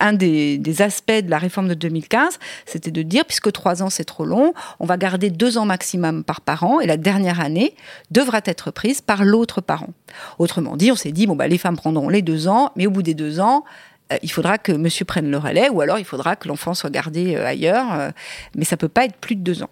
un 0.00 0.12
des, 0.12 0.82
aspects 0.82 1.10
de 1.10 1.28
la 1.28 1.38
réforme 1.38 1.68
de 1.68 1.74
2015, 1.74 2.38
c'était 2.64 2.90
de 2.90 3.02
dire, 3.02 3.24
puisque 3.26 3.52
trois 3.52 3.82
ans 3.82 3.90
c'est 3.90 4.04
trop 4.04 4.24
long, 4.24 4.54
on 4.78 4.86
va 4.86 4.96
garder 4.96 5.30
deux 5.30 5.58
ans 5.58 5.66
maximum 5.66 6.24
par 6.24 6.40
parent, 6.40 6.80
et 6.80 6.86
la 6.86 6.96
dernière 6.96 7.40
année 7.40 7.74
devra 8.10 8.40
être 8.44 8.70
prise 8.70 9.00
par 9.00 9.24
l'autre 9.24 9.60
parent. 9.60 9.90
Autrement 10.38 10.76
dit, 10.76 10.92
on 10.92 10.96
s'est 10.96 11.12
dit, 11.12 11.26
bon, 11.26 11.36
bah, 11.36 11.48
les 11.48 11.58
femmes 11.58 11.76
prendront 11.76 12.08
les 12.08 12.22
deux 12.22 12.48
ans, 12.48 12.72
mais 12.76 12.86
au 12.86 12.90
bout 12.90 13.02
des 13.02 13.14
deux 13.14 13.40
ans, 13.40 13.64
euh, 14.12 14.16
il 14.22 14.30
faudra 14.30 14.58
que 14.58 14.72
monsieur 14.72 15.04
prenne 15.04 15.30
le 15.30 15.38
relais 15.38 15.68
ou 15.68 15.80
alors 15.80 15.98
il 15.98 16.04
faudra 16.04 16.36
que 16.36 16.48
l'enfant 16.48 16.74
soit 16.74 16.90
gardé 16.90 17.36
euh, 17.36 17.46
ailleurs, 17.46 17.92
euh, 17.92 18.10
mais 18.56 18.64
ça 18.64 18.76
peut 18.76 18.88
pas 18.88 19.04
être 19.04 19.16
plus 19.16 19.36
de 19.36 19.42
deux 19.42 19.62
ans. 19.62 19.70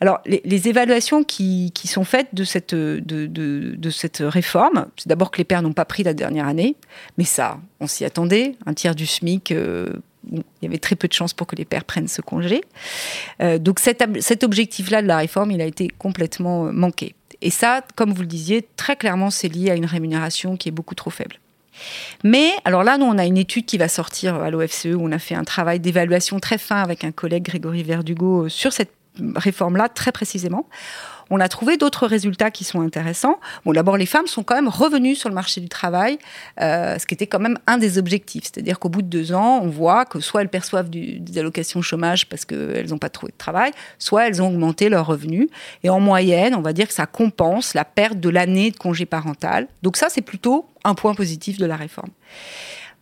Alors, 0.00 0.20
les, 0.26 0.68
évaluations 0.68 1.24
qui, 1.24 1.72
sont 1.84 2.04
faites 2.04 2.34
de 2.34 2.44
cette, 2.44 2.74
de, 2.74 3.90
cette 3.90 4.18
réforme, 4.18 4.86
c'est 4.96 5.08
d'abord 5.08 5.30
que 5.30 5.38
les 5.38 5.44
pères 5.44 5.62
n'ont 5.62 5.72
pas 5.72 5.84
pris 5.84 6.02
la 6.02 6.14
dernière 6.14 6.46
année, 6.46 6.76
mais 7.18 7.24
ça, 7.24 7.58
on 7.80 7.86
s'y 7.86 8.04
attendait. 8.04 8.56
Un 8.66 8.74
tiers 8.74 8.94
du 8.94 9.06
SMIC, 9.06 9.50
il 9.50 10.42
y 10.62 10.66
avait 10.66 10.78
très 10.78 10.96
peu 10.96 11.08
de 11.08 11.12
chances 11.12 11.34
pour 11.34 11.46
que 11.46 11.56
les 11.56 11.64
pères 11.64 11.84
prennent 11.84 12.08
ce 12.08 12.20
congé. 12.20 12.62
donc, 13.58 13.78
cet, 13.78 14.04
cet 14.20 14.44
objectif-là 14.44 15.02
de 15.02 15.06
la 15.06 15.18
réforme, 15.18 15.50
il 15.50 15.60
a 15.60 15.66
été 15.66 15.88
complètement 15.88 16.72
manqué. 16.72 17.14
Et 17.40 17.50
ça, 17.50 17.82
comme 17.94 18.12
vous 18.12 18.22
le 18.22 18.26
disiez, 18.26 18.66
très 18.76 18.96
clairement, 18.96 19.30
c'est 19.30 19.48
lié 19.48 19.70
à 19.70 19.74
une 19.74 19.86
rémunération 19.86 20.56
qui 20.56 20.68
est 20.68 20.72
beaucoup 20.72 20.94
trop 20.94 21.10
faible. 21.10 21.38
Mais 22.22 22.52
alors 22.64 22.84
là, 22.84 22.98
nous, 22.98 23.06
on 23.06 23.18
a 23.18 23.26
une 23.26 23.36
étude 23.36 23.66
qui 23.66 23.78
va 23.78 23.88
sortir 23.88 24.36
à 24.36 24.50
l'OFCE 24.50 24.86
où 24.94 25.00
on 25.00 25.12
a 25.12 25.18
fait 25.18 25.34
un 25.34 25.44
travail 25.44 25.80
d'évaluation 25.80 26.40
très 26.40 26.58
fin 26.58 26.82
avec 26.82 27.04
un 27.04 27.12
collègue 27.12 27.44
Grégory 27.44 27.82
Verdugo 27.82 28.48
sur 28.48 28.72
cette 28.72 28.92
réforme-là 29.36 29.88
très 29.88 30.12
précisément 30.12 30.66
on 31.30 31.40
a 31.40 31.48
trouvé 31.48 31.76
d'autres 31.76 32.06
résultats 32.06 32.50
qui 32.50 32.64
sont 32.64 32.80
intéressants. 32.80 33.38
Bon, 33.64 33.72
d'abord, 33.72 33.96
les 33.96 34.06
femmes 34.06 34.26
sont 34.26 34.42
quand 34.42 34.54
même 34.54 34.68
revenues 34.68 35.14
sur 35.14 35.28
le 35.28 35.34
marché 35.34 35.60
du 35.60 35.68
travail, 35.68 36.18
euh, 36.60 36.98
ce 36.98 37.06
qui 37.06 37.14
était 37.14 37.26
quand 37.26 37.38
même 37.38 37.58
un 37.66 37.78
des 37.78 37.98
objectifs. 37.98 38.44
C'est-à-dire 38.44 38.78
qu'au 38.78 38.88
bout 38.88 39.02
de 39.02 39.08
deux 39.08 39.32
ans, 39.32 39.60
on 39.62 39.68
voit 39.68 40.04
que 40.04 40.20
soit 40.20 40.42
elles 40.42 40.48
perçoivent 40.48 40.90
des 40.90 41.38
allocations 41.38 41.82
chômage 41.82 42.28
parce 42.28 42.44
qu'elles 42.44 42.88
n'ont 42.88 42.98
pas 42.98 43.08
trouvé 43.08 43.32
de 43.32 43.38
travail, 43.38 43.72
soit 43.98 44.26
elles 44.28 44.42
ont 44.42 44.48
augmenté 44.48 44.88
leurs 44.88 45.06
revenus. 45.06 45.48
Et 45.82 45.90
en 45.90 46.00
moyenne, 46.00 46.54
on 46.54 46.62
va 46.62 46.72
dire 46.72 46.88
que 46.88 46.94
ça 46.94 47.06
compense 47.06 47.74
la 47.74 47.84
perte 47.84 48.20
de 48.20 48.28
l'année 48.28 48.70
de 48.70 48.76
congé 48.76 49.06
parental. 49.06 49.68
Donc 49.82 49.96
ça, 49.96 50.08
c'est 50.10 50.22
plutôt 50.22 50.68
un 50.84 50.94
point 50.94 51.14
positif 51.14 51.58
de 51.58 51.66
la 51.66 51.76
réforme. 51.76 52.10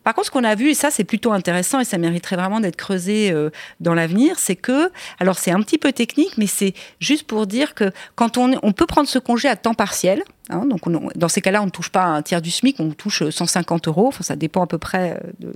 Par 0.05 0.15
contre, 0.15 0.27
ce 0.27 0.31
qu'on 0.31 0.45
a 0.45 0.55
vu, 0.55 0.71
et 0.71 0.75
ça 0.75 0.91
c'est 0.91 1.05
plutôt 1.05 1.33
intéressant 1.33 1.81
et 1.81 1.85
ça 1.85 1.99
mériterait 1.99 2.37
vraiment 2.37 2.61
d'être 2.61 2.77
creusé 2.77 3.31
euh, 3.31 3.51
dans 3.81 3.95
l'avenir, 3.95 4.39
c'est 4.39 4.57
que, 4.57 4.91
alors 5.21 5.39
c'est 5.39 5.51
un 5.51 5.61
petit 5.61 5.79
peu 5.79 5.93
technique, 5.93 6.37
mais 6.39 6.47
c'est 6.47 6.75
juste 7.01 7.27
pour 7.27 7.47
dire 7.47 7.75
que 7.75 7.91
quand 8.15 8.39
on, 8.39 8.59
on 8.63 8.73
peut 8.73 8.87
prendre 8.87 9.09
ce 9.09 9.19
congé 9.19 9.49
à 9.49 9.57
temps 9.57 9.75
partiel, 9.75 10.23
hein, 10.51 10.67
donc 10.67 10.81
dans 11.17 11.29
ces 11.29 11.41
cas-là, 11.41 11.63
on 11.63 11.67
ne 11.67 11.71
touche 11.71 11.91
pas 11.91 12.05
un 12.05 12.23
tiers 12.23 12.43
du 12.43 12.51
SMIC, 12.51 12.77
on 12.81 12.91
touche 12.91 13.29
150 13.29 13.89
euros, 13.89 14.09
enfin, 14.09 14.23
ça 14.23 14.37
dépend 14.37 14.63
à 14.63 14.67
peu 14.67 14.79
près 14.79 15.13
euh, 15.13 15.53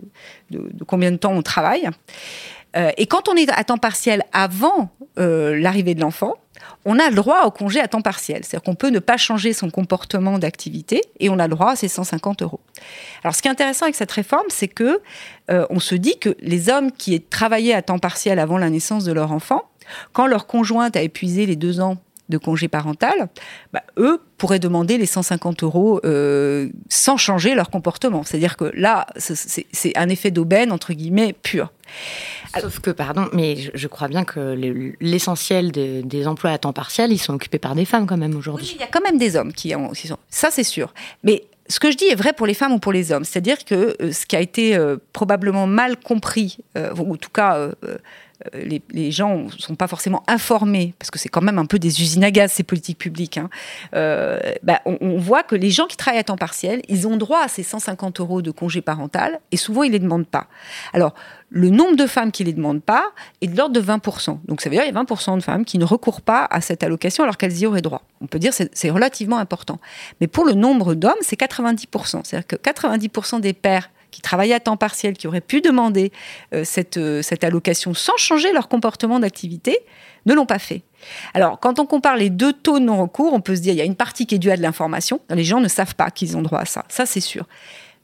de, 0.50 0.70
de, 0.72 0.84
combien 0.84 1.10
de 1.10 1.16
temps 1.16 1.32
on 1.32 1.42
travaille. 1.42 1.88
Euh, 2.76 2.90
et 2.96 3.06
quand 3.06 3.28
on 3.28 3.34
est 3.34 3.50
à 3.50 3.64
temps 3.64 3.78
partiel 3.78 4.22
avant 4.32 4.90
l'arrivée 5.18 5.94
de 5.94 6.02
l'enfant, 6.02 6.34
on 6.84 6.98
a 6.98 7.08
le 7.08 7.14
droit 7.14 7.44
au 7.44 7.50
congé 7.50 7.80
à 7.80 7.88
temps 7.88 8.02
partiel. 8.02 8.44
C'est-à-dire 8.44 8.62
qu'on 8.62 8.74
peut 8.74 8.90
ne 8.90 8.98
pas 8.98 9.16
changer 9.16 9.52
son 9.52 9.70
comportement 9.70 10.38
d'activité 10.38 11.02
et 11.20 11.28
on 11.28 11.38
a 11.38 11.44
le 11.48 11.54
droit 11.54 11.72
à 11.72 11.76
ces 11.76 11.88
150 11.88 12.42
euros. 12.42 12.60
Alors, 13.24 13.34
ce 13.34 13.42
qui 13.42 13.48
est 13.48 13.50
intéressant 13.50 13.86
avec 13.86 13.94
cette 13.94 14.12
réforme, 14.12 14.46
c'est 14.48 14.68
que 14.68 15.00
euh, 15.50 15.66
on 15.70 15.80
se 15.80 15.94
dit 15.94 16.18
que 16.18 16.36
les 16.40 16.68
hommes 16.68 16.92
qui 16.92 17.20
travaillaient 17.20 17.74
à 17.74 17.82
temps 17.82 17.98
partiel 17.98 18.38
avant 18.38 18.58
la 18.58 18.70
naissance 18.70 19.04
de 19.04 19.12
leur 19.12 19.32
enfant, 19.32 19.64
quand 20.12 20.26
leur 20.26 20.46
conjointe 20.46 20.96
a 20.96 21.02
épuisé 21.02 21.46
les 21.46 21.56
deux 21.56 21.80
ans 21.80 21.96
de 22.28 22.38
congé 22.38 22.68
parental, 22.68 23.28
bah, 23.72 23.82
eux 23.98 24.20
pourraient 24.38 24.58
demander 24.58 24.98
les 24.98 25.06
150 25.06 25.62
euros 25.62 26.00
euh, 26.04 26.68
sans 26.88 27.16
changer 27.16 27.54
leur 27.54 27.70
comportement. 27.70 28.22
C'est-à-dire 28.22 28.56
que 28.56 28.70
là, 28.74 29.06
c'est 29.16 29.96
un 29.96 30.08
effet 30.08 30.30
d'aubaine, 30.30 30.72
entre 30.72 30.92
guillemets, 30.92 31.32
pur. 31.32 31.72
Sauf 32.60 32.80
que, 32.80 32.90
pardon, 32.90 33.28
mais 33.32 33.56
je, 33.74 33.88
crois 33.88 34.08
bien 34.08 34.24
que 34.24 34.94
l'essentiel 35.00 35.72
des, 35.72 36.26
emplois 36.26 36.50
à 36.50 36.58
temps 36.58 36.72
partiel, 36.72 37.12
ils 37.12 37.18
sont 37.18 37.34
occupés 37.34 37.58
par 37.58 37.74
des 37.74 37.84
femmes 37.84 38.06
quand 38.06 38.16
même 38.16 38.36
aujourd'hui. 38.36 38.66
Oui, 38.66 38.76
il 38.76 38.80
y 38.80 38.84
a 38.84 38.88
quand 38.88 39.02
même 39.02 39.18
des 39.18 39.36
hommes 39.36 39.52
qui, 39.52 39.74
en, 39.74 39.92
sont. 39.94 40.18
Ça, 40.28 40.50
c'est 40.50 40.64
sûr. 40.64 40.92
Mais 41.22 41.44
ce 41.68 41.80
que 41.80 41.90
je 41.90 41.96
dis 41.96 42.06
est 42.06 42.14
vrai 42.14 42.32
pour 42.32 42.46
les 42.46 42.54
femmes 42.54 42.72
ou 42.72 42.78
pour 42.78 42.92
les 42.92 43.12
hommes. 43.12 43.24
C'est-à-dire 43.24 43.64
que 43.64 43.96
euh, 44.00 44.12
ce 44.12 44.26
qui 44.26 44.36
a 44.36 44.40
été 44.40 44.76
euh, 44.76 44.96
probablement 45.12 45.66
mal 45.66 45.96
compris, 45.96 46.58
ou 46.74 47.14
en 47.14 47.16
tout 47.16 47.30
cas 47.30 47.70
euh, 48.54 48.78
les, 48.90 49.10
gens 49.10 49.38
ne 49.38 49.50
sont 49.50 49.74
pas 49.74 49.88
forcément 49.88 50.22
informés, 50.26 50.94
parce 50.98 51.10
que 51.10 51.18
c'est 51.18 51.28
quand 51.28 51.42
même 51.42 51.58
un 51.58 51.64
peu 51.66 51.78
des 51.78 52.00
usines 52.00 52.24
à 52.24 52.30
gaz, 52.30 52.52
ces 52.52 52.62
politiques 52.62 52.98
publiques, 52.98 53.38
hein. 53.38 53.48
euh, 53.94 54.38
bah, 54.62 54.80
on, 54.84 55.18
voit 55.18 55.42
que 55.42 55.54
les 55.54 55.70
gens 55.70 55.86
qui 55.86 55.96
travaillent 55.96 56.20
à 56.20 56.24
temps 56.24 56.36
partiel, 56.36 56.82
ils 56.88 57.06
ont 57.06 57.16
droit 57.16 57.40
à 57.40 57.48
ces 57.48 57.62
150 57.62 58.20
euros 58.20 58.42
de 58.42 58.50
congé 58.50 58.80
parental, 58.80 59.40
et 59.52 59.56
souvent, 59.56 59.82
ils 59.82 59.88
ne 59.88 59.94
les 59.94 60.00
demandent 60.00 60.26
pas. 60.26 60.48
Alors, 60.92 61.14
le 61.48 61.70
nombre 61.70 61.96
de 61.96 62.06
femmes 62.06 62.32
qui 62.32 62.42
ne 62.42 62.48
les 62.48 62.52
demandent 62.52 62.82
pas 62.82 63.04
est 63.40 63.46
de 63.46 63.56
l'ordre 63.56 63.74
de 63.74 63.80
20%. 63.80 64.38
Donc, 64.46 64.60
ça 64.60 64.68
veut 64.68 64.74
dire 64.74 64.84
qu'il 64.84 64.94
y 64.94 64.96
a 64.96 65.02
20% 65.02 65.36
de 65.36 65.42
femmes 65.42 65.64
qui 65.64 65.78
ne 65.78 65.84
recourent 65.84 66.20
pas 66.20 66.46
à 66.50 66.60
cette 66.60 66.82
allocation 66.82 67.22
alors 67.22 67.36
qu'elles 67.36 67.56
y 67.56 67.66
auraient 67.66 67.82
droit. 67.82 68.02
On 68.20 68.26
peut 68.26 68.38
dire 68.38 68.54
que 68.54 68.64
c'est 68.72 68.90
relativement 68.90 69.38
important. 69.38 69.78
Mais 70.20 70.26
pour 70.26 70.44
le 70.44 70.54
nombre 70.54 70.94
d'hommes, 70.94 71.14
c'est 71.20 71.38
90%. 71.38 72.22
C'est-à-dire 72.24 72.46
que 72.46 72.56
90% 72.56 73.40
des 73.40 73.52
pères 73.52 73.90
qui 74.10 74.22
travaillaient 74.22 74.54
à 74.54 74.60
temps 74.60 74.76
partiel, 74.76 75.14
qui 75.14 75.26
auraient 75.26 75.40
pu 75.40 75.60
demander 75.60 76.12
euh, 76.54 76.64
cette, 76.64 76.96
euh, 76.96 77.22
cette 77.22 77.44
allocation 77.44 77.94
sans 77.94 78.16
changer 78.16 78.52
leur 78.52 78.68
comportement 78.68 79.20
d'activité, 79.20 79.78
ne 80.26 80.34
l'ont 80.34 80.46
pas 80.46 80.58
fait. 80.58 80.82
Alors, 81.34 81.60
quand 81.60 81.78
on 81.78 81.86
compare 81.86 82.16
les 82.16 82.30
deux 82.30 82.52
taux 82.52 82.78
de 82.78 82.84
non-recours, 82.84 83.32
on 83.32 83.40
peut 83.40 83.54
se 83.54 83.60
dire 83.60 83.72
il 83.72 83.78
y 83.78 83.82
a 83.82 83.84
une 83.84 83.94
partie 83.94 84.26
qui 84.26 84.34
est 84.34 84.38
due 84.38 84.50
à 84.50 84.56
de 84.56 84.62
l'information. 84.62 85.20
Les 85.30 85.44
gens 85.44 85.60
ne 85.60 85.68
savent 85.68 85.94
pas 85.94 86.10
qu'ils 86.10 86.36
ont 86.36 86.42
droit 86.42 86.60
à 86.60 86.64
ça. 86.64 86.84
Ça, 86.88 87.06
c'est 87.06 87.20
sûr. 87.20 87.46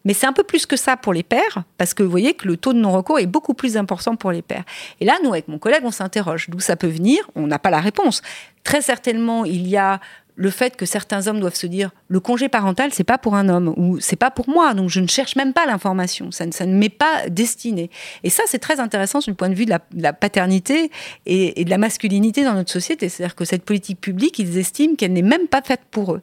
Mais 0.04 0.14
c'est 0.14 0.26
un 0.26 0.32
peu 0.32 0.42
plus 0.42 0.66
que 0.66 0.76
ça 0.76 0.96
pour 0.96 1.12
les 1.12 1.22
pères, 1.22 1.62
parce 1.78 1.94
que 1.94 2.02
vous 2.02 2.10
voyez 2.10 2.34
que 2.34 2.48
le 2.48 2.56
taux 2.56 2.72
de 2.72 2.78
non-recours 2.78 3.20
est 3.20 3.26
beaucoup 3.26 3.54
plus 3.54 3.76
important 3.76 4.16
pour 4.16 4.32
les 4.32 4.42
pères. 4.42 4.64
Et 5.00 5.04
là, 5.04 5.14
nous, 5.22 5.32
avec 5.32 5.48
mon 5.48 5.58
collègue, 5.58 5.82
on 5.84 5.92
s'interroge. 5.92 6.46
D'où 6.48 6.60
ça 6.60 6.76
peut 6.76 6.88
venir? 6.88 7.28
On 7.34 7.46
n'a 7.46 7.58
pas 7.58 7.70
la 7.70 7.80
réponse. 7.80 8.22
Très 8.64 8.82
certainement, 8.82 9.44
il 9.44 9.68
y 9.68 9.76
a 9.76 10.00
le 10.34 10.50
fait 10.50 10.76
que 10.76 10.86
certains 10.86 11.26
hommes 11.26 11.40
doivent 11.40 11.54
se 11.54 11.66
dire 11.66 11.90
le 12.08 12.20
congé 12.20 12.48
parental 12.48 12.90
c'est 12.92 13.04
pas 13.04 13.18
pour 13.18 13.34
un 13.34 13.48
homme 13.48 13.74
ou 13.76 14.00
c'est 14.00 14.16
pas 14.16 14.30
pour 14.30 14.48
moi 14.48 14.74
donc 14.74 14.88
je 14.88 15.00
ne 15.00 15.06
cherche 15.06 15.36
même 15.36 15.52
pas 15.52 15.66
l'information. 15.66 16.30
Ça 16.30 16.46
ne, 16.46 16.74
m'est 16.74 16.88
pas 16.88 17.28
destiné. 17.28 17.90
Et 18.24 18.30
ça 18.30 18.42
c'est 18.46 18.58
très 18.58 18.80
intéressant 18.80 19.18
du 19.20 19.34
point 19.34 19.48
de 19.48 19.54
vue 19.54 19.66
de 19.66 19.74
la, 19.96 20.12
paternité 20.12 20.90
et, 21.26 21.64
de 21.64 21.70
la 21.70 21.78
masculinité 21.78 22.44
dans 22.44 22.54
notre 22.54 22.70
société. 22.70 23.08
C'est-à-dire 23.08 23.34
que 23.34 23.44
cette 23.44 23.64
politique 23.64 24.00
publique 24.00 24.38
ils 24.38 24.58
estiment 24.58 24.94
qu'elle 24.94 25.12
n'est 25.12 25.22
même 25.22 25.48
pas 25.48 25.62
faite 25.62 25.82
pour 25.90 26.14
eux. 26.14 26.22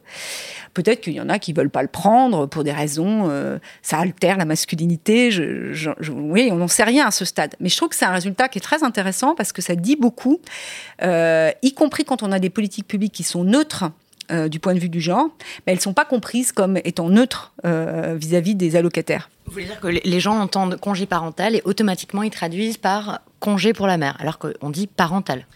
Peut-être 0.74 1.00
qu'il 1.00 1.14
y 1.14 1.20
en 1.20 1.28
a 1.28 1.38
qui 1.38 1.52
veulent 1.52 1.70
pas 1.70 1.82
le 1.82 1.88
prendre 1.88 2.46
pour 2.46 2.64
des 2.64 2.72
raisons 2.72 3.28
euh, 3.30 3.58
ça 3.82 3.98
altère 3.98 4.36
la 4.36 4.44
masculinité 4.44 5.30
oui 6.10 6.48
on 6.52 6.56
n'en 6.56 6.68
sait 6.68 6.84
rien 6.84 7.06
à 7.06 7.10
ce 7.10 7.24
stade. 7.24 7.54
Mais 7.60 7.68
je 7.68 7.76
trouve 7.76 7.90
que 7.90 7.96
c'est 7.96 8.04
un 8.04 8.12
résultat 8.12 8.48
qui 8.48 8.58
est 8.58 8.62
très 8.62 8.82
intéressant 8.82 9.34
parce 9.34 9.52
que 9.52 9.62
ça 9.62 9.74
dit 9.74 9.96
beaucoup 9.96 10.40
euh, 11.02 11.50
y 11.62 11.72
compris 11.74 12.04
quand 12.04 12.22
on 12.22 12.32
a 12.32 12.38
des 12.38 12.50
politiques 12.50 12.86
publiques 12.86 13.12
qui 13.12 13.22
sont 13.22 13.44
neutres 13.44 13.90
euh, 14.30 14.48
du 14.48 14.60
point 14.60 14.74
de 14.74 14.78
vue 14.78 14.88
du 14.88 15.00
genre, 15.00 15.28
mais 15.66 15.72
elles 15.72 15.78
ne 15.78 15.82
sont 15.82 15.94
pas 15.94 16.04
comprises 16.04 16.52
comme 16.52 16.78
étant 16.84 17.08
neutres 17.08 17.52
euh, 17.64 18.16
vis-à-vis 18.18 18.54
des 18.54 18.76
allocataires. 18.76 19.30
Vous 19.46 19.52
voulez 19.52 19.64
dire 19.64 19.80
que 19.80 19.88
les 19.88 20.20
gens 20.20 20.38
entendent 20.38 20.76
congé 20.76 21.06
parental 21.06 21.56
et 21.56 21.62
automatiquement 21.64 22.22
ils 22.22 22.30
traduisent 22.30 22.76
par 22.76 23.20
congé 23.40 23.72
pour 23.72 23.86
la 23.86 23.96
mère, 23.96 24.16
alors 24.20 24.38
qu'on 24.38 24.70
dit 24.70 24.86
parental 24.86 25.46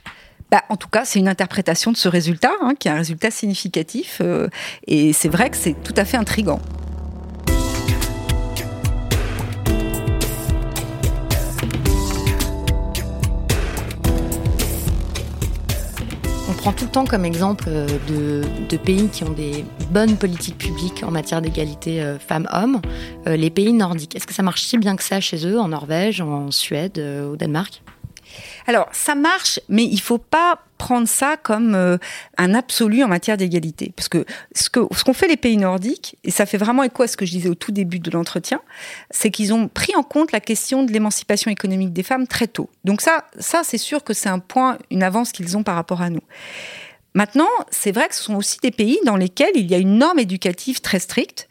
bah, 0.50 0.62
en 0.68 0.76
tout 0.76 0.88
cas, 0.88 1.04
c'est 1.04 1.18
une 1.18 1.26
interprétation 1.26 1.90
de 1.90 1.96
ce 1.96 2.08
résultat, 2.08 2.52
hein, 2.60 2.74
qui 2.78 2.86
est 2.86 2.90
un 2.92 2.96
résultat 2.96 3.32
significatif, 3.32 4.18
euh, 4.20 4.46
et 4.86 5.12
c'est 5.12 5.28
vrai 5.28 5.50
que 5.50 5.56
c'est 5.56 5.74
tout 5.82 5.94
à 5.96 6.04
fait 6.04 6.16
intrigant. 6.16 6.60
Prends 16.64 16.72
tout 16.72 16.86
le 16.86 16.90
temps 16.90 17.04
comme 17.04 17.26
exemple 17.26 17.64
euh, 17.68 17.86
de, 18.70 18.76
pays 18.78 19.08
qui 19.08 19.22
ont 19.22 19.32
des 19.32 19.66
bonnes 19.90 20.16
politiques 20.16 20.56
publiques 20.56 21.02
en 21.06 21.10
matière 21.10 21.42
d'égalité 21.42 22.00
euh, 22.00 22.18
femmes-hommes, 22.18 22.80
euh, 23.26 23.36
les 23.36 23.50
pays 23.50 23.74
nordiques. 23.74 24.16
Est-ce 24.16 24.26
que 24.26 24.32
ça 24.32 24.42
marche 24.42 24.62
si 24.62 24.78
bien 24.78 24.96
que 24.96 25.02
ça 25.02 25.20
chez 25.20 25.46
eux, 25.46 25.60
en 25.60 25.68
Norvège, 25.68 26.22
en 26.22 26.50
Suède, 26.50 26.98
au 26.98 27.36
Danemark? 27.36 27.82
Alors, 28.66 28.86
ça 28.92 29.14
marche, 29.14 29.60
mais 29.68 29.84
il 29.84 30.00
faut 30.00 30.16
pas 30.16 30.58
prendre 30.85 31.09
ça 31.09 31.39
comme 31.43 31.74
euh, 31.74 31.97
un 32.37 32.53
absolu 32.53 33.03
en 33.03 33.09
matière 33.09 33.39
d'égalité. 33.39 33.95
Parce 33.97 34.11
que 34.11 34.26
ce 34.55 34.68
qu'ont 34.68 35.14
fait 35.14 35.28
les 35.28 35.39
pays 35.39 35.57
nordiques, 35.57 36.18
et 36.24 36.30
ça 36.30 36.45
fait 36.45 36.59
vraiment 36.59 36.82
écho 36.82 37.03
à 37.05 37.07
ce 37.07 37.16
que 37.16 37.24
je 37.24 37.30
disais 37.30 37.49
au 37.49 37.55
tout 37.55 37.72
début 37.72 38.01
de 38.01 38.11
l'entretien, 38.11 38.61
c'est 39.11 39.30
qu'ils 39.30 39.55
ont 39.55 39.68
pris 39.68 39.97
en 39.97 40.03
compte 40.03 40.30
la 40.30 40.41
question 40.41 40.82
de 40.82 40.93
l'émancipation 40.93 41.51
économique 41.51 41.95
des 41.95 42.03
femmes 42.03 42.26
très 42.26 42.49
tôt. 42.49 42.68
Donc 42.85 43.01
ça, 43.01 43.24
ça 43.39 43.62
c'est 43.64 43.78
sûr 43.78 44.05
que 44.05 44.12
c'est 44.12 44.28
un 44.28 44.41
point, 44.41 44.76
une 44.91 45.03
avance 45.03 45.32
qu'ils 45.32 45.57
ont 45.57 45.62
par 45.62 45.74
rapport 45.74 46.03
à 46.03 46.11
nous. 46.11 46.20
Maintenant, 47.14 47.49
c'est 47.70 47.93
vrai 47.93 48.09
que 48.09 48.14
ce 48.14 48.22
sont 48.22 48.35
aussi 48.35 48.59
des 48.62 48.70
pays 48.70 48.99
dans 49.07 49.16
lesquels 49.16 49.53
il 49.55 49.70
y 49.70 49.74
a 49.74 49.78
une 49.78 49.97
norme 49.97 50.18
éducative 50.18 50.82
très 50.82 50.99
stricte. 50.99 51.49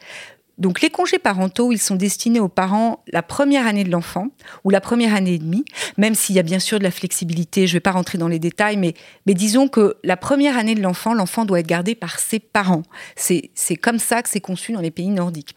Donc 0.58 0.82
les 0.82 0.90
congés 0.90 1.20
parentaux, 1.20 1.72
ils 1.72 1.80
sont 1.80 1.96
destinés 1.96 2.40
aux 2.40 2.48
parents 2.48 3.04
la 3.12 3.24
première 3.24 3.66
année 3.66 3.84
de 3.84 3.90
l'enfant 3.90 4.28
ou 4.64 4.70
la 4.70 4.82
première 4.82 5.16
année 5.16 5.34
et 5.34 5.40
demie, 5.40 5.66
même 5.98 6.14
s'il 6.14 6.36
y 6.36 6.40
a 6.40 6.44
bien 6.44 6.60
sûr 6.60 6.78
de 6.78 6.84
la 6.84 6.92
flexibilité, 6.92 7.66
je 7.66 7.72
ne 7.72 7.78
vais 7.78 7.82
pas 7.82 7.92
rentrer 7.92 8.18
dans 8.18 8.28
les 8.28 8.40
détails, 8.40 8.78
mais, 8.78 8.94
disons 9.26 9.68
que 9.68 9.98
la 10.04 10.18
première 10.18 10.58
année 10.58 10.76
de 10.76 10.82
l'enfant, 10.82 11.14
l'enfant 11.14 11.46
doit 11.46 11.60
être 11.60 11.68
gardé 11.68 11.96
par 11.96 12.20
ses 12.20 12.40
parents. 12.40 12.84
C'est 13.16 13.76
comme 13.82 14.00
ça 14.00 14.22
que 14.22 14.30
c'est 14.30 14.42
conçu 14.42 14.74
dans 14.74 14.82
les 14.82 14.92
pays 14.92 15.10
nordiques. 15.10 15.56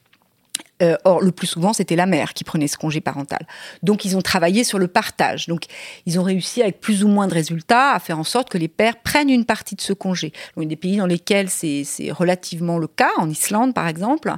Euh, 0.83 0.97
or, 1.05 1.22
le 1.22 1.33
plus 1.33 1.47
souvent, 1.47 1.72
c'était 1.72 1.97
la 1.97 2.07
mère 2.07 2.35
qui 2.35 2.45
prenait 2.45 2.68
ce 2.68 2.77
congé 2.77 3.01
parental. 3.01 3.47
Donc, 3.83 4.05
ils 4.05 4.16
ont 4.16 4.22
travaillé 4.22 4.62
sur 4.62 4.79
le 4.79 4.89
partage. 4.89 5.47
Donc, 5.47 5.64
ils 6.05 6.20
ont 6.20 6.22
réussi, 6.22 6.62
avec 6.62 6.81
plus 6.81 7.03
ou 7.03 7.09
moins 7.09 7.27
de 7.27 7.35
résultats, 7.35 7.93
à 7.93 7.99
faire 7.99 8.18
en 8.18 8.24
sorte 8.24 8.51
que 8.51 8.59
les 8.59 8.68
pères 8.68 8.97
prennent 8.99 9.31
une 9.31 9.47
partie 9.47 9.74
de 9.74 9.81
ce 9.81 9.95
congé. 9.95 10.33
il 10.57 10.62
y 10.62 10.66
a 10.66 10.68
des 10.68 10.77
pays 10.77 10.99
dans 10.99 11.07
lesquels 11.07 11.49
c'est 11.49 11.87
relativement 12.11 12.79
le 12.79 12.87
cas, 12.87 13.11
en 13.16 13.31
Islande, 13.31 13.72
par 13.72 13.89
exemple. 13.89 14.33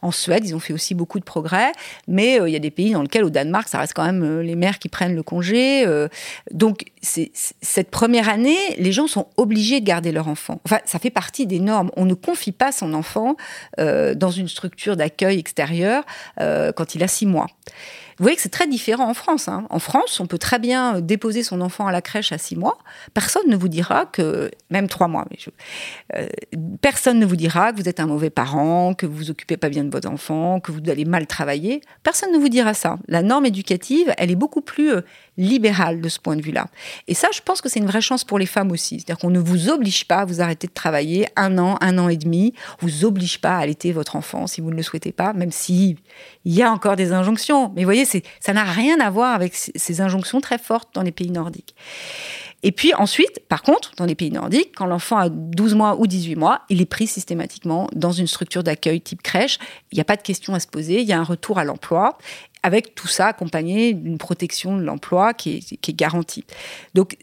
En 0.00 0.12
Suède, 0.12 0.46
ils 0.46 0.54
ont 0.54 0.60
fait 0.60 0.72
aussi 0.72 0.94
beaucoup 0.94 1.18
de 1.18 1.24
progrès. 1.24 1.72
Mais 2.08 2.40
euh, 2.40 2.48
il 2.48 2.52
y 2.52 2.56
a 2.56 2.60
des 2.60 2.70
pays 2.70 2.92
dans 2.92 3.02
lesquels, 3.02 3.24
au 3.24 3.30
Danemark, 3.30 3.68
ça 3.68 3.78
reste 3.78 3.92
quand 3.92 4.04
même 4.04 4.22
euh, 4.22 4.42
les 4.42 4.56
mères 4.56 4.78
qui 4.78 4.88
prennent 4.88 5.14
le 5.14 5.22
congé. 5.22 5.84
donc, 6.50 6.84
cette 7.02 7.90
première 7.90 8.28
année, 8.28 8.56
les 8.78 8.92
gens 8.92 9.06
sont 9.06 9.26
obligés 9.36 9.80
de 9.80 9.86
garder 9.86 10.12
leur 10.12 10.28
enfant. 10.28 10.60
Enfin, 10.64 10.78
ça 10.84 10.98
fait 10.98 11.10
partie 11.10 11.46
des 11.46 11.58
normes. 11.58 11.90
On 11.96 12.04
ne 12.04 12.14
confie 12.14 12.52
pas 12.52 12.72
son 12.72 12.94
enfant 12.94 13.36
dans 13.78 14.30
une 14.30 14.48
structure 14.48 14.96
d'accueil 14.96 15.38
extérieur 15.38 15.81
euh, 16.40 16.72
quand 16.72 16.94
il 16.94 17.02
a 17.02 17.08
six 17.08 17.26
mois. 17.26 17.46
Vous 18.18 18.24
voyez 18.24 18.36
que 18.36 18.42
c'est 18.42 18.48
très 18.48 18.66
différent 18.66 19.08
en 19.08 19.14
France. 19.14 19.48
Hein. 19.48 19.66
En 19.70 19.78
France, 19.78 20.20
on 20.20 20.26
peut 20.26 20.38
très 20.38 20.58
bien 20.58 21.00
déposer 21.00 21.42
son 21.42 21.60
enfant 21.60 21.86
à 21.86 21.92
la 21.92 22.02
crèche 22.02 22.32
à 22.32 22.38
six 22.38 22.56
mois. 22.56 22.78
Personne 23.14 23.48
ne 23.48 23.56
vous 23.56 23.68
dira 23.68 24.06
que, 24.06 24.50
même 24.70 24.88
trois 24.88 25.08
mois, 25.08 25.26
euh, 26.14 26.28
personne 26.80 27.18
ne 27.18 27.26
vous 27.26 27.36
dira 27.36 27.72
que 27.72 27.78
vous 27.80 27.88
êtes 27.88 28.00
un 28.00 28.06
mauvais 28.06 28.30
parent, 28.30 28.94
que 28.94 29.06
vous 29.06 29.16
vous 29.16 29.30
occupez 29.30 29.56
pas 29.56 29.68
bien 29.68 29.84
de 29.84 29.90
votre 29.90 30.08
enfant, 30.08 30.60
que 30.60 30.72
vous 30.72 30.80
allez 30.88 31.04
mal 31.04 31.26
travailler. 31.26 31.80
Personne 32.02 32.32
ne 32.32 32.38
vous 32.38 32.48
dira 32.48 32.74
ça. 32.74 32.98
La 33.08 33.22
norme 33.22 33.46
éducative, 33.46 34.12
elle 34.18 34.30
est 34.30 34.36
beaucoup 34.36 34.60
plus 34.60 34.92
euh, 34.92 35.00
libérale 35.36 36.00
de 36.00 36.08
ce 36.08 36.18
point 36.18 36.36
de 36.36 36.42
vue-là. 36.42 36.66
Et 37.08 37.14
ça, 37.14 37.28
je 37.32 37.40
pense 37.40 37.60
que 37.60 37.68
c'est 37.68 37.80
une 37.80 37.86
vraie 37.86 38.00
chance 38.00 38.24
pour 38.24 38.38
les 38.38 38.46
femmes 38.46 38.70
aussi. 38.70 38.96
C'est-à-dire 38.96 39.18
qu'on 39.18 39.30
ne 39.30 39.38
vous 39.38 39.70
oblige 39.70 40.06
pas 40.06 40.18
à 40.18 40.24
vous 40.24 40.40
arrêter 40.40 40.66
de 40.66 40.72
travailler 40.72 41.26
un 41.36 41.58
an, 41.58 41.78
un 41.80 41.98
an 41.98 42.08
et 42.08 42.16
demi. 42.16 42.52
On 42.82 42.86
vous 42.86 43.04
oblige 43.04 43.40
pas 43.40 43.56
à 43.56 43.60
allaiter 43.60 43.92
votre 43.92 44.16
enfant 44.16 44.46
si 44.46 44.60
vous 44.60 44.70
ne 44.70 44.76
le 44.76 44.82
souhaitez 44.82 45.12
pas, 45.12 45.32
même 45.32 45.52
si 45.52 45.96
il 46.44 46.52
y 46.52 46.62
a 46.62 46.70
encore 46.70 46.96
des 46.96 47.12
injonctions. 47.12 47.72
Mais 47.74 47.84
voyez, 47.84 48.01
ça 48.04 48.52
n'a 48.52 48.64
rien 48.64 49.00
à 49.00 49.10
voir 49.10 49.34
avec 49.34 49.54
ces 49.54 50.00
injonctions 50.00 50.40
très 50.40 50.58
fortes 50.58 50.90
dans 50.94 51.02
les 51.02 51.12
pays 51.12 51.30
nordiques. 51.30 51.74
Et 52.62 52.72
puis 52.72 52.94
ensuite, 52.94 53.40
par 53.48 53.62
contre, 53.62 53.92
dans 53.96 54.04
les 54.04 54.14
pays 54.14 54.30
nordiques, 54.30 54.72
quand 54.76 54.86
l'enfant 54.86 55.16
a 55.18 55.28
12 55.28 55.74
mois 55.74 55.96
ou 55.98 56.06
18 56.06 56.36
mois, 56.36 56.62
il 56.68 56.80
est 56.80 56.86
pris 56.86 57.06
systématiquement 57.06 57.88
dans 57.94 58.12
une 58.12 58.26
structure 58.26 58.62
d'accueil 58.62 59.00
type 59.00 59.22
crèche. 59.22 59.58
Il 59.90 59.96
n'y 59.96 60.00
a 60.00 60.04
pas 60.04 60.16
de 60.16 60.22
question 60.22 60.54
à 60.54 60.60
se 60.60 60.68
poser, 60.68 61.00
il 61.00 61.08
y 61.08 61.12
a 61.12 61.18
un 61.18 61.24
retour 61.24 61.58
à 61.58 61.64
l'emploi 61.64 62.18
avec 62.62 62.94
tout 62.94 63.08
ça 63.08 63.26
accompagné 63.26 63.92
d'une 63.92 64.18
protection 64.18 64.76
de 64.76 64.82
l'emploi 64.82 65.34
qui 65.34 65.56
est, 65.56 65.92
garantie. 65.92 66.44
Donc, 66.94 67.16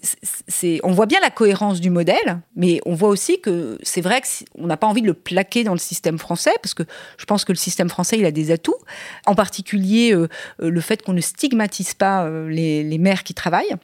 c'est, 0.48 0.80
on 0.84 0.92
voit 0.92 1.06
bien 1.06 1.20
la 1.22 1.30
cohérence 1.30 1.80
du 1.80 1.90
modèle, 1.90 2.42
mais 2.56 2.82
on 2.86 2.94
voit 2.94 3.10
aussi 3.10 3.40
que 3.40 3.78
c'est 3.82 4.02
vrai 4.02 4.22
qu'on 4.22 4.68
n'a 4.68 4.78
pas 4.78 4.88
envie 4.88 5.02
de 5.02 5.08
le 5.08 5.14
plaquer 5.14 5.64
dans 5.64 5.72
le 5.72 5.80
système 5.80 6.20
français, 6.20 6.52
parce 6.62 6.74
que 6.74 6.84
je 7.18 7.26
pense 7.26 7.46
que 7.46 7.54
le 7.54 7.58
système 7.58 7.90
français, 7.90 8.18
il 8.18 8.26
a 8.26 8.32
des 8.32 8.52
atouts, 8.52 8.76
en 9.26 9.36
particulier 9.36 10.14
euh, 10.14 10.28
le 10.60 10.82
fait 10.82 11.02
qu'on 11.02 11.14
ne 11.14 11.22
stigmatise 11.22 11.94
pas 11.94 12.26
euh, 12.26 12.50
les 12.50 12.98
mères 12.98 13.24
qui 13.24 13.34
travaillent. 13.34 13.76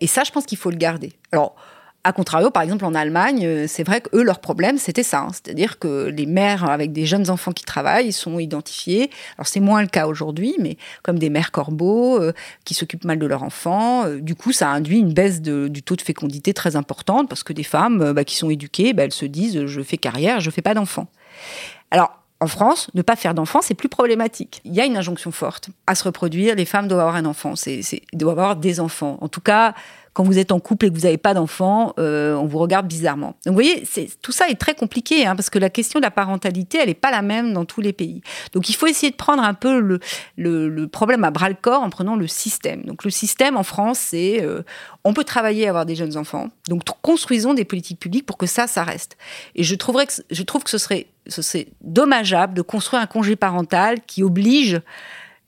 Et 0.00 0.06
ça, 0.06 0.24
je 0.24 0.30
pense 0.30 0.46
qu'il 0.46 0.58
faut 0.58 0.70
le 0.70 0.76
garder. 0.76 1.12
Alors, 1.32 1.54
a 2.02 2.12
contrario, 2.12 2.50
par 2.50 2.62
exemple, 2.62 2.86
en 2.86 2.94
Allemagne, 2.94 3.44
euh, 3.44 3.66
c'est 3.68 3.84
vrai 3.84 4.00
que 4.00 4.16
eux, 4.16 4.22
leur 4.22 4.38
problème, 4.38 4.78
c'était 4.78 5.02
ça. 5.02 5.20
Hein. 5.20 5.28
C'est-à-dire 5.32 5.78
que 5.78 6.06
les 6.06 6.24
mères 6.24 6.64
avec 6.64 6.92
des 6.92 7.04
jeunes 7.04 7.28
enfants 7.28 7.52
qui 7.52 7.64
travaillent 7.64 8.12
sont 8.12 8.38
identifiées. 8.38 9.10
Alors, 9.36 9.46
c'est 9.46 9.60
moins 9.60 9.82
le 9.82 9.88
cas 9.88 10.06
aujourd'hui, 10.06 10.54
mais 10.58 10.78
comme 11.02 11.18
des 11.18 11.28
mères 11.28 11.50
corbeaux 11.50 12.18
euh, 12.18 12.32
qui 12.64 12.72
s'occupent 12.72 13.04
mal 13.04 13.18
de 13.18 13.26
leurs 13.26 13.42
enfants. 13.42 14.06
Euh, 14.06 14.18
du 14.18 14.34
coup, 14.34 14.52
ça 14.52 14.70
induit 14.70 14.98
une 14.98 15.12
baisse 15.12 15.42
du 15.42 15.82
taux 15.82 15.96
de 15.96 16.00
fécondité 16.00 16.54
très 16.54 16.74
importante 16.74 17.28
parce 17.28 17.42
que 17.42 17.52
des 17.52 17.64
femmes 17.64 18.12
bah, 18.12 18.24
qui 18.24 18.36
sont 18.36 18.48
éduquées, 18.48 18.94
bah, 18.94 19.04
elles 19.04 19.12
se 19.12 19.26
disent 19.26 19.66
je 19.66 19.82
fais 19.82 19.98
carrière, 19.98 20.40
je 20.40 20.50
fais 20.50 20.62
pas 20.62 20.72
d'enfants. 20.72 21.08
Alors, 21.90 22.19
en 22.40 22.46
France, 22.46 22.88
ne 22.94 23.02
pas 23.02 23.16
faire 23.16 23.34
d'enfants, 23.34 23.60
c'est 23.60 23.74
plus 23.74 23.90
problématique. 23.90 24.62
Il 24.64 24.74
y 24.74 24.80
a 24.80 24.86
une 24.86 24.96
injonction 24.96 25.30
forte 25.30 25.68
à 25.86 25.94
se 25.94 26.04
reproduire. 26.04 26.54
Les 26.54 26.64
femmes 26.64 26.88
doivent 26.88 27.00
avoir 27.00 27.16
un 27.16 27.26
enfant, 27.26 27.54
c'est, 27.54 27.82
doivent 28.14 28.38
avoir 28.38 28.56
des 28.56 28.80
enfants. 28.80 29.18
En 29.20 29.28
tout 29.28 29.42
cas, 29.42 29.74
quand 30.12 30.24
vous 30.24 30.38
êtes 30.38 30.50
en 30.50 30.58
couple 30.58 30.86
et 30.86 30.88
que 30.88 30.94
vous 30.94 31.02
n'avez 31.02 31.18
pas 31.18 31.34
d'enfant, 31.34 31.94
euh, 31.98 32.34
on 32.34 32.46
vous 32.46 32.58
regarde 32.58 32.86
bizarrement. 32.86 33.36
Donc 33.46 33.52
vous 33.52 33.54
voyez, 33.54 33.84
tout 34.22 34.32
ça 34.32 34.48
est 34.48 34.58
très 34.58 34.74
compliqué, 34.74 35.26
hein, 35.26 35.36
parce 35.36 35.50
que 35.50 35.58
la 35.58 35.70
question 35.70 36.00
de 36.00 36.04
la 36.04 36.10
parentalité, 36.10 36.78
elle 36.78 36.88
n'est 36.88 36.94
pas 36.94 37.10
la 37.10 37.22
même 37.22 37.52
dans 37.52 37.64
tous 37.64 37.80
les 37.80 37.92
pays. 37.92 38.22
Donc 38.52 38.68
il 38.68 38.74
faut 38.74 38.86
essayer 38.86 39.10
de 39.10 39.16
prendre 39.16 39.42
un 39.42 39.54
peu 39.54 39.78
le, 39.78 40.00
le, 40.36 40.88
problème 40.88 41.22
à 41.24 41.30
bras 41.30 41.48
le 41.48 41.54
corps 41.54 41.82
en 41.82 41.90
prenant 41.90 42.16
le 42.16 42.26
système. 42.26 42.82
Donc 42.84 43.04
le 43.04 43.10
système 43.10 43.56
en 43.56 43.62
France, 43.62 43.98
c'est 43.98 44.42
euh, 44.42 44.62
on 45.04 45.12
peut 45.12 45.24
travailler 45.24 45.64
et 45.64 45.68
avoir 45.68 45.86
des 45.86 45.94
jeunes 45.94 46.16
enfants. 46.16 46.48
Donc 46.68 46.82
construisons 47.02 47.54
des 47.54 47.64
politiques 47.64 48.00
publiques 48.00 48.26
pour 48.26 48.36
que 48.36 48.46
ça, 48.46 48.66
ça 48.66 48.82
reste. 48.82 49.16
Et 49.54 49.62
je, 49.62 49.74
trouverais 49.74 50.06
je 50.30 50.42
trouve 50.42 50.64
que 50.64 50.70
ce 50.70 50.78
serait, 50.78 51.06
ce 51.30 51.42
serait 51.42 51.68
dommageable 51.80 52.54
de 52.54 52.62
construire 52.62 53.02
un 53.02 53.06
congé 53.06 53.36
parental 53.36 53.98
qui 54.06 54.22
oblige 54.22 54.80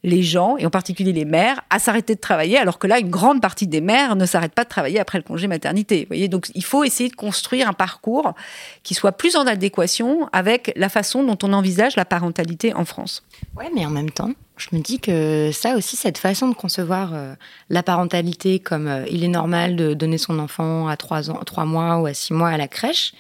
les 0.05 0.23
gens, 0.23 0.57
et 0.57 0.67
en 0.67 0.71
particulier 0.71 1.13
les 1.13 1.25
mères, 1.25 1.61
à 1.71 1.79
s'arrêter 1.79 2.15
de 2.15 2.21
travailler, 2.21 2.59
alors 2.59 2.79
que 2.79 2.87
là, 2.87 2.99
une 2.99 3.11
grande 3.11 3.41
partie 3.41 3.67
des 3.67 3.81
mères 3.81 4.17
ne 4.17 4.27
s'arrêtent 4.27 4.55
pas 4.55 4.65
de 4.65 4.69
travailler 4.69 4.99
après 4.99 5.19
le 5.19 5.23
congé 5.23 5.47
maternité. 5.47 6.01
Vous 6.01 6.09
voyez, 6.09 6.29
donc 6.29 6.51
il 6.55 6.65
faut 6.65 6.83
essayer 6.83 7.09
de 7.09 7.15
construire 7.15 7.69
un 7.69 7.73
parcours 7.73 8.35
qui 8.83 8.95
soit 8.95 9.13
plus 9.13 9.37
en 9.37 9.47
adéquation 9.47 10.29
avec 10.33 10.73
la 10.77 10.89
façon 10.89 11.23
dont 11.23 11.39
on 11.43 11.53
envisage 11.53 11.95
la 11.95 12.05
parentalité 12.05 12.75
en 12.75 12.85
France. 12.85 13.23
Ouais, 13.57 13.71
mais 13.75 13.87
en 13.87 13.91
même 13.91 14.11
temps, 14.11 14.33
je 14.57 14.69
me 14.73 14.83
dis 14.83 14.99
que 14.99 15.51
ça 15.53 15.77
aussi, 15.77 15.97
cette 15.97 16.19
façon 16.19 16.49
de 16.49 16.55
concevoir 16.55 17.11
euh, 17.15 17.35
la 17.71 17.83
parentalité 17.85 18.59
comme 18.59 18.89
euh, 18.89 19.05
il 19.09 19.23
est 19.23 19.29
normal 19.29 19.77
de 19.77 19.95
donner 19.95 20.19
son 20.19 20.41
enfant 20.41 20.89
à 20.89 20.97
3, 20.97 21.31
ans, 21.31 21.41
3 21.47 21.65
mois 21.65 21.99
ou 21.99 22.07
à 22.07 22.15
6 22.15 22.33
mois 22.33 22.49
à 22.49 22.57
la 22.57 22.69
crèche, 22.69 23.13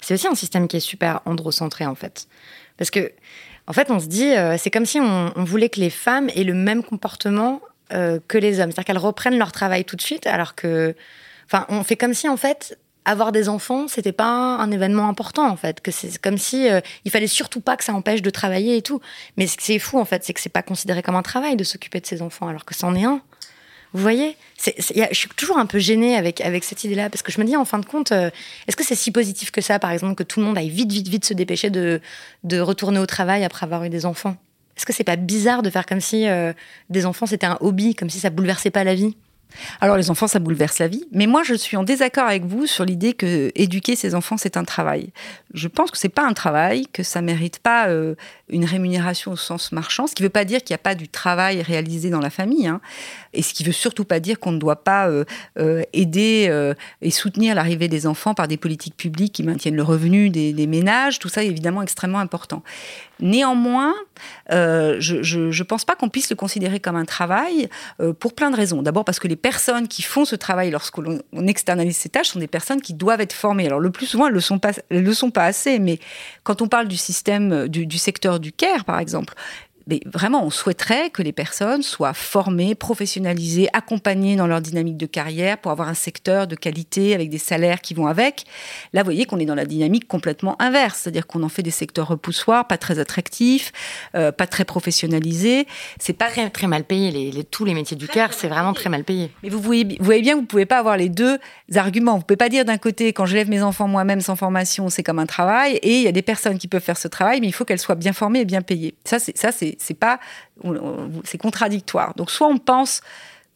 c'est 0.00 0.14
aussi 0.14 0.26
un 0.26 0.34
système 0.34 0.68
qui 0.68 0.76
est 0.76 0.80
super 0.80 1.20
androcentré 1.24 1.86
en 1.86 1.94
fait. 1.94 2.26
Parce 2.76 2.90
que 2.90 3.12
en 3.70 3.72
fait, 3.72 3.88
on 3.90 4.00
se 4.00 4.06
dit, 4.06 4.32
euh, 4.32 4.56
c'est 4.58 4.70
comme 4.70 4.84
si 4.84 4.98
on, 4.98 5.32
voulait 5.44 5.68
que 5.68 5.78
les 5.78 5.90
femmes 5.90 6.28
aient 6.34 6.42
le 6.42 6.54
même 6.54 6.82
comportement 6.82 7.60
euh, 7.92 8.18
que 8.26 8.36
les 8.36 8.58
hommes. 8.58 8.72
C'est-à-dire 8.72 8.84
qu'elles 8.84 8.98
reprennent 8.98 9.38
leur 9.38 9.52
travail 9.52 9.84
tout 9.84 9.94
de 9.94 10.02
suite, 10.02 10.26
alors 10.26 10.56
que. 10.56 10.96
Enfin, 11.46 11.66
on 11.68 11.84
fait 11.84 11.94
comme 11.94 12.12
si, 12.12 12.28
en 12.28 12.36
fait, 12.36 12.76
avoir 13.04 13.30
des 13.30 13.48
enfants, 13.48 13.86
c'était 13.86 14.10
pas 14.10 14.26
un, 14.26 14.72
événement 14.72 15.08
important, 15.08 15.48
en 15.48 15.54
fait. 15.54 15.80
Que 15.80 15.92
c'est 15.92 16.18
comme 16.18 16.36
si 16.36 16.68
euh, 16.68 16.80
il 17.04 17.12
fallait 17.12 17.28
surtout 17.28 17.60
pas 17.60 17.76
que 17.76 17.84
ça 17.84 17.92
empêche 17.92 18.22
de 18.22 18.30
travailler 18.30 18.76
et 18.76 18.82
tout. 18.82 19.00
Mais 19.36 19.46
ce 19.46 19.56
qui 19.56 19.72
est 19.72 19.78
fou, 19.78 20.00
en 20.00 20.04
fait, 20.04 20.24
c'est 20.24 20.32
que 20.32 20.40
c'est 20.40 20.48
pas 20.48 20.62
considéré 20.62 21.02
comme 21.02 21.14
un 21.14 21.22
travail 21.22 21.54
de 21.54 21.62
s'occuper 21.62 22.00
de 22.00 22.06
ses 22.06 22.22
enfants, 22.22 22.48
alors 22.48 22.64
que 22.64 22.74
c'en 22.74 22.96
est 22.96 23.04
un. 23.04 23.22
Vous 23.92 24.02
voyez 24.02 24.36
Je 24.64 25.06
suis 25.12 25.28
toujours 25.36 25.58
un 25.58 25.66
peu 25.66 25.78
gênée 25.78 26.16
avec, 26.16 26.40
avec 26.40 26.64
cette 26.64 26.84
idée-là, 26.84 27.10
parce 27.10 27.22
que 27.22 27.32
je 27.32 27.40
me 27.40 27.46
dis, 27.46 27.56
en 27.56 27.64
fin 27.64 27.78
de 27.78 27.86
compte, 27.86 28.12
euh, 28.12 28.30
est-ce 28.68 28.76
que 28.76 28.84
c'est 28.84 28.94
si 28.94 29.10
positif 29.10 29.50
que 29.50 29.60
ça, 29.60 29.78
par 29.78 29.90
exemple, 29.90 30.14
que 30.14 30.22
tout 30.22 30.40
le 30.40 30.46
monde 30.46 30.58
aille 30.58 30.70
vite, 30.70 30.92
vite, 30.92 31.08
vite 31.08 31.24
se 31.24 31.34
dépêcher 31.34 31.70
de, 31.70 32.00
de 32.44 32.60
retourner 32.60 33.00
au 33.00 33.06
travail 33.06 33.44
après 33.44 33.64
avoir 33.64 33.84
eu 33.84 33.88
des 33.88 34.06
enfants? 34.06 34.36
Est-ce 34.76 34.86
que 34.86 34.92
c'est 34.92 35.04
pas 35.04 35.16
bizarre 35.16 35.62
de 35.62 35.70
faire 35.70 35.86
comme 35.86 36.00
si 36.00 36.28
euh, 36.28 36.52
des 36.88 37.04
enfants, 37.04 37.26
c'était 37.26 37.46
un 37.46 37.58
hobby, 37.60 37.94
comme 37.94 38.10
si 38.10 38.20
ça 38.20 38.30
bouleversait 38.30 38.70
pas 38.70 38.84
la 38.84 38.94
vie? 38.94 39.16
Alors 39.80 39.96
les 39.96 40.10
enfants, 40.10 40.26
ça 40.26 40.38
bouleverse 40.38 40.78
la 40.78 40.88
vie. 40.88 41.04
Mais 41.12 41.26
moi, 41.26 41.42
je 41.42 41.54
suis 41.54 41.76
en 41.76 41.82
désaccord 41.82 42.26
avec 42.26 42.44
vous 42.44 42.66
sur 42.66 42.84
l'idée 42.84 43.14
que 43.14 43.50
éduquer 43.54 43.96
ses 43.96 44.14
enfants, 44.14 44.36
c'est 44.36 44.56
un 44.56 44.64
travail. 44.64 45.12
Je 45.54 45.68
pense 45.68 45.90
que 45.90 45.98
c'est 45.98 46.08
pas 46.08 46.24
un 46.24 46.32
travail, 46.32 46.86
que 46.92 47.02
ça 47.02 47.20
mérite 47.20 47.58
pas 47.58 47.88
euh, 47.88 48.14
une 48.50 48.64
rémunération 48.64 49.32
au 49.32 49.36
sens 49.36 49.72
marchand. 49.72 50.06
Ce 50.06 50.14
qui 50.14 50.22
ne 50.22 50.26
veut 50.26 50.32
pas 50.32 50.44
dire 50.44 50.62
qu'il 50.62 50.74
n'y 50.74 50.80
a 50.80 50.82
pas 50.82 50.94
du 50.94 51.08
travail 51.08 51.62
réalisé 51.62 52.10
dans 52.10 52.20
la 52.20 52.30
famille. 52.30 52.66
Hein. 52.66 52.80
Et 53.32 53.42
ce 53.42 53.54
qui 53.54 53.64
veut 53.64 53.72
surtout 53.72 54.04
pas 54.04 54.20
dire 54.20 54.40
qu'on 54.40 54.52
ne 54.52 54.58
doit 54.58 54.84
pas 54.84 55.08
euh, 55.08 55.24
euh, 55.58 55.82
aider 55.92 56.50
et 57.02 57.10
soutenir 57.10 57.54
l'arrivée 57.54 57.88
des 57.88 58.06
enfants 58.06 58.34
par 58.34 58.48
des 58.48 58.56
politiques 58.56 58.96
publiques 58.96 59.34
qui 59.34 59.42
maintiennent 59.42 59.76
le 59.76 59.82
revenu 59.82 60.30
des, 60.30 60.66
ménages. 60.66 61.18
Tout 61.18 61.28
ça 61.28 61.42
est 61.42 61.48
évidemment 61.48 61.82
extrêmement 61.82 62.18
important. 62.18 62.62
Néanmoins, 63.20 63.94
je 64.48 65.38
ne 65.38 65.62
pense 65.62 65.84
pas 65.84 65.94
qu'on 65.94 66.08
puisse 66.08 66.30
le 66.30 66.36
considérer 66.36 66.80
comme 66.80 66.96
un 66.96 67.04
travail 67.04 67.68
pour 68.18 68.34
plein 68.34 68.50
de 68.50 68.56
raisons. 68.56 68.82
D'abord 68.82 69.04
parce 69.04 69.18
que 69.18 69.28
les 69.28 69.36
personnes 69.36 69.88
qui 69.88 70.02
font 70.02 70.24
ce 70.24 70.36
travail 70.36 70.70
lorsqu'on 70.70 71.20
externalise 71.46 71.96
ces 71.96 72.08
tâches 72.08 72.28
sont 72.28 72.38
des 72.38 72.46
personnes 72.46 72.80
qui 72.80 72.94
doivent 72.94 73.20
être 73.20 73.32
formées. 73.32 73.66
Alors 73.66 73.80
le 73.80 73.90
plus 73.90 74.06
souvent, 74.06 74.26
elles 74.26 74.32
ne 74.32 74.36
le 74.36 74.40
sont 74.40 74.58
pas, 74.58 74.72
le 74.90 75.14
sont 75.14 75.30
pas 75.30 75.44
assez. 75.44 75.78
Mais 75.78 75.98
quand 76.42 76.62
on 76.62 76.68
parle 76.68 76.88
du 76.88 76.96
système 76.96 77.68
du, 77.68 77.86
du 77.86 77.98
secteur 77.98 78.39
du 78.40 78.52
care, 78.52 78.84
par 78.84 78.98
exemple, 78.98 79.34
mais 79.86 80.00
vraiment, 80.06 80.44
on 80.44 80.50
souhaiterait 80.50 81.10
que 81.10 81.22
les 81.22 81.32
personnes 81.32 81.82
soient 81.82 82.14
formées, 82.14 82.74
professionnalisées, 82.74 83.68
accompagnées 83.72 84.36
dans 84.36 84.46
leur 84.46 84.60
dynamique 84.60 84.96
de 84.96 85.06
carrière 85.06 85.58
pour 85.58 85.72
avoir 85.72 85.88
un 85.88 85.94
secteur 85.94 86.46
de 86.46 86.54
qualité 86.54 87.14
avec 87.14 87.30
des 87.30 87.38
salaires 87.38 87.80
qui 87.80 87.94
vont 87.94 88.06
avec. 88.06 88.44
Là, 88.92 89.02
vous 89.02 89.06
voyez 89.06 89.24
qu'on 89.26 89.38
est 89.38 89.46
dans 89.46 89.54
la 89.54 89.64
dynamique 89.64 90.06
complètement 90.06 90.60
inverse, 90.60 91.00
c'est-à-dire 91.00 91.26
qu'on 91.26 91.42
en 91.42 91.48
fait 91.48 91.62
des 91.62 91.70
secteurs 91.70 92.08
repoussoirs, 92.08 92.66
pas 92.66 92.78
très 92.78 92.98
attractifs, 92.98 93.72
euh, 94.14 94.32
pas 94.32 94.46
très 94.46 94.64
professionnalisés. 94.64 95.66
C'est 95.98 96.12
pas 96.12 96.28
très, 96.28 96.50
très 96.50 96.66
mal 96.66 96.84
payé. 96.84 97.10
Les, 97.10 97.44
tous 97.44 97.64
les 97.64 97.74
métiers 97.74 97.96
du 97.96 98.08
cœur, 98.08 98.32
c'est 98.32 98.48
vraiment 98.48 98.72
très 98.72 98.90
mal 98.90 99.04
payé. 99.04 99.30
Mais 99.42 99.48
vous 99.48 99.60
voyez, 99.60 99.84
vous 99.98 100.04
voyez 100.04 100.22
bien, 100.22 100.36
vous 100.36 100.44
pouvez 100.44 100.66
pas 100.66 100.78
avoir 100.78 100.96
les 100.96 101.08
deux 101.08 101.38
arguments. 101.74 102.16
Vous 102.16 102.24
pouvez 102.24 102.36
pas 102.36 102.48
dire 102.48 102.64
d'un 102.64 102.78
côté, 102.78 103.12
quand 103.12 103.26
j'élève 103.26 103.48
mes 103.48 103.62
enfants 103.62 103.88
moi-même 103.88 104.20
sans 104.20 104.36
formation, 104.36 104.88
c'est 104.88 105.02
comme 105.02 105.18
un 105.18 105.26
travail, 105.26 105.76
et 105.82 105.96
il 105.96 106.02
y 106.02 106.08
a 106.08 106.12
des 106.12 106.22
personnes 106.22 106.58
qui 106.58 106.68
peuvent 106.68 106.82
faire 106.82 106.98
ce 106.98 107.08
travail, 107.08 107.40
mais 107.40 107.46
il 107.46 107.52
faut 107.52 107.64
qu'elles 107.64 107.78
soient 107.78 107.94
bien 107.94 108.12
formées 108.12 108.40
et 108.40 108.44
bien 108.44 108.62
payées. 108.62 108.94
Ça, 109.04 109.18
c'est 109.18 109.36
ça, 109.36 109.52
c'est 109.52 109.69
c'est 109.78 109.94
pas, 109.94 110.20
c'est 111.24 111.38
contradictoire. 111.38 112.14
Donc 112.14 112.30
soit 112.30 112.48
on 112.48 112.58
pense 112.58 113.00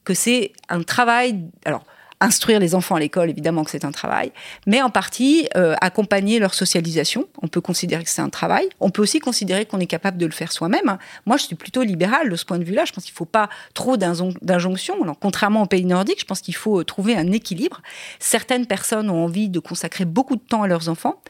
que 0.05 0.15
c'est 0.15 0.53
un 0.69 0.83
travail, 0.83 1.45
alors 1.65 1.85
instruire 2.21 2.61
les 2.61 2.75
enfants 2.75 2.95
à 2.95 3.01
l'école, 3.01 3.31
évidemment 3.31 3.65
que 3.65 3.71
c'est 3.71 3.85
un 3.85 3.93
travail, 3.93 4.33
mais 4.67 4.83
en 4.83 4.91
partie 4.91 5.49
euh, 5.57 5.75
accompagner 5.81 6.39
leur 6.39 6.55
socialisation. 6.55 7.27
On 7.43 7.49
peut 7.49 7.61
considérer 7.61 8.05
que 8.05 8.11
c'est 8.11 8.23
un 8.23 8.31
travail. 8.31 8.69
On 8.81 8.91
peut 8.91 9.03
aussi 9.03 9.21
considérer 9.21 9.67
qu'on 9.67 9.81
est 9.81 9.87
capable 9.87 10.19
de 10.19 10.27
le 10.27 10.33
faire 10.33 10.53
soi-même. 10.53 10.99
Moi, 11.27 11.37
je 11.37 11.45
suis 11.45 11.57
plutôt 11.57 11.83
libérale 11.83 12.31
de 12.31 12.37
ce 12.37 12.45
point 12.45 12.59
de 12.59 12.65
vue-là. 12.65 12.85
Je 12.85 12.93
pense 12.93 13.05
qu'il 13.05 13.13
ne 13.13 13.17
faut 13.17 13.25
pas 13.25 13.49
trop 13.75 13.97
d'injonctions. 13.97 14.95
Contrairement 15.21 15.63
aux 15.63 15.67
pays 15.67 15.85
nordiques, 15.85 16.21
je 16.21 16.25
pense 16.25 16.41
qu'il 16.41 16.55
faut 16.55 16.81
euh, 16.81 16.85
trouver 16.85 17.17
un 17.17 17.33
équilibre. 17.33 17.83
Certaines 18.19 18.67
personnes 18.67 19.11
ont 19.11 19.25
envie 19.25 19.49
de 19.49 19.59
consacrer 19.59 20.05
beaucoup 20.05 20.37
de 20.37 20.43
temps 20.43 20.63
à 20.63 20.69
leurs 20.69 20.89
enfants. 20.89 21.21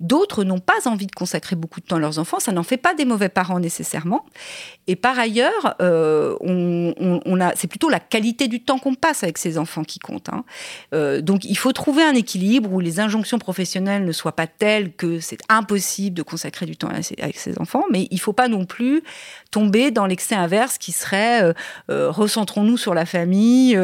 D'autres 0.00 0.44
n'ont 0.44 0.58
pas 0.58 0.86
envie 0.86 1.06
de 1.06 1.12
consacrer 1.12 1.56
beaucoup 1.56 1.80
de 1.80 1.86
temps 1.86 1.96
à 1.96 2.00
leurs 2.00 2.18
enfants. 2.18 2.40
Ça 2.40 2.52
n'en 2.52 2.62
fait 2.62 2.76
pas 2.76 2.94
des 2.94 3.04
mauvais 3.04 3.28
parents 3.28 3.60
nécessairement. 3.60 4.24
Et 4.86 4.96
par 4.96 5.18
ailleurs, 5.18 5.76
euh, 5.80 6.36
c'est 7.56 7.68
plutôt 7.68 7.88
la 7.88 8.00
qualité 8.00 8.48
du 8.48 8.62
temps 8.62 8.78
qu'on 8.78 8.94
passe 8.94 9.22
avec 9.22 9.38
ces 9.38 9.58
enfants 9.58 9.84
qui 9.84 9.98
compte. 9.98 10.23
Hein. 10.32 10.44
Euh, 10.92 11.20
donc 11.20 11.44
il 11.44 11.56
faut 11.56 11.72
trouver 11.72 12.02
un 12.02 12.14
équilibre 12.14 12.72
où 12.72 12.80
les 12.80 13.00
injonctions 13.00 13.38
professionnelles 13.38 14.04
ne 14.04 14.12
soient 14.12 14.36
pas 14.36 14.46
telles 14.46 14.92
que 14.92 15.20
c'est 15.20 15.38
impossible 15.48 16.16
de 16.16 16.22
consacrer 16.22 16.66
du 16.66 16.76
temps 16.76 16.88
avec 16.88 17.36
ses 17.36 17.58
enfants, 17.58 17.84
mais 17.90 18.08
il 18.10 18.16
ne 18.16 18.20
faut 18.20 18.32
pas 18.32 18.48
non 18.48 18.64
plus 18.64 19.02
tomber 19.50 19.90
dans 19.90 20.06
l'excès 20.06 20.34
inverse 20.34 20.78
qui 20.78 20.92
serait 20.92 21.42
euh, 21.42 21.52
euh, 21.90 22.10
recentrons-nous 22.10 22.76
sur 22.76 22.94
la 22.94 23.06
famille, 23.06 23.78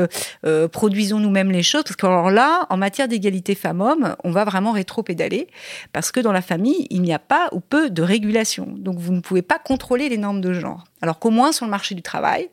produisons 0.72 1.18
nous-mêmes 1.18 1.50
les 1.50 1.62
choses, 1.62 1.84
parce 1.84 1.96
que 1.96 2.06
alors 2.06 2.30
là, 2.30 2.66
en 2.70 2.76
matière 2.76 3.08
d'égalité 3.08 3.54
femmes-hommes, 3.54 4.16
on 4.24 4.30
va 4.30 4.44
vraiment 4.44 4.72
rétro-pédaler, 4.72 5.48
parce 5.92 6.12
que 6.12 6.20
dans 6.20 6.32
la 6.32 6.42
famille, 6.42 6.86
il 6.90 7.02
n'y 7.02 7.12
a 7.12 7.18
pas 7.18 7.48
ou 7.52 7.60
peu 7.60 7.90
de 7.90 8.02
régulation. 8.02 8.66
Donc 8.76 8.98
vous 8.98 9.12
ne 9.12 9.20
pouvez 9.20 9.42
pas 9.42 9.58
contrôler 9.58 10.08
les 10.08 10.18
normes 10.18 10.40
de 10.40 10.52
genre. 10.52 10.84
Alors 11.02 11.18
qu'au 11.18 11.30
moins 11.30 11.52
sur 11.52 11.64
le 11.64 11.70
marché 11.70 11.94
du 11.94 12.02
travail, 12.02 12.48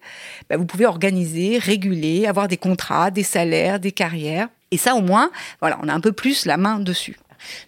bah, 0.50 0.58
vous 0.58 0.66
pouvez 0.66 0.86
organiser, 0.86 1.58
réguler, 1.58 2.28
avoir 2.28 2.48
des 2.48 2.58
contrats, 2.58 3.12
des 3.12 3.24
salaires, 3.24 3.80
des 3.80 3.92
carrières. 3.92 4.48
Et 4.72 4.78
ça, 4.78 4.96
au 4.96 5.02
moins, 5.02 5.32
voilà, 5.62 5.80
on 5.84 5.88
a 5.88 5.94
un 5.94 6.00
peu 6.00 6.12
plus 6.12 6.46
la 6.46 6.58
main 6.58 6.80
dessus. 6.80 7.18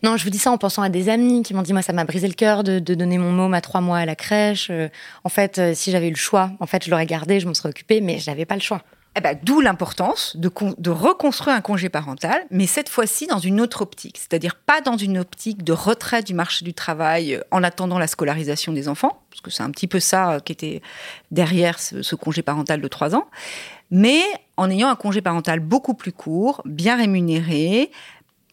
Non, 0.04 0.18
je 0.18 0.24
vous 0.24 0.30
dis 0.30 0.40
ça 0.40 0.52
en 0.52 0.58
pensant 0.58 0.82
à 0.82 0.90
des 0.90 1.10
amis 1.10 1.44
qui 1.44 1.54
m'ont 1.54 1.62
dit 1.62 1.74
moi 1.74 1.82
ça 1.82 1.94
m'a 1.94 2.04
brisé 2.04 2.28
le 2.28 2.34
cœur 2.34 2.64
de, 2.64 2.80
donner 2.80 3.18
mon 3.18 3.32
môme 3.32 3.54
à 3.54 3.62
trois 3.62 3.82
mois 3.82 4.00
à 4.00 4.06
la 4.06 4.16
crèche. 4.16 4.70
Euh, 4.72 4.90
en 5.24 5.30
fait, 5.30 5.60
euh, 5.60 5.74
si 5.76 5.92
j'avais 5.92 6.08
eu 6.08 6.12
le 6.12 6.16
choix, 6.16 6.52
en 6.60 6.66
fait 6.66 6.84
je 6.84 6.90
l'aurais 6.90 7.06
gardé, 7.06 7.40
je 7.40 7.48
m'en 7.48 7.54
serais 7.54 7.70
occupée, 7.70 8.02
mais 8.02 8.20
je 8.20 8.30
n'avais 8.30 8.46
pas 8.46 8.56
le 8.56 8.62
choix. 8.62 8.82
Eh 9.16 9.22
ben, 9.22 9.38
D'où 9.44 9.60
l'importance 9.60 10.38
de, 10.38 10.90
reconstruire 10.90 11.56
un 11.56 11.62
congé 11.62 11.90
parental, 11.90 12.46
mais 12.52 12.68
cette 12.68 12.90
fois-ci 12.90 13.28
dans 13.28 13.40
une 13.40 13.60
autre 13.60 13.82
optique, 13.82 14.18
c'est-à-dire 14.18 14.56
pas 14.56 14.82
dans 14.82 14.98
une 14.98 15.18
optique 15.18 15.64
de 15.64 15.74
retrait 15.74 16.22
du 16.22 16.34
marché 16.34 16.64
du 16.64 16.74
travail 16.74 17.36
euh, 17.36 17.42
en 17.52 17.64
attendant 17.64 17.98
la 17.98 18.08
scolarisation 18.08 18.72
des 18.72 18.88
enfants, 18.88 19.22
parce 19.32 19.42
que 19.42 19.50
c'est 19.50 19.64
un 19.64 19.72
petit 19.72 19.88
peu 19.88 20.00
ça 20.00 20.34
euh, 20.34 20.40
qui 20.40 20.52
était 20.52 20.82
derrière 21.32 21.80
ce, 21.80 22.04
ce 22.04 22.16
congé 22.16 22.44
parental 22.44 22.82
de 22.82 22.88
trois 22.88 23.16
ans, 23.16 23.28
mais 23.90 24.22
en 24.58 24.70
ayant 24.70 24.90
un 24.90 24.96
congé 24.96 25.22
parental 25.22 25.60
beaucoup 25.60 25.96
plus 25.96 26.12
court, 26.12 26.62
bien 26.66 26.96
rémunéré, 26.96 27.92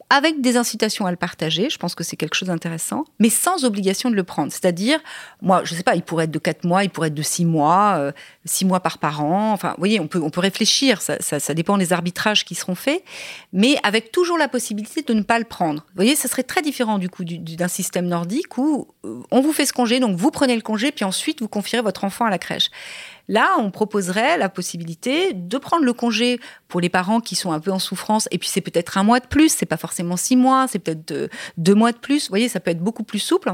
avec 0.09 0.41
des 0.41 0.57
incitations 0.57 1.07
à 1.07 1.11
le 1.11 1.17
partager, 1.17 1.69
je 1.69 1.79
pense 1.79 1.95
que 1.95 2.05
c'est 2.05 2.17
quelque 2.17 2.35
chose 2.35 2.49
d'intéressant, 2.49 3.05
mais 3.19 3.29
sans 3.29 3.65
obligation 3.65 4.09
de 4.09 4.15
le 4.15 4.23
prendre. 4.23 4.53
C'est-à-dire, 4.53 5.01
moi, 5.43 5.63
je 5.65 5.73
ne 5.73 5.77
sais 5.79 5.83
pas, 5.83 5.97
il 5.97 6.03
pourrait 6.03 6.25
être 6.25 6.31
de 6.31 6.39
4 6.39 6.65
mois, 6.65 6.85
il 6.85 6.91
pourrait 6.91 7.09
être 7.09 7.15
de 7.15 7.23
6 7.23 7.45
mois, 7.45 8.13
6 8.45 8.65
euh, 8.65 8.69
mois 8.69 8.81
par 8.81 8.99
parent. 8.99 9.53
Enfin, 9.53 9.71
vous 9.71 9.79
voyez, 9.79 9.99
on 9.99 10.07
peut, 10.07 10.21
on 10.23 10.31
peut 10.31 10.41
réfléchir, 10.41 11.03
ça, 11.03 11.17
ça, 11.21 11.55
dépend 11.55 11.77
des 11.77 11.93
arbitrages 11.93 12.45
qui 12.45 12.55
seront 12.55 12.77
faits, 12.77 13.03
mais 13.53 13.77
avec 13.83 14.13
toujours 14.13 14.39
la 14.39 14.49
possibilité 14.49 15.03
de 15.03 15.13
ne 15.13 15.23
pas 15.23 15.39
le 15.39 15.45
prendre. 15.45 15.83
Vous 15.89 15.97
voyez, 15.97 16.15
ça 16.15 16.29
serait 16.29 16.45
très 16.45 16.63
différent 16.63 16.99
du 16.99 17.09
coup 17.09 17.25
d'un 17.25 17.69
système 17.69 18.07
nordique 18.07 18.59
où 18.59 18.87
euh, 19.05 19.23
on 19.33 19.41
vous 19.41 19.53
fait 19.53 19.67
ce 19.67 19.73
congé, 19.73 19.99
donc 19.99 20.17
vous 20.17 20.31
prenez 20.31 20.55
le 20.55 20.63
congé, 20.63 20.93
puis 20.93 21.05
ensuite 21.05 21.41
vous 21.41 21.49
confierez 21.49 21.83
votre 21.83 22.05
enfant 22.05 22.27
à 22.27 22.31
la 22.31 22.39
crèche. 22.39 22.71
Là, 23.29 23.57
on 23.59 23.71
proposerait 23.71 24.39
la 24.39 24.49
possibilité 24.49 25.33
de 25.33 25.59
prendre 25.59 25.85
le 25.85 25.93
congé 25.93 26.39
pour 26.69 26.81
les 26.81 26.89
parents 26.89 27.21
qui 27.21 27.35
sont 27.35 27.53
un 27.53 27.61
peu 27.61 27.71
en 27.71 27.79
souffrance, 27.79 28.29
et 28.31 28.39
puis 28.39 28.49
c'est 28.49 28.61
peut-être 28.61 28.99
un 28.99 29.03
mois 29.03 29.21
de 29.21 29.27
plus, 29.27 29.51
c'est 29.51 29.67
pas 29.67 29.77
forcément 29.77 30.17
six 30.17 30.37
mois, 30.37 30.67
c'est 30.69 30.79
peut-être 30.79 31.31
deux, 31.57 31.75
mois 31.75 31.93
de 31.93 31.99
plus. 31.99 32.25
Vous 32.25 32.31
voyez, 32.31 32.49
ça 32.49 32.61
peut 32.61 32.71
être 32.71 32.81
beaucoup 32.81 33.03
plus 33.03 33.19
souple. 33.19 33.53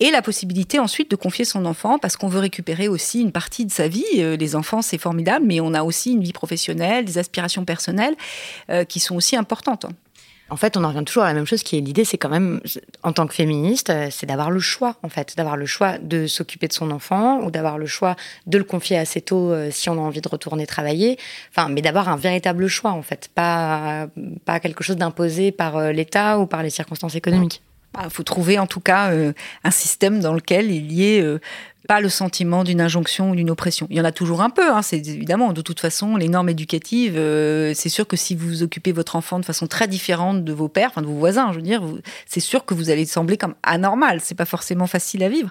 Et 0.00 0.10
la 0.10 0.22
possibilité 0.22 0.78
ensuite 0.78 1.10
de 1.10 1.16
confier 1.16 1.44
son 1.44 1.64
enfant 1.66 1.98
parce 1.98 2.16
qu'on 2.16 2.28
veut 2.28 2.40
récupérer 2.40 2.88
aussi 2.88 3.20
une 3.20 3.32
partie 3.32 3.66
de 3.66 3.72
sa 3.72 3.88
vie. 3.88 4.04
Euh, 4.18 4.36
les 4.36 4.56
enfants, 4.56 4.82
c'est 4.82 4.98
formidable, 4.98 5.44
mais 5.46 5.60
on 5.60 5.74
a 5.74 5.82
aussi 5.82 6.12
une 6.12 6.22
vie 6.22 6.32
professionnelle, 6.32 7.04
des 7.04 7.18
aspirations 7.18 7.64
personnelles 7.64 8.14
euh, 8.70 8.84
qui 8.84 9.00
sont 9.00 9.16
aussi 9.16 9.36
importantes 9.36 9.86
en 10.52 10.56
fait, 10.56 10.76
on 10.76 10.84
en 10.84 10.88
revient 10.88 11.04
toujours 11.06 11.22
à 11.22 11.28
la 11.28 11.32
même 11.32 11.46
chose 11.46 11.62
qui 11.62 11.78
est 11.78 11.80
l'idée, 11.80 12.04
c'est 12.04 12.18
quand 12.18 12.28
même, 12.28 12.60
en 13.02 13.14
tant 13.14 13.26
que 13.26 13.32
féministe, 13.32 13.88
euh, 13.88 14.08
c'est 14.10 14.26
d'avoir 14.26 14.50
le 14.50 14.60
choix, 14.60 14.96
en 15.02 15.08
fait, 15.08 15.34
d'avoir 15.34 15.56
le 15.56 15.64
choix 15.64 15.96
de 15.96 16.26
s'occuper 16.26 16.68
de 16.68 16.74
son 16.74 16.90
enfant 16.90 17.40
ou 17.40 17.50
d'avoir 17.50 17.78
le 17.78 17.86
choix 17.86 18.16
de 18.46 18.58
le 18.58 18.64
confier 18.64 18.98
assez 18.98 19.22
tôt 19.22 19.50
euh, 19.50 19.70
si 19.70 19.88
on 19.88 19.94
a 19.94 20.00
envie 20.00 20.20
de 20.20 20.28
retourner 20.28 20.66
travailler. 20.66 21.18
Enfin, 21.50 21.70
mais 21.70 21.80
d'avoir 21.80 22.10
un 22.10 22.16
véritable 22.16 22.68
choix, 22.68 22.90
en 22.90 23.00
fait, 23.00 23.30
pas, 23.34 24.08
pas 24.44 24.60
quelque 24.60 24.84
chose 24.84 24.96
d'imposé 24.96 25.52
par 25.52 25.78
euh, 25.78 25.90
l'État 25.90 26.38
ou 26.38 26.44
par 26.44 26.62
les 26.62 26.68
circonstances 26.68 27.14
économiques. 27.14 27.62
Il 27.94 28.02
bah, 28.02 28.10
faut 28.10 28.22
trouver 28.22 28.58
en 28.58 28.66
tout 28.66 28.80
cas 28.80 29.10
un 29.64 29.70
système 29.70 30.20
dans 30.20 30.32
lequel 30.32 30.70
il 30.70 30.92
y 30.92 31.14
ait 31.14 31.38
le 32.00 32.08
sentiment 32.08 32.64
d'une 32.64 32.80
injonction 32.80 33.30
ou 33.30 33.36
d'une 33.36 33.50
oppression. 33.50 33.86
Il 33.90 33.96
y 33.96 34.00
en 34.00 34.04
a 34.04 34.12
toujours 34.12 34.42
un 34.42 34.50
peu, 34.50 34.70
hein, 34.70 34.82
c'est 34.82 34.98
évidemment, 35.06 35.52
de 35.52 35.62
toute 35.62 35.80
façon, 35.80 36.16
les 36.16 36.28
normes 36.28 36.48
éducatives, 36.48 37.14
euh, 37.16 37.72
c'est 37.74 37.88
sûr 37.88 38.06
que 38.06 38.16
si 38.16 38.34
vous 38.34 38.62
occupez 38.62 38.92
votre 38.92 39.16
enfant 39.16 39.38
de 39.38 39.44
façon 39.44 39.66
très 39.66 39.88
différente 39.88 40.44
de 40.44 40.52
vos 40.52 40.68
pères, 40.68 40.88
enfin 40.90 41.02
de 41.02 41.06
vos 41.06 41.18
voisins, 41.18 41.52
je 41.52 41.56
veux 41.56 41.62
dire, 41.62 41.82
c'est 42.26 42.40
sûr 42.40 42.64
que 42.64 42.74
vous 42.74 42.90
allez 42.90 43.04
sembler 43.04 43.36
comme 43.36 43.54
anormal, 43.62 44.20
c'est 44.22 44.34
pas 44.34 44.44
forcément 44.44 44.86
facile 44.86 45.22
à 45.22 45.28
vivre. 45.28 45.50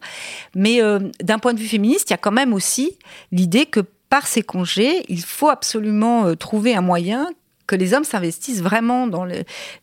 Mais 0.55 0.81
euh, 0.81 0.99
d'un 1.21 1.39
point 1.39 1.53
de 1.53 1.59
vue 1.59 1.67
féministe, 1.67 2.09
il 2.09 2.13
y 2.13 2.15
a 2.15 2.17
quand 2.17 2.31
même 2.31 2.53
aussi 2.53 2.97
l'idée 3.31 3.65
que 3.65 3.81
par 4.09 4.27
ces 4.27 4.43
congés, 4.43 5.05
il 5.07 5.21
faut 5.21 5.49
absolument 5.49 6.25
euh, 6.25 6.35
trouver 6.35 6.75
un 6.75 6.81
moyen 6.81 7.29
que 7.71 7.75
les 7.77 7.93
hommes 7.93 8.03
s'investissent 8.03 8.61
vraiment 8.61 9.07
dans 9.07 9.25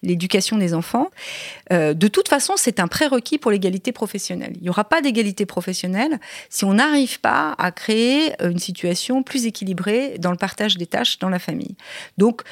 l'éducation 0.03 0.59
des 0.59 0.75
enfants. 0.75 1.09
Euh, 1.73 1.95
de 1.95 2.07
toute 2.07 2.29
façon, 2.29 2.53
c'est 2.59 2.81
un 2.81 2.87
prérequis 2.87 3.39
pour 3.39 3.51
l'égalité 3.51 3.93
professionnelle. 3.93 4.53
Il 4.57 4.63
n'y 4.65 4.69
aura 4.69 4.85
pas 4.85 5.01
d'égalité 5.01 5.47
professionnelle 5.47 6.21
si 6.51 6.67
on 6.67 6.75
n'arrive 6.75 7.19
pas 7.21 7.55
à 7.57 7.73
créer 7.73 8.35
une 8.43 8.59
situation 8.59 9.23
plus 9.23 9.47
équilibrée 9.47 10.19
dans 10.19 10.31
le 10.31 10.37
partage 10.37 10.77
des 10.77 10.85
tâches 10.85 11.19
dans 11.19 11.31
la 11.31 11.39
famille. 11.39 11.77
Donc, 12.19 12.43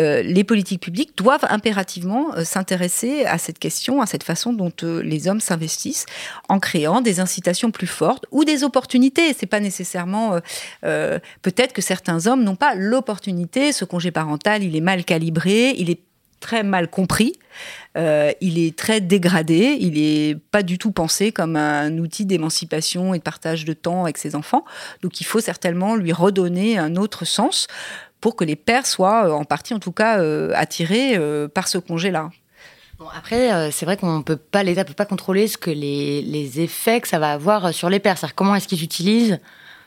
euh, 0.00 0.22
les 0.22 0.42
politiques 0.42 0.82
publiques 0.82 1.16
doivent 1.16 1.46
impérativement 1.48 2.34
euh, 2.34 2.44
s'intéresser 2.44 3.24
à 3.26 3.38
cette 3.38 3.60
question, 3.60 4.02
à 4.02 4.06
cette 4.06 4.24
façon 4.24 4.52
dont 4.52 4.72
euh, 4.82 5.02
les 5.02 5.28
hommes 5.28 5.40
s'investissent, 5.40 6.06
en 6.48 6.58
créant 6.58 7.00
des 7.00 7.20
incitations 7.20 7.70
plus 7.70 7.86
fortes 7.86 8.26
ou 8.32 8.44
des 8.44 8.64
opportunités. 8.64 9.32
C'est 9.34 9.46
pas 9.46 9.60
nécessairement 9.60 10.38
peut-être 10.82 11.72
que 11.72 11.82
certains 11.82 12.26
hommes 12.26 12.44
n'ont 12.44 12.56
pas 12.56 12.74
l'opportunité. 12.74 13.72
Ce 13.72 13.84
congé 13.84 14.10
parental, 14.10 14.62
il 14.62 14.76
est 14.76 14.80
mal 14.80 15.04
calibré, 15.04 15.74
il 15.76 15.90
est 15.90 16.00
très 16.40 16.62
mal 16.62 16.88
compris. 16.88 17.34
il 17.96 18.58
est 18.58 18.76
très 18.76 19.00
dégradé, 19.00 19.76
il 19.80 19.94
n'est 19.94 20.36
pas 20.50 20.62
du 20.62 20.78
tout 20.78 20.90
pensé 20.90 21.32
comme 21.32 21.56
un 21.56 21.98
outil 21.98 22.26
d'émancipation 22.26 23.14
et 23.14 23.18
de 23.18 23.22
partage 23.22 23.64
de 23.64 23.72
temps 23.72 24.04
avec 24.04 24.18
ses 24.18 24.34
enfants. 24.34 24.64
Donc 25.02 25.20
il 25.20 25.24
faut 25.24 25.40
certainement 25.40 25.96
lui 25.96 26.12
redonner 26.12 26.78
un 26.78 26.96
autre 26.96 27.24
sens 27.24 27.66
pour 28.24 28.36
que 28.36 28.44
les 28.44 28.56
pères 28.56 28.86
soient, 28.86 29.26
euh, 29.26 29.32
en 29.32 29.44
partie 29.44 29.74
en 29.74 29.78
tout 29.78 29.92
cas, 29.92 30.18
euh, 30.18 30.50
attirés 30.54 31.14
euh, 31.14 31.46
par 31.46 31.68
ce 31.68 31.76
congé-là. 31.76 32.30
Bon, 32.98 33.04
après, 33.14 33.70
c'est 33.70 33.84
vrai 33.84 33.98
qu'on 33.98 34.22
peut 34.22 34.36
pas, 34.36 34.62
l'État 34.62 34.86
peut 34.86 34.94
pas 34.94 35.04
contrôler 35.04 35.46
ce 35.46 35.58
que 35.58 35.70
les, 35.70 36.60
effets 36.60 37.02
que 37.02 37.08
ça 37.08 37.18
va 37.18 37.32
avoir 37.32 37.74
sur 37.74 37.90
les 37.90 37.98
pères. 37.98 38.16
C'est-à-dire 38.16 38.34
comment 38.34 38.54
est-ce 38.54 38.66
qu'ils 38.66 38.82
utilisent 38.82 39.40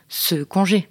ce 0.08 0.44
congé. 0.44 0.88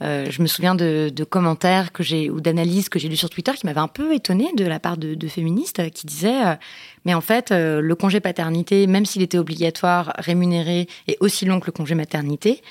je 0.00 0.42
me 0.42 0.46
souviens 0.46 0.76
de, 0.76 1.10
commentaires 1.28 1.90
que 1.90 2.04
j'ai 2.04 2.30
ou 2.30 2.40
d'analyses 2.40 2.88
que 2.88 3.00
j'ai 3.00 3.08
lues 3.08 3.16
sur 3.16 3.30
Twitter 3.30 3.52
qui 3.56 3.66
m'avaient 3.66 3.80
un 3.80 3.88
peu 3.88 4.14
étonnée 4.14 4.52
de 4.56 4.64
la 4.64 4.78
part 4.78 4.96
de, 4.96 5.26
féministes 5.26 5.90
qui 5.90 6.06
disaient 6.06 6.56
mais 7.04 7.14
en 7.14 7.22
fait 7.22 7.50
le 7.50 7.94
congé 7.94 8.20
paternité 8.20 8.86
même 8.86 9.06
s'il 9.06 9.22
était 9.22 9.38
obligatoire 9.38 10.12
rémunéré 10.18 10.86
et 11.08 11.16
aussi 11.20 11.46
long 11.46 11.58
que 11.58 11.66
le 11.66 11.72
congé 11.72 11.94
maternité 11.94 12.62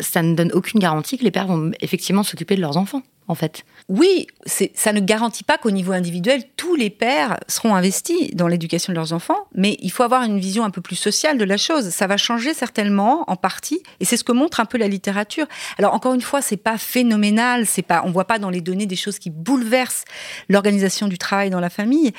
ça 0.00 0.22
ne 0.22 0.34
donne 0.34 0.52
aucune 0.52 0.80
garantie 0.80 1.18
que 1.18 1.24
les 1.24 1.30
pères 1.30 1.48
vont 1.48 1.70
effectivement 1.80 2.22
s'occuper 2.22 2.56
de 2.56 2.62
leurs 2.62 2.78
enfants 2.78 3.02
en 3.28 3.34
fait. 3.34 3.64
Oui, 3.88 4.26
ça 4.46 4.92
ne 4.92 5.00
garantit 5.00 5.44
pas 5.44 5.58
qu'au 5.58 5.70
niveau 5.70 5.92
individuel, 5.92 6.42
tous 6.56 6.74
les 6.74 6.90
pères 6.90 7.38
seront 7.48 7.74
investis 7.74 8.34
dans 8.34 8.48
l'éducation 8.48 8.92
de 8.92 8.96
leurs 8.96 9.12
enfants, 9.12 9.46
mais 9.54 9.76
il 9.80 9.90
faut 9.90 10.02
avoir 10.02 10.22
une 10.22 10.38
vision 10.38 10.64
un 10.64 10.70
peu 10.70 10.80
plus 10.80 10.96
sociale 10.96 11.38
de 11.38 11.44
la 11.44 11.56
chose. 11.56 11.90
Ça 11.90 12.06
va 12.06 12.16
changer 12.16 12.54
certainement 12.54 13.24
en 13.28 13.36
partie, 13.36 13.82
et 14.00 14.04
c'est 14.04 14.16
ce 14.16 14.24
que 14.24 14.32
montre 14.32 14.60
un 14.60 14.64
peu 14.64 14.78
la 14.78 14.88
littérature. 14.88 15.46
Alors 15.78 15.94
encore 15.94 16.14
une 16.14 16.20
fois, 16.20 16.42
c'est 16.42 16.56
pas 16.56 16.78
phénoménal, 16.78 17.66
c'est 17.66 17.82
pas, 17.82 18.02
on 18.04 18.10
voit 18.10 18.26
pas 18.26 18.38
dans 18.38 18.50
les 18.50 18.60
données 18.60 18.86
des 18.86 18.96
choses 18.96 19.18
qui 19.18 19.30
bouleversent 19.30 20.04
l'organisation 20.48 21.08
du 21.08 21.18
travail 21.18 21.50
dans 21.50 21.60
la 21.60 21.70
famille, 21.70 22.12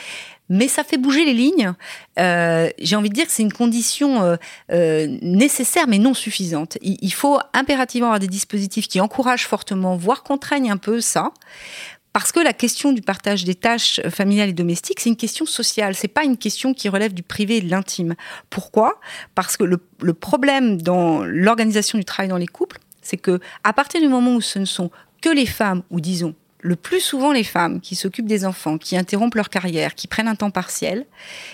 mais 0.50 0.68
ça 0.68 0.84
fait 0.84 0.98
bouger 0.98 1.26
les 1.26 1.34
lignes. 1.34 1.74
Euh, 2.20 2.70
j'ai 2.80 2.95
envie 2.95 3.10
de 3.10 3.14
dire 3.14 3.26
que 3.26 3.32
c'est 3.32 3.43
une 3.43 3.54
condition 3.54 4.24
euh, 4.24 4.36
euh, 4.72 5.08
nécessaire 5.22 5.88
mais 5.88 6.00
non 6.00 6.14
suffisante. 6.14 6.78
Il, 6.82 7.14
faut 7.14 7.39
impérativement 7.54 8.08
avoir 8.08 8.20
des 8.20 8.28
dispositifs 8.28 8.88
qui 8.88 9.00
encouragent 9.00 9.48
fortement, 9.48 9.95
voire 9.98 10.24
contraignent 10.24 10.72
un 10.72 10.78
peu 10.78 11.02
ça. 11.02 11.32
Parce 12.14 12.32
que 12.32 12.39
la 12.39 12.54
question 12.54 12.93
du 12.93 13.02
partage 13.02 13.43
des 13.43 13.54
tâches 13.54 14.02
familiales 14.10 14.50
et 14.50 14.54
domestiques, 14.54 15.00
c'est 15.00 15.10
une 15.10 15.18
question 15.18 15.45
sociale. 15.45 15.93
C'est 15.93 16.08
pas 16.08 16.24
une 16.24 16.38
question 16.38 16.74
qui 16.74 16.89
relève 16.89 17.14
du 17.14 17.22
privé 17.22 17.58
et 17.58 17.62
de 17.62 17.70
l'intime. 17.70 18.16
Pourquoi? 18.50 19.00
Parce 19.36 19.56
que 19.56 19.64
le, 19.64 19.78
le 20.02 20.14
problème 20.14 20.82
dans 20.82 21.24
l'organisation 21.24 22.00
du 22.00 22.06
travail 22.06 22.30
dans 22.30 22.38
les 22.38 22.48
couples, 22.48 22.80
c'est 23.04 23.18
que 23.18 23.39
à 23.64 23.72
partir 23.72 24.02
du 24.02 24.08
moment 24.08 24.34
où 24.34 24.41
ce 24.41 24.58
ne 24.58 24.66
sont 24.66 24.89
que 25.22 25.30
les 25.30 25.45
femmes, 25.45 25.84
ou 25.91 26.02
disons 26.02 26.34
le 26.68 26.76
plus 26.76 26.99
souvent 26.99 27.32
les 27.32 27.45
femmes 27.45 27.80
qui 27.80 27.95
s'occupent 27.95 28.28
des 28.28 28.45
enfants, 28.45 28.78
qui 28.78 28.97
interrompent 28.97 29.36
leur 29.36 29.49
carrière, 29.49 29.95
qui 29.95 30.07
prennent 30.07 30.28
un 30.28 30.36
temps 30.36 30.51
partiel, 30.51 31.05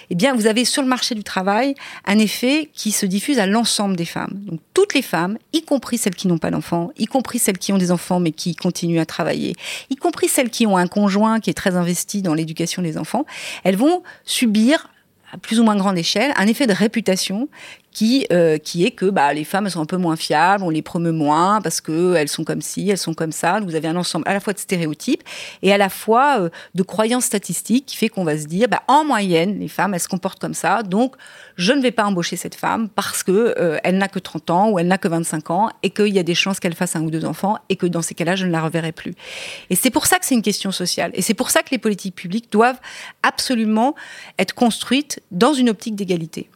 eh 0.10 0.16
bien, 0.16 0.34
vous 0.34 0.48
avez 0.48 0.66
sur 0.66 0.82
le 0.82 0.88
marché 0.88 1.14
du 1.14 1.24
travail 1.24 1.76
un 2.06 2.18
effet 2.18 2.70
qui 2.74 2.92
se 2.92 3.06
diffuse 3.06 3.38
à 3.40 3.46
l'ensemble 3.46 3.96
des 3.96 4.06
femmes. 4.06 4.34
Donc, 4.34 4.60
toutes 4.74 4.96
les 4.96 5.04
femmes, 5.04 5.38
y 5.54 5.62
compris 5.62 5.98
celles 5.98 6.16
qui 6.16 6.28
n'ont 6.28 6.40
pas 6.40 6.52
d'enfants, 6.52 6.92
y 6.98 7.06
compris 7.06 7.38
celles 7.38 7.60
qui 7.60 7.72
ont 7.72 7.78
des 7.78 7.92
enfants 7.92 8.20
mais 8.20 8.32
qui 8.32 8.56
continuent 8.56 9.00
à 9.00 9.06
travailler, 9.06 9.56
y 9.92 9.96
compris 9.96 10.28
celles 10.28 10.50
qui 10.50 10.66
ont 10.66 10.78
un 10.78 10.88
conjoint 10.88 11.40
qui 11.40 11.52
est 11.52 11.54
très 11.54 11.76
investi 11.76 12.24
dans 12.24 12.34
l'éducation 12.34 12.82
des 12.82 12.98
enfants, 12.98 13.26
elles 13.64 13.78
vont 13.78 14.02
subir 14.26 14.90
à 15.32 15.38
plus 15.38 15.60
ou 15.60 15.64
moins 15.64 15.76
grande 15.76 15.98
échelle 15.98 16.32
un 16.36 16.48
effet 16.48 16.68
de 16.68 16.74
réputation 16.74 17.50
qui, 17.94 18.26
euh, 18.32 18.58
qui 18.58 18.86
est 18.86 18.92
que 18.92 19.06
bah, 19.06 19.34
les 19.34 19.44
femmes 19.44 19.70
sont 19.70 19.82
un 19.82 19.86
peu 19.86 19.98
moins 19.98 20.16
fiables, 20.16 20.64
on 20.64 20.70
les 20.70 20.82
promeut 20.82 21.12
moins 21.12 21.62
parce 21.62 21.80
qu'elles 21.82 22.28
sont 22.28 22.44
comme 22.44 22.62
ci, 22.62 22.90
elles 22.90 22.98
sont 22.98 23.14
comme 23.14 23.32
ça. 23.32 23.60
Vous 23.60 23.76
avez 23.76 23.88
un 23.88 23.96
ensemble 23.96 24.28
à 24.28 24.34
la 24.34 24.40
fois 24.40 24.54
de 24.54 24.60
stéréotypes 24.60 25.24
et 25.62 25.72
à 25.72 25.78
la 25.78 25.90
fois 25.90 26.40
euh, 26.40 26.50
de 26.76 26.84
croyances 26.84 27.26
statistiques 27.26 27.86
qui 27.86 27.98
fait 27.98 28.10
qu'on 28.10 28.24
va 28.24 28.38
se 28.38 28.46
dire, 28.46 28.68
bah, 28.68 28.82
en 28.88 29.06
moyenne, 29.06 29.60
les 29.60 29.68
femmes, 29.68 29.94
elles 29.94 30.00
se 30.00 30.08
comportent 30.08 30.40
comme 30.40 30.54
ça, 30.54 30.84
donc 30.84 31.16
je 31.56 31.72
ne 31.72 31.82
vais 31.82 31.92
pas 31.92 32.06
embaucher 32.06 32.36
cette 32.36 32.56
femme 32.56 32.90
parce 32.90 33.24
que 33.24 33.56
euh, 33.60 33.78
elle 33.84 33.98
n'a 33.98 34.08
que 34.08 34.20
30 34.20 34.50
ans 34.50 34.70
ou 34.72 34.80
elle 34.80 34.88
n'a 34.88 34.98
que 34.98 35.08
25 35.08 35.52
ans 35.52 35.70
et 35.84 35.92
qu'il 35.92 36.14
y 36.14 36.20
a 36.20 36.24
des 36.24 36.36
chances 36.36 36.60
qu'elle 36.60 36.76
fasse 36.76 36.96
un 36.96 37.04
ou 37.04 37.12
deux 37.12 37.26
enfants 37.26 37.58
et 37.70 37.76
que 37.76 37.86
dans 37.86 38.02
ces 38.02 38.16
cas-là, 38.16 38.36
je 38.36 38.46
ne 38.46 38.52
la 38.52 38.62
reverrai 38.62 38.92
plus. 38.92 39.14
Et 39.70 39.76
c'est 39.76 39.92
pour 39.92 40.08
ça 40.08 40.18
que 40.18 40.26
c'est 40.26 40.36
une 40.36 40.42
question 40.42 40.72
sociale. 40.72 41.12
Et 41.14 41.22
c'est 41.22 41.34
pour 41.34 41.52
ça 41.52 41.62
que 41.62 41.70
les 41.72 41.78
politiques 41.78 42.16
publiques 42.16 42.52
doivent 42.52 42.80
absolument 43.22 43.96
être 44.40 44.56
construites 44.56 45.22
dans 45.32 45.54
une 45.54 45.70
optique 45.70 45.96
d'égalité. 45.96 46.50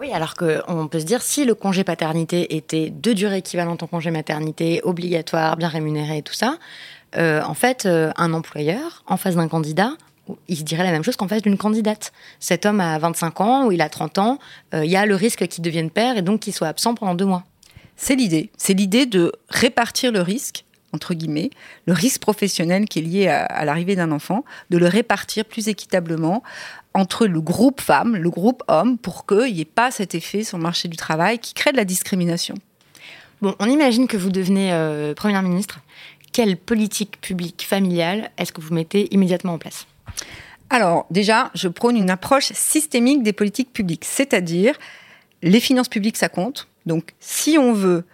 Oui, 0.00 0.12
alors 0.12 0.34
qu'on 0.34 0.88
peut 0.88 0.98
se 0.98 1.04
dire, 1.04 1.20
si 1.20 1.44
le 1.44 1.54
congé 1.54 1.84
paternité 1.84 2.56
était 2.56 2.88
de 2.88 3.12
durée 3.12 3.36
équivalente 3.36 3.82
au 3.82 3.86
congé 3.86 4.10
maternité, 4.10 4.80
obligatoire, 4.82 5.58
bien 5.58 5.68
rémunéré 5.68 6.18
et 6.18 6.22
tout 6.22 6.32
ça, 6.32 6.56
euh, 7.18 7.42
en 7.42 7.52
fait, 7.52 7.84
euh, 7.84 8.10
un 8.16 8.32
employeur, 8.32 9.04
en 9.06 9.18
face 9.18 9.34
d'un 9.34 9.46
candidat, 9.46 9.92
il 10.48 10.56
se 10.56 10.62
dirait 10.62 10.84
la 10.84 10.90
même 10.90 11.04
chose 11.04 11.16
qu'en 11.16 11.28
face 11.28 11.42
d'une 11.42 11.58
candidate. 11.58 12.12
Cet 12.38 12.64
homme 12.64 12.80
a 12.80 12.98
25 12.98 13.42
ans 13.42 13.66
ou 13.66 13.72
il 13.72 13.82
a 13.82 13.90
30 13.90 14.16
ans, 14.16 14.38
euh, 14.72 14.86
il 14.86 14.90
y 14.90 14.96
a 14.96 15.04
le 15.04 15.14
risque 15.14 15.46
qu'il 15.48 15.62
devienne 15.62 15.90
père 15.90 16.16
et 16.16 16.22
donc 16.22 16.40
qu'il 16.40 16.54
soit 16.54 16.68
absent 16.68 16.94
pendant 16.94 17.14
deux 17.14 17.26
mois. 17.26 17.44
C'est 17.96 18.14
l'idée. 18.14 18.50
C'est 18.56 18.72
l'idée 18.72 19.04
de 19.04 19.32
répartir 19.50 20.12
le 20.12 20.22
risque 20.22 20.64
entre 20.92 21.14
guillemets, 21.14 21.50
le 21.86 21.92
risque 21.92 22.20
professionnel 22.20 22.86
qui 22.86 22.98
est 22.98 23.02
lié 23.02 23.28
à, 23.28 23.64
l'arrivée 23.64 23.96
d'un 23.96 24.10
enfant, 24.10 24.44
de 24.70 24.78
le 24.78 24.86
répartir 24.86 25.44
plus 25.44 25.68
équitablement 25.68 26.42
entre 26.94 27.26
le 27.26 27.40
groupe 27.40 27.80
femme, 27.80 28.16
le 28.16 28.30
groupe 28.30 28.62
homme, 28.68 28.98
pour 28.98 29.26
qu'il 29.26 29.54
n'y 29.54 29.60
ait 29.60 29.64
pas 29.64 29.90
cet 29.90 30.14
effet 30.14 30.42
sur 30.42 30.58
le 30.58 30.62
marché 30.62 30.88
du 30.88 30.96
travail 30.96 31.38
qui 31.38 31.54
crée 31.54 31.72
de 31.72 31.76
la 31.76 31.84
discrimination. 31.84 32.54
Bon, 33.42 33.54
on 33.58 33.70
imagine 33.70 34.06
que 34.06 34.16
vous 34.16 34.30
devenez 34.30 34.72
euh, 34.72 35.14
Première 35.14 35.42
ministre. 35.42 35.80
Quelle 36.32 36.56
politique 36.56 37.20
publique 37.20 37.64
familiale 37.66 38.30
est-ce 38.38 38.52
que 38.52 38.60
vous 38.60 38.74
mettez 38.74 39.12
immédiatement 39.14 39.54
en 39.54 39.58
place? 39.58 39.86
Alors, 40.68 41.06
déjà, 41.10 41.50
je 41.54 41.68
prône 41.68 41.96
une 41.96 42.10
approche 42.10 42.52
systémique 42.52 43.22
des 43.22 43.32
politiques 43.32 43.72
publiques, 43.72 44.04
c'est-à-dire 44.04 44.78
les 45.42 45.58
finances 45.58 45.88
publiques, 45.88 46.16
ça 46.16 46.28
compte. 46.28 46.68
Donc, 46.86 47.14
si 47.18 47.56
on 47.58 47.72
veut 47.72 48.04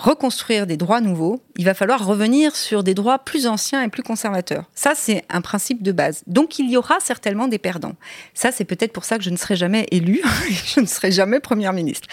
reconstruire 0.00 0.66
des 0.66 0.76
droits 0.76 1.00
nouveaux, 1.00 1.42
il 1.56 1.64
va 1.64 1.74
falloir 1.74 2.04
revenir 2.04 2.56
sur 2.56 2.82
des 2.82 2.94
droits 2.94 3.18
plus 3.18 3.46
anciens 3.46 3.82
et 3.82 3.88
plus 3.88 4.02
conservateurs. 4.02 4.64
Ça, 4.74 4.94
c'est 4.96 5.24
un 5.28 5.40
principe 5.40 5.82
de 5.82 5.92
base. 5.92 6.22
Donc, 6.26 6.58
il 6.58 6.70
y 6.70 6.76
aura 6.76 6.98
certainement 7.00 7.48
des 7.48 7.58
perdants. 7.58 7.94
Ça, 8.34 8.50
c'est 8.50 8.64
peut-être 8.64 8.92
pour 8.92 9.04
ça 9.04 9.18
que 9.18 9.24
je 9.24 9.30
ne 9.30 9.36
serai 9.36 9.56
jamais 9.56 9.86
élue, 9.90 10.22
je 10.74 10.80
ne 10.80 10.86
serai 10.86 11.12
jamais 11.12 11.40
première 11.40 11.72
ministre. 11.72 12.08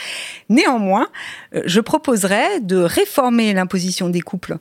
Néanmoins, 0.50 1.08
euh, 1.56 1.64
je 1.66 1.80
proposerais 1.80 2.60
de 2.60 2.78
réformer 2.78 3.54
l'imposition 3.54 4.10
des 4.10 4.22
couples 4.22 4.58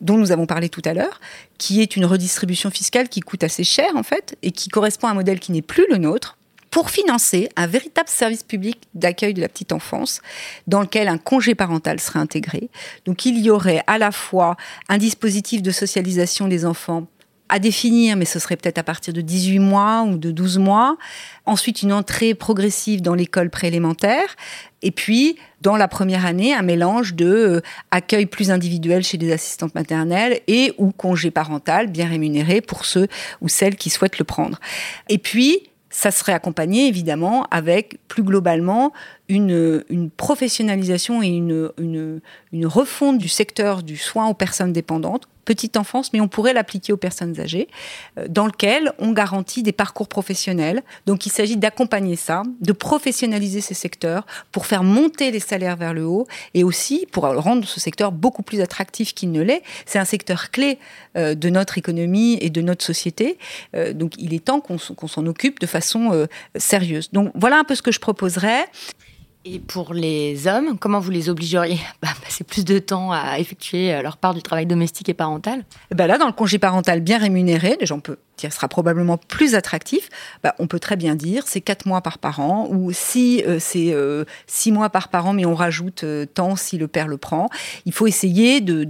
dont 0.00 0.16
nous 0.16 0.32
avons 0.32 0.46
parlé 0.46 0.68
tout 0.68 0.82
à 0.84 0.94
l'heure, 0.94 1.20
qui 1.58 1.80
est 1.80 1.96
une 1.96 2.06
redistribution 2.06 2.70
fiscale 2.70 3.08
qui 3.08 3.20
coûte 3.20 3.44
assez 3.44 3.64
cher 3.64 3.90
en 3.96 4.02
fait 4.02 4.36
et 4.42 4.50
qui 4.50 4.68
correspond 4.68 5.08
à 5.08 5.10
un 5.10 5.14
modèle 5.14 5.40
qui 5.40 5.52
n'est 5.52 5.62
plus 5.62 5.84
le 5.90 5.98
nôtre, 5.98 6.38
pour 6.70 6.90
financer 6.90 7.48
un 7.56 7.66
véritable 7.66 8.08
service 8.08 8.42
public 8.42 8.78
d'accueil 8.94 9.34
de 9.34 9.40
la 9.40 9.48
petite 9.48 9.72
enfance 9.72 10.20
dans 10.66 10.80
lequel 10.80 11.08
un 11.08 11.18
congé 11.18 11.54
parental 11.54 12.00
serait 12.00 12.20
intégré. 12.20 12.70
Donc 13.06 13.26
il 13.26 13.38
y 13.38 13.50
aurait 13.50 13.82
à 13.86 13.98
la 13.98 14.12
fois 14.12 14.56
un 14.88 14.98
dispositif 14.98 15.62
de 15.62 15.70
socialisation 15.70 16.48
des 16.48 16.64
enfants 16.64 17.06
à 17.50 17.58
définir, 17.58 18.16
mais 18.16 18.24
ce 18.24 18.38
serait 18.38 18.56
peut-être 18.56 18.78
à 18.78 18.84
partir 18.84 19.12
de 19.12 19.20
18 19.20 19.58
mois 19.58 20.02
ou 20.02 20.16
de 20.16 20.30
12 20.30 20.58
mois. 20.58 20.96
Ensuite, 21.46 21.82
une 21.82 21.92
entrée 21.92 22.34
progressive 22.34 23.02
dans 23.02 23.14
l'école 23.14 23.50
préélémentaire. 23.50 24.36
Et 24.82 24.92
puis, 24.92 25.36
dans 25.60 25.76
la 25.76 25.88
première 25.88 26.24
année, 26.24 26.54
un 26.54 26.62
mélange 26.62 27.14
de 27.14 27.26
euh, 27.26 27.60
accueil 27.90 28.26
plus 28.26 28.52
individuel 28.52 29.02
chez 29.02 29.18
des 29.18 29.32
assistantes 29.32 29.74
maternelles 29.74 30.40
et 30.46 30.72
ou 30.78 30.92
congé 30.92 31.32
parental 31.32 31.88
bien 31.88 32.08
rémunéré 32.08 32.60
pour 32.60 32.84
ceux 32.84 33.08
ou 33.40 33.48
celles 33.48 33.74
qui 33.74 33.90
souhaitent 33.90 34.18
le 34.18 34.24
prendre. 34.24 34.60
Et 35.08 35.18
puis, 35.18 35.69
ça 35.90 36.10
serait 36.10 36.32
accompagné 36.32 36.86
évidemment 36.86 37.46
avec 37.50 37.98
plus 38.08 38.22
globalement 38.22 38.92
une, 39.30 40.10
professionnalisation 40.16 41.22
et 41.22 41.28
une, 41.28 41.70
une, 41.78 42.20
une, 42.52 42.66
refonte 42.66 43.18
du 43.18 43.28
secteur 43.28 43.82
du 43.82 43.96
soin 43.96 44.26
aux 44.26 44.34
personnes 44.34 44.72
dépendantes, 44.72 45.28
petite 45.44 45.76
enfance, 45.76 46.12
mais 46.12 46.20
on 46.20 46.28
pourrait 46.28 46.52
l'appliquer 46.52 46.92
aux 46.92 46.96
personnes 46.96 47.40
âgées, 47.40 47.68
euh, 48.18 48.26
dans 48.28 48.46
lequel 48.46 48.92
on 48.98 49.12
garantit 49.12 49.62
des 49.62 49.72
parcours 49.72 50.08
professionnels. 50.08 50.82
Donc 51.06 51.26
il 51.26 51.30
s'agit 51.30 51.56
d'accompagner 51.56 52.16
ça, 52.16 52.42
de 52.60 52.72
professionnaliser 52.72 53.60
ces 53.60 53.74
secteurs 53.74 54.26
pour 54.52 54.66
faire 54.66 54.84
monter 54.84 55.30
les 55.30 55.40
salaires 55.40 55.76
vers 55.76 55.94
le 55.94 56.04
haut 56.04 56.26
et 56.54 56.62
aussi 56.62 57.06
pour 57.10 57.24
rendre 57.24 57.66
ce 57.66 57.80
secteur 57.80 58.12
beaucoup 58.12 58.42
plus 58.42 58.60
attractif 58.60 59.14
qu'il 59.14 59.32
ne 59.32 59.42
l'est. 59.42 59.62
C'est 59.86 59.98
un 59.98 60.04
secteur 60.04 60.50
clé 60.50 60.78
euh, 61.16 61.34
de 61.34 61.48
notre 61.50 61.78
économie 61.78 62.38
et 62.40 62.50
de 62.50 62.60
notre 62.60 62.84
société. 62.84 63.38
Euh, 63.74 63.92
donc 63.92 64.12
il 64.18 64.34
est 64.34 64.44
temps 64.44 64.60
qu'on 64.60 64.78
s'en 64.78 65.26
occupe 65.26 65.58
de 65.60 65.66
façon 65.66 66.28
sérieuse. 66.56 67.10
Donc 67.12 67.32
voilà 67.34 67.58
un 67.58 67.64
peu 67.64 67.74
ce 67.74 67.82
que 67.82 67.92
je 67.92 68.00
proposerais. 68.00 68.66
Et 69.46 69.58
pour 69.58 69.94
les 69.94 70.46
hommes, 70.46 70.78
comment 70.78 71.00
vous 71.00 71.10
les 71.10 71.30
obligeriez 71.30 71.78
à 72.02 72.14
passer 72.24 72.44
plus 72.44 72.64
de 72.64 72.78
temps 72.78 73.10
à 73.10 73.38
effectuer 73.38 73.94
euh, 73.94 74.02
leur 74.02 74.18
part 74.18 74.34
du 74.34 74.42
travail 74.42 74.66
domestique 74.66 75.08
et 75.08 75.14
parental. 75.14 75.64
Ben 75.94 76.06
Là, 76.06 76.18
dans 76.18 76.26
le 76.26 76.32
congé 76.32 76.58
parental 76.58 77.00
bien 77.00 77.18
rémunéré, 77.18 77.76
les 77.80 77.86
gens 77.86 78.00
peuvent 78.00 78.18
sera 78.48 78.68
probablement 78.68 79.18
plus 79.18 79.54
attractif, 79.54 80.08
bah, 80.42 80.54
on 80.58 80.66
peut 80.66 80.78
très 80.78 80.96
bien 80.96 81.14
dire 81.14 81.44
c'est 81.46 81.60
quatre 81.60 81.86
mois 81.86 82.00
par 82.00 82.18
parent 82.18 82.68
ou 82.70 82.92
si 82.92 83.42
euh, 83.46 83.58
c'est 83.60 83.92
euh, 83.92 84.24
six 84.46 84.72
mois 84.72 84.88
par 84.88 85.08
parent, 85.08 85.32
mais 85.32 85.44
on 85.44 85.54
rajoute 85.54 86.04
euh, 86.04 86.24
tant 86.24 86.56
si 86.56 86.78
le 86.78 86.88
père 86.88 87.08
le 87.08 87.18
prend. 87.18 87.48
Il 87.84 87.92
faut 87.92 88.06
essayer 88.06 88.60
de, 88.60 88.84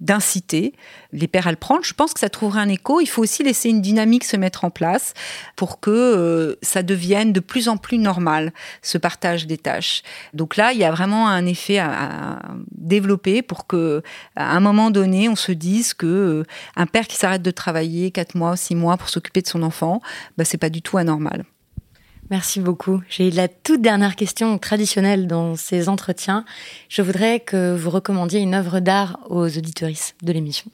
d'inciter 0.00 0.74
les 1.12 1.26
pères 1.26 1.46
à 1.46 1.50
le 1.50 1.56
prendre. 1.56 1.82
Je 1.82 1.94
pense 1.94 2.14
que 2.14 2.20
ça 2.20 2.28
trouvera 2.28 2.60
un 2.60 2.68
écho. 2.68 3.00
Il 3.00 3.06
faut 3.06 3.22
aussi 3.22 3.42
laisser 3.42 3.68
une 3.68 3.80
dynamique 3.80 4.24
se 4.24 4.36
mettre 4.36 4.64
en 4.64 4.70
place 4.70 5.14
pour 5.56 5.80
que 5.80 6.58
ça 6.62 6.82
devienne 6.82 7.32
de 7.32 7.40
plus 7.40 7.68
en 7.68 7.76
plus 7.76 7.98
normal, 7.98 8.52
ce 8.82 8.98
partage 8.98 9.46
des 9.46 9.58
tâches. 9.58 10.02
Donc 10.34 10.56
là, 10.56 10.72
il 10.72 10.78
y 10.78 10.84
a 10.84 10.90
vraiment 10.90 11.28
un 11.28 11.46
effet 11.46 11.78
à, 11.78 12.40
développer 12.70 13.42
pour 13.42 13.66
que, 13.66 14.02
à 14.36 14.56
un 14.56 14.60
moment 14.60 14.90
donné, 14.90 15.28
on 15.28 15.36
se 15.36 15.52
dise 15.52 15.94
que 15.94 16.44
un 16.76 16.86
père 16.86 17.06
qui 17.06 17.16
s'arrête 17.16 17.42
de 17.42 17.50
travailler 17.50 18.10
quatre 18.10 18.34
mois 18.34 18.51
six 18.56 18.74
mois 18.74 18.96
pour 18.96 19.08
s'occuper 19.08 19.42
de 19.42 19.46
son 19.46 19.62
enfant, 19.62 20.00
bah, 20.36 20.44
c'est 20.44 20.58
pas 20.58 20.70
du 20.70 20.82
tout 20.82 20.98
anormal. 20.98 21.44
Merci 22.30 22.60
beaucoup. 22.60 23.02
J'ai 23.10 23.30
la 23.30 23.48
toute 23.48 23.82
dernière 23.82 24.16
question 24.16 24.56
traditionnelle 24.56 25.26
dans 25.26 25.54
ces 25.54 25.88
entretiens. 25.88 26.44
Je 26.88 27.02
voudrais 27.02 27.40
que 27.40 27.76
vous 27.76 27.90
recommandiez 27.90 28.40
une 28.40 28.54
œuvre 28.54 28.80
d'art 28.80 29.20
aux 29.28 29.46
auditoristes 29.46 30.14
de 30.22 30.32
l'émission. 30.32 30.70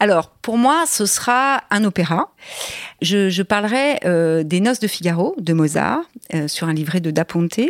Alors, 0.00 0.28
pour 0.28 0.58
moi, 0.58 0.84
ce 0.86 1.06
sera 1.06 1.62
un 1.70 1.84
opéra. 1.84 2.30
Je, 3.00 3.42
parlerai 3.42 3.98
euh, 4.04 4.42
des 4.42 4.60
Noces 4.60 4.80
de 4.80 4.86
Figaro 4.86 5.34
de 5.38 5.52
Mozart 5.52 6.02
euh, 6.34 6.48
sur 6.48 6.68
un 6.68 6.72
livret 6.72 7.00
de 7.00 7.10
Da 7.10 7.24
Ponte. 7.24 7.60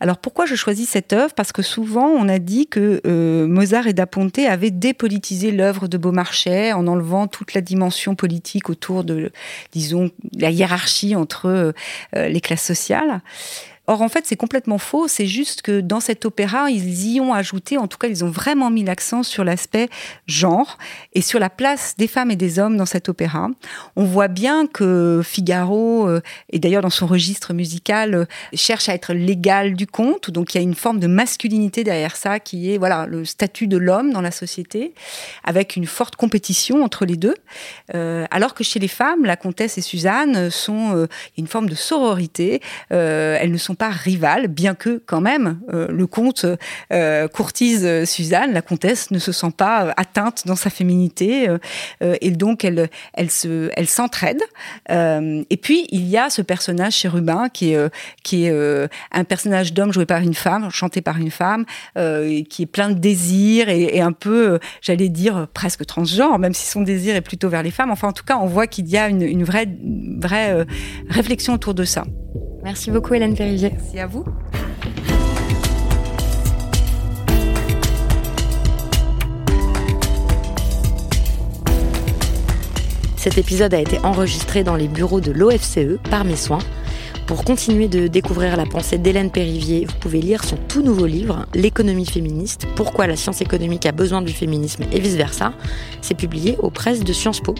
Alors, 0.00 0.18
pourquoi 0.18 0.46
je 0.46 0.54
choisis 0.54 0.88
cette 0.88 1.12
œuvre? 1.12 1.34
Parce 1.34 1.52
que 1.52 1.62
souvent, 1.62 2.06
on 2.06 2.28
a 2.28 2.38
dit 2.38 2.66
que 2.66 3.00
euh, 3.06 3.46
Mozart 3.46 3.86
et 3.86 3.92
Da 3.92 4.06
Ponte 4.06 4.38
avaient 4.38 4.70
dépolitisé 4.70 5.50
l'œuvre 5.50 5.88
de 5.88 5.98
Beaumarchais 5.98 6.72
en 6.72 6.86
enlevant 6.86 7.26
toute 7.26 7.54
la 7.54 7.60
dimension 7.60 8.14
politique 8.14 8.70
autour 8.70 9.04
de, 9.04 9.30
disons, 9.72 10.10
la 10.36 10.50
hiérarchie 10.50 11.16
entre 11.16 11.72
les 12.14 12.40
classes 12.40 12.64
sociales. 12.64 13.20
Or, 13.86 14.00
en 14.00 14.08
fait, 14.08 14.24
c'est 14.24 14.36
complètement 14.36 14.78
faux. 14.78 15.08
C'est 15.08 15.26
juste 15.26 15.60
que 15.60 15.80
dans 15.80 16.00
cet 16.00 16.24
opéra, 16.24 16.70
ils 16.70 17.12
y 17.12 17.20
ont 17.20 17.34
ajouté, 17.34 17.76
en 17.76 17.86
tout 17.86 17.98
cas, 17.98 18.08
ils 18.08 18.24
ont 18.24 18.30
vraiment 18.30 18.70
mis 18.70 18.82
l'accent 18.82 19.22
sur 19.22 19.44
l'aspect 19.44 19.88
genre 20.26 20.78
et 21.12 21.20
sur 21.20 21.38
la 21.38 21.50
place 21.50 21.94
des 21.98 22.06
femmes 22.06 22.30
et 22.30 22.36
des 22.36 22.58
hommes 22.58 22.78
dans 22.78 22.86
cet 22.86 23.10
opéra. 23.10 23.48
On 23.96 24.04
voit 24.04 24.28
bien 24.28 24.66
que 24.66 25.20
Figaro, 25.22 26.08
euh, 26.08 26.22
et 26.50 26.58
d'ailleurs 26.58 26.80
dans 26.80 26.90
son 26.90 27.06
registre 27.06 27.52
musical, 27.52 28.14
euh, 28.14 28.24
cherche 28.54 28.88
à 28.88 28.94
être 28.94 29.12
l'égal 29.12 29.74
du 29.74 29.86
conte. 29.86 30.30
Donc, 30.30 30.54
il 30.54 30.58
y 30.58 30.60
a 30.60 30.64
une 30.64 30.74
forme 30.74 30.98
de 30.98 31.06
masculinité 31.06 31.84
derrière 31.84 32.16
ça 32.16 32.40
qui 32.40 32.72
est, 32.72 32.78
voilà, 32.78 33.06
le 33.06 33.26
statut 33.26 33.66
de 33.66 33.76
l'homme 33.76 34.12
dans 34.12 34.22
la 34.22 34.30
société, 34.30 34.94
avec 35.44 35.76
une 35.76 35.86
forte 35.86 36.16
compétition 36.16 36.82
entre 36.82 37.04
les 37.04 37.16
deux. 37.16 37.36
Euh, 37.94 38.24
alors 38.30 38.54
que 38.54 38.64
chez 38.64 38.78
les 38.78 38.88
femmes, 38.88 39.26
la 39.26 39.36
comtesse 39.36 39.76
et 39.76 39.82
Suzanne 39.82 40.50
sont, 40.50 41.06
une 41.36 41.46
forme 41.46 41.68
de 41.68 41.74
sororité. 41.74 42.60
elles 42.88 43.50
ne 43.50 43.58
sont 43.58 43.73
pas 43.74 43.90
rivales, 43.90 44.48
bien 44.48 44.74
que 44.74 45.02
quand 45.04 45.20
même 45.20 45.60
euh, 45.72 45.88
le 45.88 46.06
comte 46.06 46.46
euh, 46.92 47.28
courtise 47.28 48.04
Suzanne, 48.04 48.52
la 48.52 48.62
comtesse 48.62 49.10
ne 49.10 49.18
se 49.18 49.32
sent 49.32 49.52
pas 49.56 49.84
euh, 49.86 49.92
atteinte 49.96 50.46
dans 50.46 50.56
sa 50.56 50.70
féminité 50.70 51.48
et 52.00 52.30
donc 52.30 52.64
elle, 52.64 52.88
elle 53.14 53.30
se, 53.30 53.70
elle 53.76 53.86
s'entraide. 53.86 54.40
et 54.88 55.56
puis 55.56 55.86
il 55.90 56.06
y 56.06 56.16
a 56.16 56.30
ce 56.30 56.42
personnage 56.42 56.94
chérubin 56.94 57.48
qui 57.48 57.72
est, 57.72 57.90
qui 58.22 58.46
est 58.46 58.88
un 59.12 59.24
personnage 59.24 59.72
d'homme 59.72 59.92
joué 59.92 60.06
par 60.06 60.20
une 60.20 60.34
femme, 60.34 60.70
chanté 60.70 61.00
par 61.00 61.18
une 61.18 61.30
femme, 61.30 61.64
qui 61.94 62.62
est 62.62 62.70
plein 62.70 62.90
de 62.90 62.98
désirs 62.98 63.68
et, 63.68 64.00
un 64.00 64.12
peu, 64.12 64.58
j'allais 64.80 65.08
dire 65.08 65.46
presque 65.54 65.84
transgenre, 65.86 66.38
même 66.38 66.54
si 66.54 66.66
son 66.66 66.82
désir 66.82 67.16
est 67.16 67.20
plutôt 67.20 67.48
vers 67.48 67.62
les 67.62 67.70
femmes. 67.70 67.90
Enfin, 67.90 68.08
en 68.08 68.12
tout 68.12 68.24
cas, 68.24 68.38
on 68.38 68.46
voit 68.46 68.66
qu'il 68.66 68.88
y 68.88 68.96
a 68.96 69.08
une, 69.08 69.22
une 69.22 69.44
vraie, 69.44 69.68
vraie 70.18 70.66
réflexion 71.08 71.54
autour 71.54 71.74
de 71.74 71.84
ça. 71.84 72.04
Merci 72.64 72.90
beaucoup 72.90 73.12
Hélène 73.12 73.34
Périvier. 73.34 73.72
Merci 73.72 73.98
à 73.98 74.06
vous. 74.06 74.24
Cet 83.16 83.36
épisode 83.36 83.74
a 83.74 83.80
été 83.80 83.98
enregistré 83.98 84.64
dans 84.64 84.76
les 84.76 84.88
bureaux 84.88 85.20
de 85.20 85.30
l'OFCE 85.30 85.98
par 86.10 86.24
mes 86.24 86.36
soins. 86.36 86.58
Pour 87.26 87.44
continuer 87.44 87.88
de 87.88 88.06
découvrir 88.06 88.56
la 88.56 88.64
pensée 88.64 88.96
d'Hélène 88.96 89.30
Périvier, 89.30 89.84
vous 89.84 89.96
pouvez 90.00 90.20
lire 90.20 90.42
son 90.44 90.56
tout 90.56 90.82
nouveau 90.82 91.06
livre, 91.06 91.46
L'économie 91.54 92.06
féministe, 92.06 92.66
pourquoi 92.76 93.06
la 93.06 93.16
science 93.16 93.42
économique 93.42 93.84
a 93.84 93.92
besoin 93.92 94.22
du 94.22 94.32
féminisme 94.32 94.84
et 94.90 95.00
vice-versa. 95.00 95.52
C'est 96.00 96.16
publié 96.16 96.56
aux 96.58 96.70
presses 96.70 97.00
de 97.00 97.12
Sciences 97.12 97.40
Po. 97.40 97.54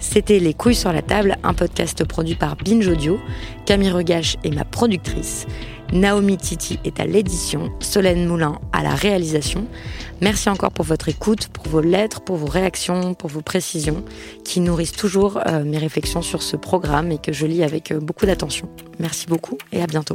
C'était 0.00 0.38
Les 0.38 0.54
couilles 0.54 0.74
sur 0.74 0.92
la 0.92 1.02
table, 1.02 1.36
un 1.44 1.52
podcast 1.52 2.04
produit 2.04 2.34
par 2.34 2.56
Binge 2.56 2.88
Audio. 2.88 3.20
Camille 3.66 3.90
Regache 3.90 4.36
est 4.42 4.50
ma 4.50 4.64
productrice. 4.64 5.46
Naomi 5.92 6.36
Titi 6.38 6.78
est 6.84 7.00
à 7.00 7.04
l'édition, 7.04 7.70
Solène 7.80 8.26
Moulin 8.26 8.58
à 8.72 8.82
la 8.82 8.94
réalisation. 8.94 9.66
Merci 10.20 10.48
encore 10.48 10.72
pour 10.72 10.84
votre 10.84 11.08
écoute, 11.08 11.48
pour 11.48 11.68
vos 11.68 11.80
lettres, 11.80 12.22
pour 12.22 12.36
vos 12.36 12.46
réactions, 12.46 13.14
pour 13.14 13.28
vos 13.28 13.42
précisions, 13.42 14.02
qui 14.44 14.60
nourrissent 14.60 14.92
toujours 14.92 15.40
euh, 15.46 15.64
mes 15.64 15.78
réflexions 15.78 16.22
sur 16.22 16.42
ce 16.42 16.56
programme 16.56 17.12
et 17.12 17.18
que 17.18 17.32
je 17.32 17.46
lis 17.46 17.62
avec 17.62 17.92
euh, 17.92 18.00
beaucoup 18.00 18.26
d'attention. 18.26 18.68
Merci 18.98 19.26
beaucoup 19.26 19.58
et 19.70 19.82
à 19.82 19.86
bientôt. 19.86 20.14